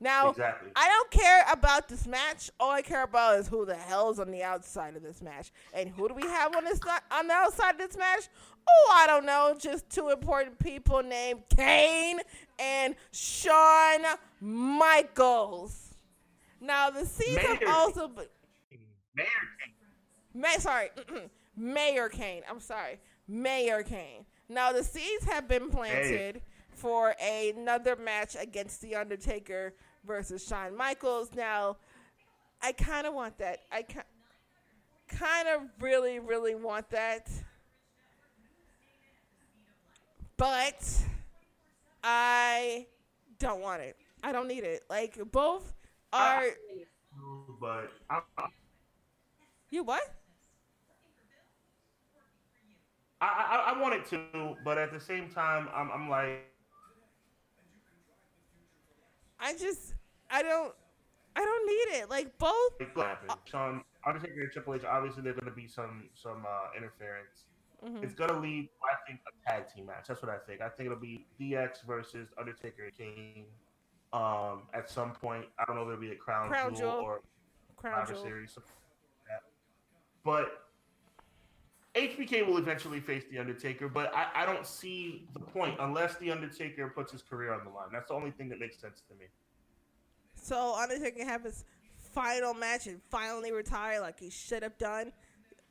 Now, 0.01 0.31
exactly. 0.31 0.71
I 0.75 0.87
don't 0.87 1.11
care 1.11 1.45
about 1.51 1.87
this 1.87 2.07
match. 2.07 2.49
All 2.59 2.71
I 2.71 2.81
care 2.81 3.03
about 3.03 3.39
is 3.39 3.47
who 3.47 3.65
the 3.65 3.75
hell's 3.75 4.19
on 4.19 4.31
the 4.31 4.41
outside 4.41 4.95
of 4.95 5.03
this 5.03 5.21
match. 5.21 5.51
And 5.75 5.89
who 5.89 6.07
do 6.07 6.15
we 6.15 6.23
have 6.23 6.55
on 6.55 6.63
this 6.65 6.79
on 7.11 7.27
the 7.27 7.33
outside 7.33 7.75
of 7.75 7.77
this 7.77 7.95
match? 7.95 8.27
Oh, 8.67 8.91
I 8.95 9.05
don't 9.05 9.27
know. 9.27 9.55
Just 9.57 9.89
two 9.91 10.09
important 10.09 10.57
people 10.57 11.03
named 11.03 11.43
Kane 11.55 12.19
and 12.57 12.95
Shawn 13.11 14.01
Michaels. 14.41 15.93
Now 16.59 16.89
the 16.89 17.05
season 17.05 17.59
Mayor 17.59 17.69
also 17.69 18.07
been 18.07 18.25
Mayor 19.15 19.25
Kane. 19.63 20.41
May 20.41 20.55
sorry, 20.57 20.89
Mayor 21.55 22.09
Kane. 22.09 22.41
I'm 22.49 22.59
sorry, 22.59 22.99
Mayor 23.27 23.83
Kane. 23.83 24.25
Now 24.49 24.71
the 24.71 24.83
seeds 24.83 25.25
have 25.25 25.47
been 25.47 25.69
planted 25.69 26.35
hey. 26.35 26.41
for 26.69 27.15
another 27.21 27.95
match 27.95 28.35
against 28.39 28.81
the 28.81 28.95
Undertaker 28.95 29.73
versus 30.05 30.45
Shawn 30.45 30.75
Michaels. 30.75 31.29
Now, 31.35 31.77
I 32.61 32.71
kind 32.71 33.07
of 33.07 33.13
want 33.13 33.37
that. 33.39 33.59
I 33.71 33.85
kind 35.07 35.47
of 35.47 35.61
really, 35.79 36.19
really 36.19 36.55
want 36.55 36.89
that. 36.91 37.29
But 40.37 40.83
I 42.03 42.87
don't 43.39 43.61
want 43.61 43.81
it. 43.81 43.95
I 44.23 44.31
don't 44.31 44.47
need 44.47 44.63
it. 44.63 44.83
Like 44.89 45.19
both 45.31 45.73
are. 46.13 46.45
But 47.59 47.91
I, 48.09 48.21
you 49.69 49.83
what? 49.83 50.01
I, 53.21 53.25
I, 53.25 53.73
I 53.73 53.79
want 53.79 53.93
it 53.93 54.05
to, 54.07 54.55
but 54.65 54.79
at 54.79 54.91
the 54.91 54.99
same 54.99 55.29
time, 55.29 55.69
I'm, 55.75 55.91
I'm 55.91 56.09
like, 56.09 56.50
I 59.41 59.53
just, 59.53 59.95
I 60.29 60.43
don't, 60.43 60.73
I 61.35 61.41
don't 61.41 61.67
need 61.67 61.99
it. 61.99 62.09
Like 62.09 62.37
both. 62.37 62.73
Uh, 62.95 63.15
Shawn 63.45 63.83
Undertaker 64.05 64.41
and 64.41 64.51
Triple 64.51 64.75
H. 64.75 64.83
Obviously, 64.83 65.23
there's 65.23 65.35
going 65.35 65.51
to 65.51 65.55
be 65.55 65.67
some 65.67 66.09
some 66.13 66.45
uh, 66.47 66.77
interference. 66.77 67.45
Mm-hmm. 67.85 68.03
It's 68.03 68.13
going 68.13 68.29
to 68.29 68.39
lead, 68.39 68.69
I 68.83 68.95
think, 69.07 69.21
a 69.27 69.49
tag 69.49 69.73
team 69.73 69.87
match. 69.87 70.05
That's 70.07 70.21
what 70.21 70.29
I 70.29 70.37
think. 70.37 70.61
I 70.61 70.69
think 70.69 70.87
it'll 70.87 70.99
be 70.99 71.25
DX 71.39 71.83
versus 71.87 72.29
Undertaker 72.39 72.83
and 72.83 72.95
Kane. 72.95 73.45
Um, 74.13 74.63
at 74.73 74.89
some 74.89 75.13
point, 75.13 75.45
I 75.57 75.65
don't 75.65 75.75
know 75.75 75.83
if 75.83 75.87
it'll 75.87 76.01
be 76.01 76.11
a 76.11 76.15
Crown, 76.15 76.49
Crown 76.49 76.75
Jewel, 76.75 76.91
Jewel, 76.91 77.03
or 77.03 77.21
Crown 77.77 78.05
Jewel. 78.05 78.21
Series, 78.21 78.57
but 80.23 80.70
HBK 82.01 82.45
will 82.47 82.57
eventually 82.57 82.99
face 82.99 83.23
The 83.29 83.37
Undertaker, 83.37 83.87
but 83.87 84.11
I, 84.15 84.43
I 84.43 84.45
don't 84.45 84.65
see 84.65 85.27
the 85.33 85.39
point 85.39 85.75
unless 85.79 86.15
The 86.17 86.31
Undertaker 86.31 86.87
puts 86.89 87.11
his 87.11 87.21
career 87.21 87.53
on 87.53 87.63
the 87.63 87.69
line. 87.69 87.89
That's 87.91 88.07
the 88.07 88.15
only 88.15 88.31
thing 88.31 88.49
that 88.49 88.59
makes 88.59 88.79
sense 88.79 89.01
to 89.07 89.15
me. 89.19 89.25
So 90.35 90.75
Undertaker 90.75 91.19
can 91.19 91.27
have 91.27 91.43
his 91.43 91.63
final 92.13 92.53
match 92.53 92.87
and 92.87 93.01
finally 93.09 93.51
retire 93.51 94.01
like 94.01 94.19
he 94.19 94.29
should 94.29 94.63
have 94.63 94.77
done. 94.77 95.11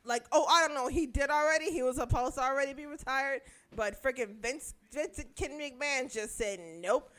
Like, 0.05 0.25
oh, 0.33 0.47
I 0.47 0.67
don't 0.67 0.75
know, 0.75 0.89
he 0.89 1.07
did 1.07 1.31
already. 1.31 1.71
He 1.71 1.83
was 1.83 1.97
supposed 1.97 2.37
to 2.37 2.43
already 2.43 2.73
be 2.73 2.87
retired, 2.87 3.43
but 3.75 4.03
freaking 4.03 4.41
Vince 4.41 4.75
Vincent 4.93 5.37
Ken 5.37 5.51
McMahon 5.59 6.11
just 6.11 6.39
said 6.39 6.59
nope. 6.79 7.13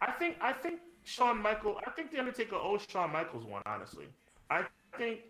I 0.00 0.12
think 0.12 0.36
I 0.40 0.52
think 0.52 0.80
Shawn 1.02 1.42
Michael. 1.42 1.80
I 1.84 1.90
think 1.90 2.12
the 2.12 2.20
Undertaker 2.20 2.54
owes 2.54 2.86
Shawn 2.88 3.12
Michaels 3.12 3.44
one. 3.44 3.62
Honestly, 3.66 4.06
I 4.48 4.64
think 4.96 5.20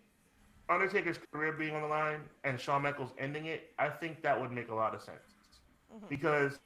Undertaker's 0.68 1.18
career 1.32 1.52
being 1.52 1.74
on 1.74 1.82
the 1.82 1.88
line 1.88 2.20
and 2.44 2.58
Shawn 2.58 2.82
Michaels 2.82 3.10
ending 3.18 3.46
it. 3.46 3.72
I 3.78 3.88
think 3.88 4.22
that 4.22 4.40
would 4.40 4.52
make 4.52 4.70
a 4.70 4.74
lot 4.74 4.94
of 4.94 5.02
sense 5.02 5.18
mm-hmm. 5.92 6.06
because 6.08 6.58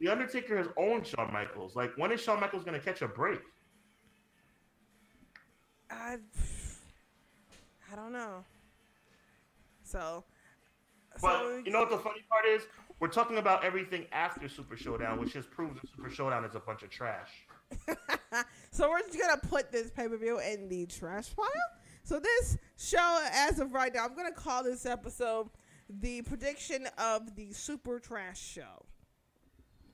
the 0.00 0.08
Undertaker 0.08 0.56
has 0.56 0.66
owned 0.76 1.06
Shawn 1.06 1.32
Michaels. 1.32 1.76
Like, 1.76 1.92
when 1.96 2.12
is 2.12 2.20
Shawn 2.20 2.40
Michaels 2.40 2.64
going 2.64 2.78
to 2.78 2.84
catch 2.84 3.02
a 3.02 3.08
break? 3.08 3.40
I, 5.90 6.18
I 7.92 7.96
don't 7.96 8.12
know. 8.12 8.44
So, 9.84 10.24
but 11.20 11.38
so 11.38 11.62
you 11.64 11.70
know 11.70 11.80
what 11.80 11.90
the 11.90 11.98
funny 11.98 12.24
part 12.28 12.46
is? 12.46 12.62
We're 13.00 13.08
talking 13.08 13.38
about 13.38 13.64
everything 13.64 14.06
after 14.12 14.48
Super 14.48 14.76
Showdown, 14.76 15.20
which 15.20 15.32
has 15.34 15.46
proved 15.46 15.76
that 15.76 15.88
Super 15.94 16.10
Showdown 16.10 16.44
is 16.44 16.54
a 16.54 16.60
bunch 16.60 16.82
of 16.82 16.90
trash. 16.90 17.30
so 18.70 18.88
we're 18.88 19.00
just 19.00 19.20
gonna 19.20 19.40
put 19.48 19.70
this 19.70 19.90
pay 19.90 20.08
per 20.08 20.16
view 20.16 20.40
in 20.40 20.68
the 20.68 20.86
trash 20.86 21.34
pile. 21.36 21.46
So 22.04 22.20
this 22.20 22.58
show, 22.76 23.26
as 23.32 23.58
of 23.58 23.72
right 23.72 23.92
now, 23.92 24.04
I'm 24.04 24.14
gonna 24.14 24.30
call 24.30 24.62
this 24.62 24.84
episode 24.84 25.48
the 25.88 26.20
prediction 26.22 26.86
of 26.98 27.34
the 27.34 27.50
Super 27.52 27.98
Trash 27.98 28.40
Show. 28.40 28.84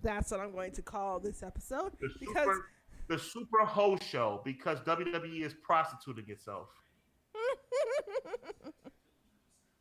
That's 0.03 0.33
what 0.33 0.41
I'm 0.41 0.53
going 0.53 0.73
to 0.73 0.83
call 0.83 1.21
this 1.21 1.43
episode 1.43 1.93
the 2.01 2.09
because 2.19 2.47
super, 2.47 2.67
the 3.09 3.19
Super 3.19 3.65
Ho 3.65 3.97
Show 4.03 4.41
because 4.45 4.81
WWE 4.81 5.45
is 5.45 5.55
prostituting 5.55 6.25
itself. 6.29 6.69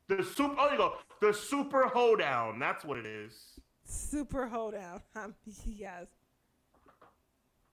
the 0.07 0.23
super. 0.23 0.55
Oh, 0.59 0.71
you 0.71 0.77
go. 0.77 0.97
The 1.21 1.33
Super 1.33 1.87
Hoedown. 1.87 2.59
That's 2.59 2.85
what 2.85 2.99
it 2.99 3.07
is. 3.07 3.59
Super 3.85 4.47
Hoedown. 4.47 5.01
Um, 5.15 5.33
yes. 5.65 6.05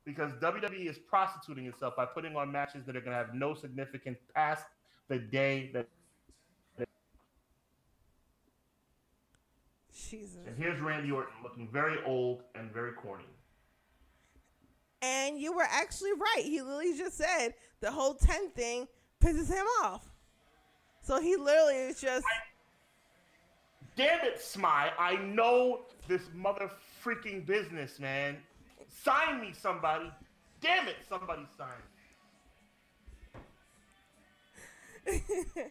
Because 0.06 0.32
WWE 0.34 0.88
is 0.88 0.98
prostituting 0.98 1.66
itself 1.66 1.96
by 1.96 2.06
putting 2.06 2.36
on 2.36 2.50
matches 2.50 2.84
that 2.86 2.96
are 2.96 3.00
going 3.00 3.10
to 3.10 3.18
have 3.18 3.34
no 3.34 3.54
significance 3.54 4.18
past 4.34 4.64
the 5.08 5.18
day 5.18 5.70
that. 5.74 5.88
Jesus. 10.08 10.38
And 10.46 10.56
here's 10.56 10.80
Randy 10.80 11.10
Orton 11.10 11.34
looking 11.42 11.68
very 11.72 11.98
old 12.06 12.44
and 12.54 12.72
very 12.72 12.92
corny. 12.92 13.24
And 15.02 15.38
you 15.38 15.52
were 15.52 15.66
actually 15.68 16.12
right. 16.12 16.44
He 16.44 16.62
literally 16.62 16.96
just 16.96 17.18
said 17.18 17.54
the 17.80 17.90
whole 17.90 18.14
10 18.14 18.50
thing 18.50 18.86
pisses 19.20 19.48
him 19.48 19.66
off. 19.82 20.06
So 21.02 21.20
he 21.20 21.36
literally 21.36 21.74
is 21.74 22.00
just. 22.00 22.24
I, 22.24 22.38
damn 23.96 24.24
it, 24.24 24.38
Smy. 24.38 24.90
I 24.98 25.16
know 25.16 25.82
this 26.06 26.22
mother 26.34 26.70
freaking 27.04 27.44
business, 27.44 27.98
man. 27.98 28.36
Sign 29.02 29.40
me, 29.40 29.52
somebody. 29.52 30.10
Damn 30.60 30.88
it, 30.88 30.96
somebody 31.08 31.42
sign. 31.56 31.68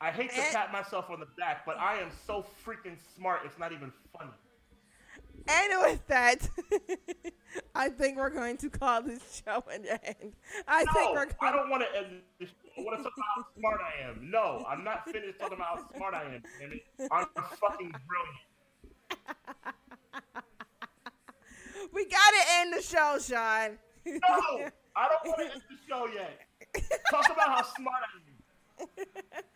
I 0.00 0.10
hate 0.10 0.30
to 0.30 0.40
and, 0.40 0.54
pat 0.54 0.70
myself 0.72 1.10
on 1.10 1.20
the 1.20 1.26
back, 1.38 1.64
but 1.66 1.76
I 1.78 1.98
am 1.98 2.10
so 2.26 2.44
freaking 2.64 2.96
smart. 3.16 3.40
It's 3.44 3.58
not 3.58 3.72
even 3.72 3.92
funny. 4.16 4.30
And 5.48 5.72
with 5.82 6.06
that, 6.08 6.48
I 7.74 7.88
think 7.88 8.16
we're 8.16 8.30
going 8.30 8.56
to 8.58 8.70
call 8.70 9.02
this 9.02 9.42
show 9.44 9.64
an 9.72 9.84
end. 9.86 10.34
I 10.66 10.84
no, 10.84 10.92
think 10.92 11.14
we're. 11.14 11.24
Going- 11.24 11.36
I 11.40 11.52
don't 11.52 11.70
want 11.70 11.82
to 11.82 11.98
end 11.98 12.20
this. 12.38 12.50
I 12.76 12.82
want 12.82 12.98
to 12.98 13.02
talk 13.04 13.12
about 13.16 13.26
how 13.36 13.46
smart 13.58 13.80
I 13.80 14.08
am. 14.08 14.30
No, 14.30 14.64
I'm 14.68 14.84
not 14.84 15.04
finished 15.10 15.38
talking 15.38 15.56
about 15.56 15.78
how 15.78 15.96
smart 15.96 16.14
I 16.14 16.24
am. 16.34 16.42
Jimmy. 16.60 16.82
I'm 17.10 17.26
fucking 17.34 17.92
brilliant. 18.06 18.38
we 21.92 22.04
gotta 22.04 22.42
end 22.56 22.72
the 22.74 22.82
show, 22.82 23.18
Sean. 23.20 23.78
no, 24.06 24.70
I 24.96 25.08
don't 25.08 25.26
want 25.26 25.38
to 25.38 25.44
end 25.52 25.62
the 25.68 25.76
show 25.88 26.08
yet. 26.14 26.40
Talk 27.10 27.26
about 27.32 27.48
how 27.48 27.62
smart 27.76 28.02
I 28.02 28.18
am. 28.18 29.06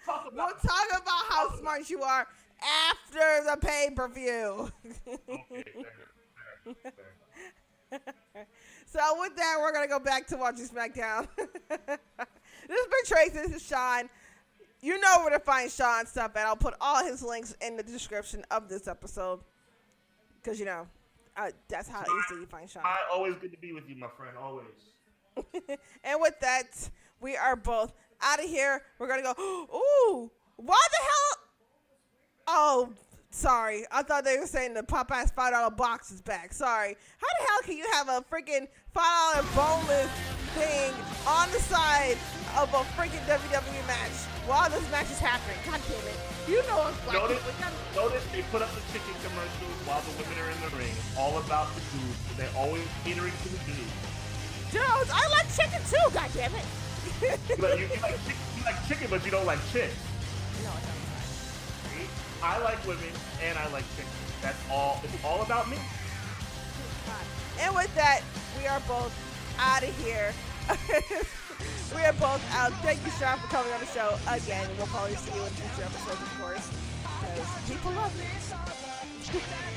Talk 0.04 0.32
about 0.32 0.34
we'll 0.34 0.70
talk 0.70 0.88
about 0.90 1.24
how 1.28 1.56
smart 1.56 1.88
you 1.88 2.02
are 2.02 2.26
after 2.90 3.44
the 3.50 3.56
pay 3.60 3.90
per 3.94 4.08
view. 4.08 4.72
so 8.86 9.00
with 9.20 9.36
that, 9.36 9.56
we're 9.60 9.72
gonna 9.72 9.88
go 9.88 9.98
back 9.98 10.26
to 10.28 10.36
watching 10.36 10.66
SmackDown. 10.68 11.28
this 11.36 11.78
has 11.78 11.98
been 12.68 13.04
Tracy. 13.06 13.32
This 13.32 13.56
is 13.56 13.66
Sean. 13.66 14.08
You 14.80 14.98
know 14.98 15.18
where 15.20 15.30
to 15.30 15.38
find 15.38 15.70
Sean's 15.70 16.08
stuff, 16.08 16.32
and 16.34 16.44
I'll 16.46 16.56
put 16.56 16.74
all 16.80 17.04
his 17.04 17.22
links 17.22 17.54
in 17.60 17.76
the 17.76 17.84
description 17.84 18.44
of 18.50 18.68
this 18.68 18.88
episode. 18.88 19.40
Cause 20.44 20.58
you 20.58 20.64
know, 20.64 20.88
uh, 21.36 21.50
that's 21.68 21.88
how 21.88 22.02
easy 22.02 22.40
you 22.40 22.46
find 22.46 22.68
Sean. 22.68 22.82
I 22.84 22.98
always 23.12 23.34
good 23.36 23.52
to 23.52 23.58
be 23.58 23.72
with 23.72 23.88
you, 23.88 23.96
my 23.96 24.08
friend. 24.16 24.36
Always. 24.36 24.66
and 26.04 26.20
with 26.20 26.38
that, 26.40 26.90
we 27.20 27.36
are 27.36 27.56
both 27.56 27.92
out 28.20 28.42
of 28.42 28.48
here. 28.48 28.82
We're 28.98 29.08
gonna 29.08 29.22
go. 29.22 29.34
Ooh, 29.74 30.30
why 30.56 30.80
the 30.90 30.98
hell? 31.02 31.44
Oh, 32.48 32.92
sorry. 33.30 33.84
I 33.90 34.02
thought 34.02 34.24
they 34.24 34.38
were 34.38 34.46
saying 34.46 34.74
the 34.74 34.82
Popeye's 34.82 35.30
five 35.30 35.52
dollar 35.52 35.70
box 35.70 36.10
is 36.10 36.20
back. 36.20 36.52
Sorry. 36.52 36.96
How 37.18 37.28
the 37.38 37.46
hell 37.46 37.60
can 37.64 37.76
you 37.76 37.86
have 37.92 38.08
a 38.08 38.24
freaking 38.30 38.68
five 38.92 39.34
dollar 39.34 39.46
boneless 39.54 40.10
thing 40.54 40.92
on 41.26 41.50
the 41.50 41.60
side 41.60 42.18
of 42.58 42.68
a 42.74 42.82
freaking 42.96 43.22
WWE 43.24 43.86
match 43.86 44.18
while 44.46 44.68
this 44.68 44.84
match 44.90 45.10
is 45.10 45.18
happening? 45.18 45.56
God 45.64 45.80
damn 45.88 46.06
it! 46.08 46.18
You 46.48 46.60
know 46.68 46.88
it's 46.88 46.98
black. 47.04 47.16
Notice, 47.16 47.42
notice 47.94 48.24
they 48.32 48.42
put 48.50 48.62
up 48.62 48.70
the 48.74 48.84
chicken 48.92 49.14
commercials 49.24 49.76
while 49.86 50.02
the 50.02 50.12
women 50.20 50.36
are 50.42 50.50
in 50.50 50.60
the 50.64 50.72
ring. 50.76 50.94
All 51.16 51.38
about 51.38 51.72
the 51.74 51.82
dudes. 51.94 52.18
They're 52.36 52.56
always 52.56 52.84
catering 53.04 53.32
to 53.32 53.48
the 53.48 53.62
dudes. 53.64 53.96
Dudes, 54.72 55.10
I 55.12 55.24
like 55.32 55.48
chicken 55.52 55.80
too. 55.88 56.06
God 56.12 56.30
damn 56.34 56.52
it. 56.54 56.66
you, 57.22 57.56
like, 57.62 57.78
you, 57.78 57.86
you, 57.86 58.00
like, 58.02 58.18
you 58.28 58.62
like 58.64 58.78
chicken, 58.88 59.06
but 59.10 59.24
you 59.24 59.30
don't 59.30 59.46
like 59.46 59.60
chicks. 59.72 59.94
No, 60.62 60.70
I 60.70 60.80
don't. 60.80 61.02
I 62.42 62.58
like 62.58 62.84
women 62.86 63.06
and 63.44 63.56
I 63.56 63.68
like 63.70 63.84
chicks. 63.96 64.10
That's 64.42 64.58
all. 64.68 65.00
It's 65.04 65.24
all 65.24 65.42
about 65.42 65.70
me. 65.70 65.78
And 67.60 67.74
with 67.74 67.94
that, 67.94 68.22
we 68.58 68.66
are 68.66 68.80
both 68.88 69.14
out 69.58 69.84
of 69.84 69.96
here. 70.04 70.32
we 71.94 72.02
are 72.04 72.12
both 72.14 72.42
out. 72.54 72.72
Thank 72.82 73.04
you, 73.04 73.10
Sean, 73.18 73.38
for 73.38 73.48
coming 73.48 73.72
on 73.72 73.80
the 73.80 73.86
show 73.86 74.18
again. 74.28 74.68
We'll 74.78 74.86
probably 74.88 75.16
see 75.16 75.34
you 75.34 75.42
in 75.44 75.50
future 75.50 75.84
episodes, 75.86 76.20
of 76.20 76.40
course, 76.40 76.66
because 77.02 77.48
people 77.68 77.92
love 77.92 78.14
you. 78.16 78.28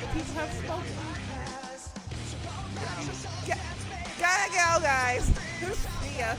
the 0.02 0.08
people 0.14 0.34
have 0.40 0.54
spoken. 0.54 0.96
Um, 2.86 3.10
gotta 4.20 4.48
go, 4.52 4.80
guys. 4.82 5.26
see 5.26 6.20
ya. 6.20 6.36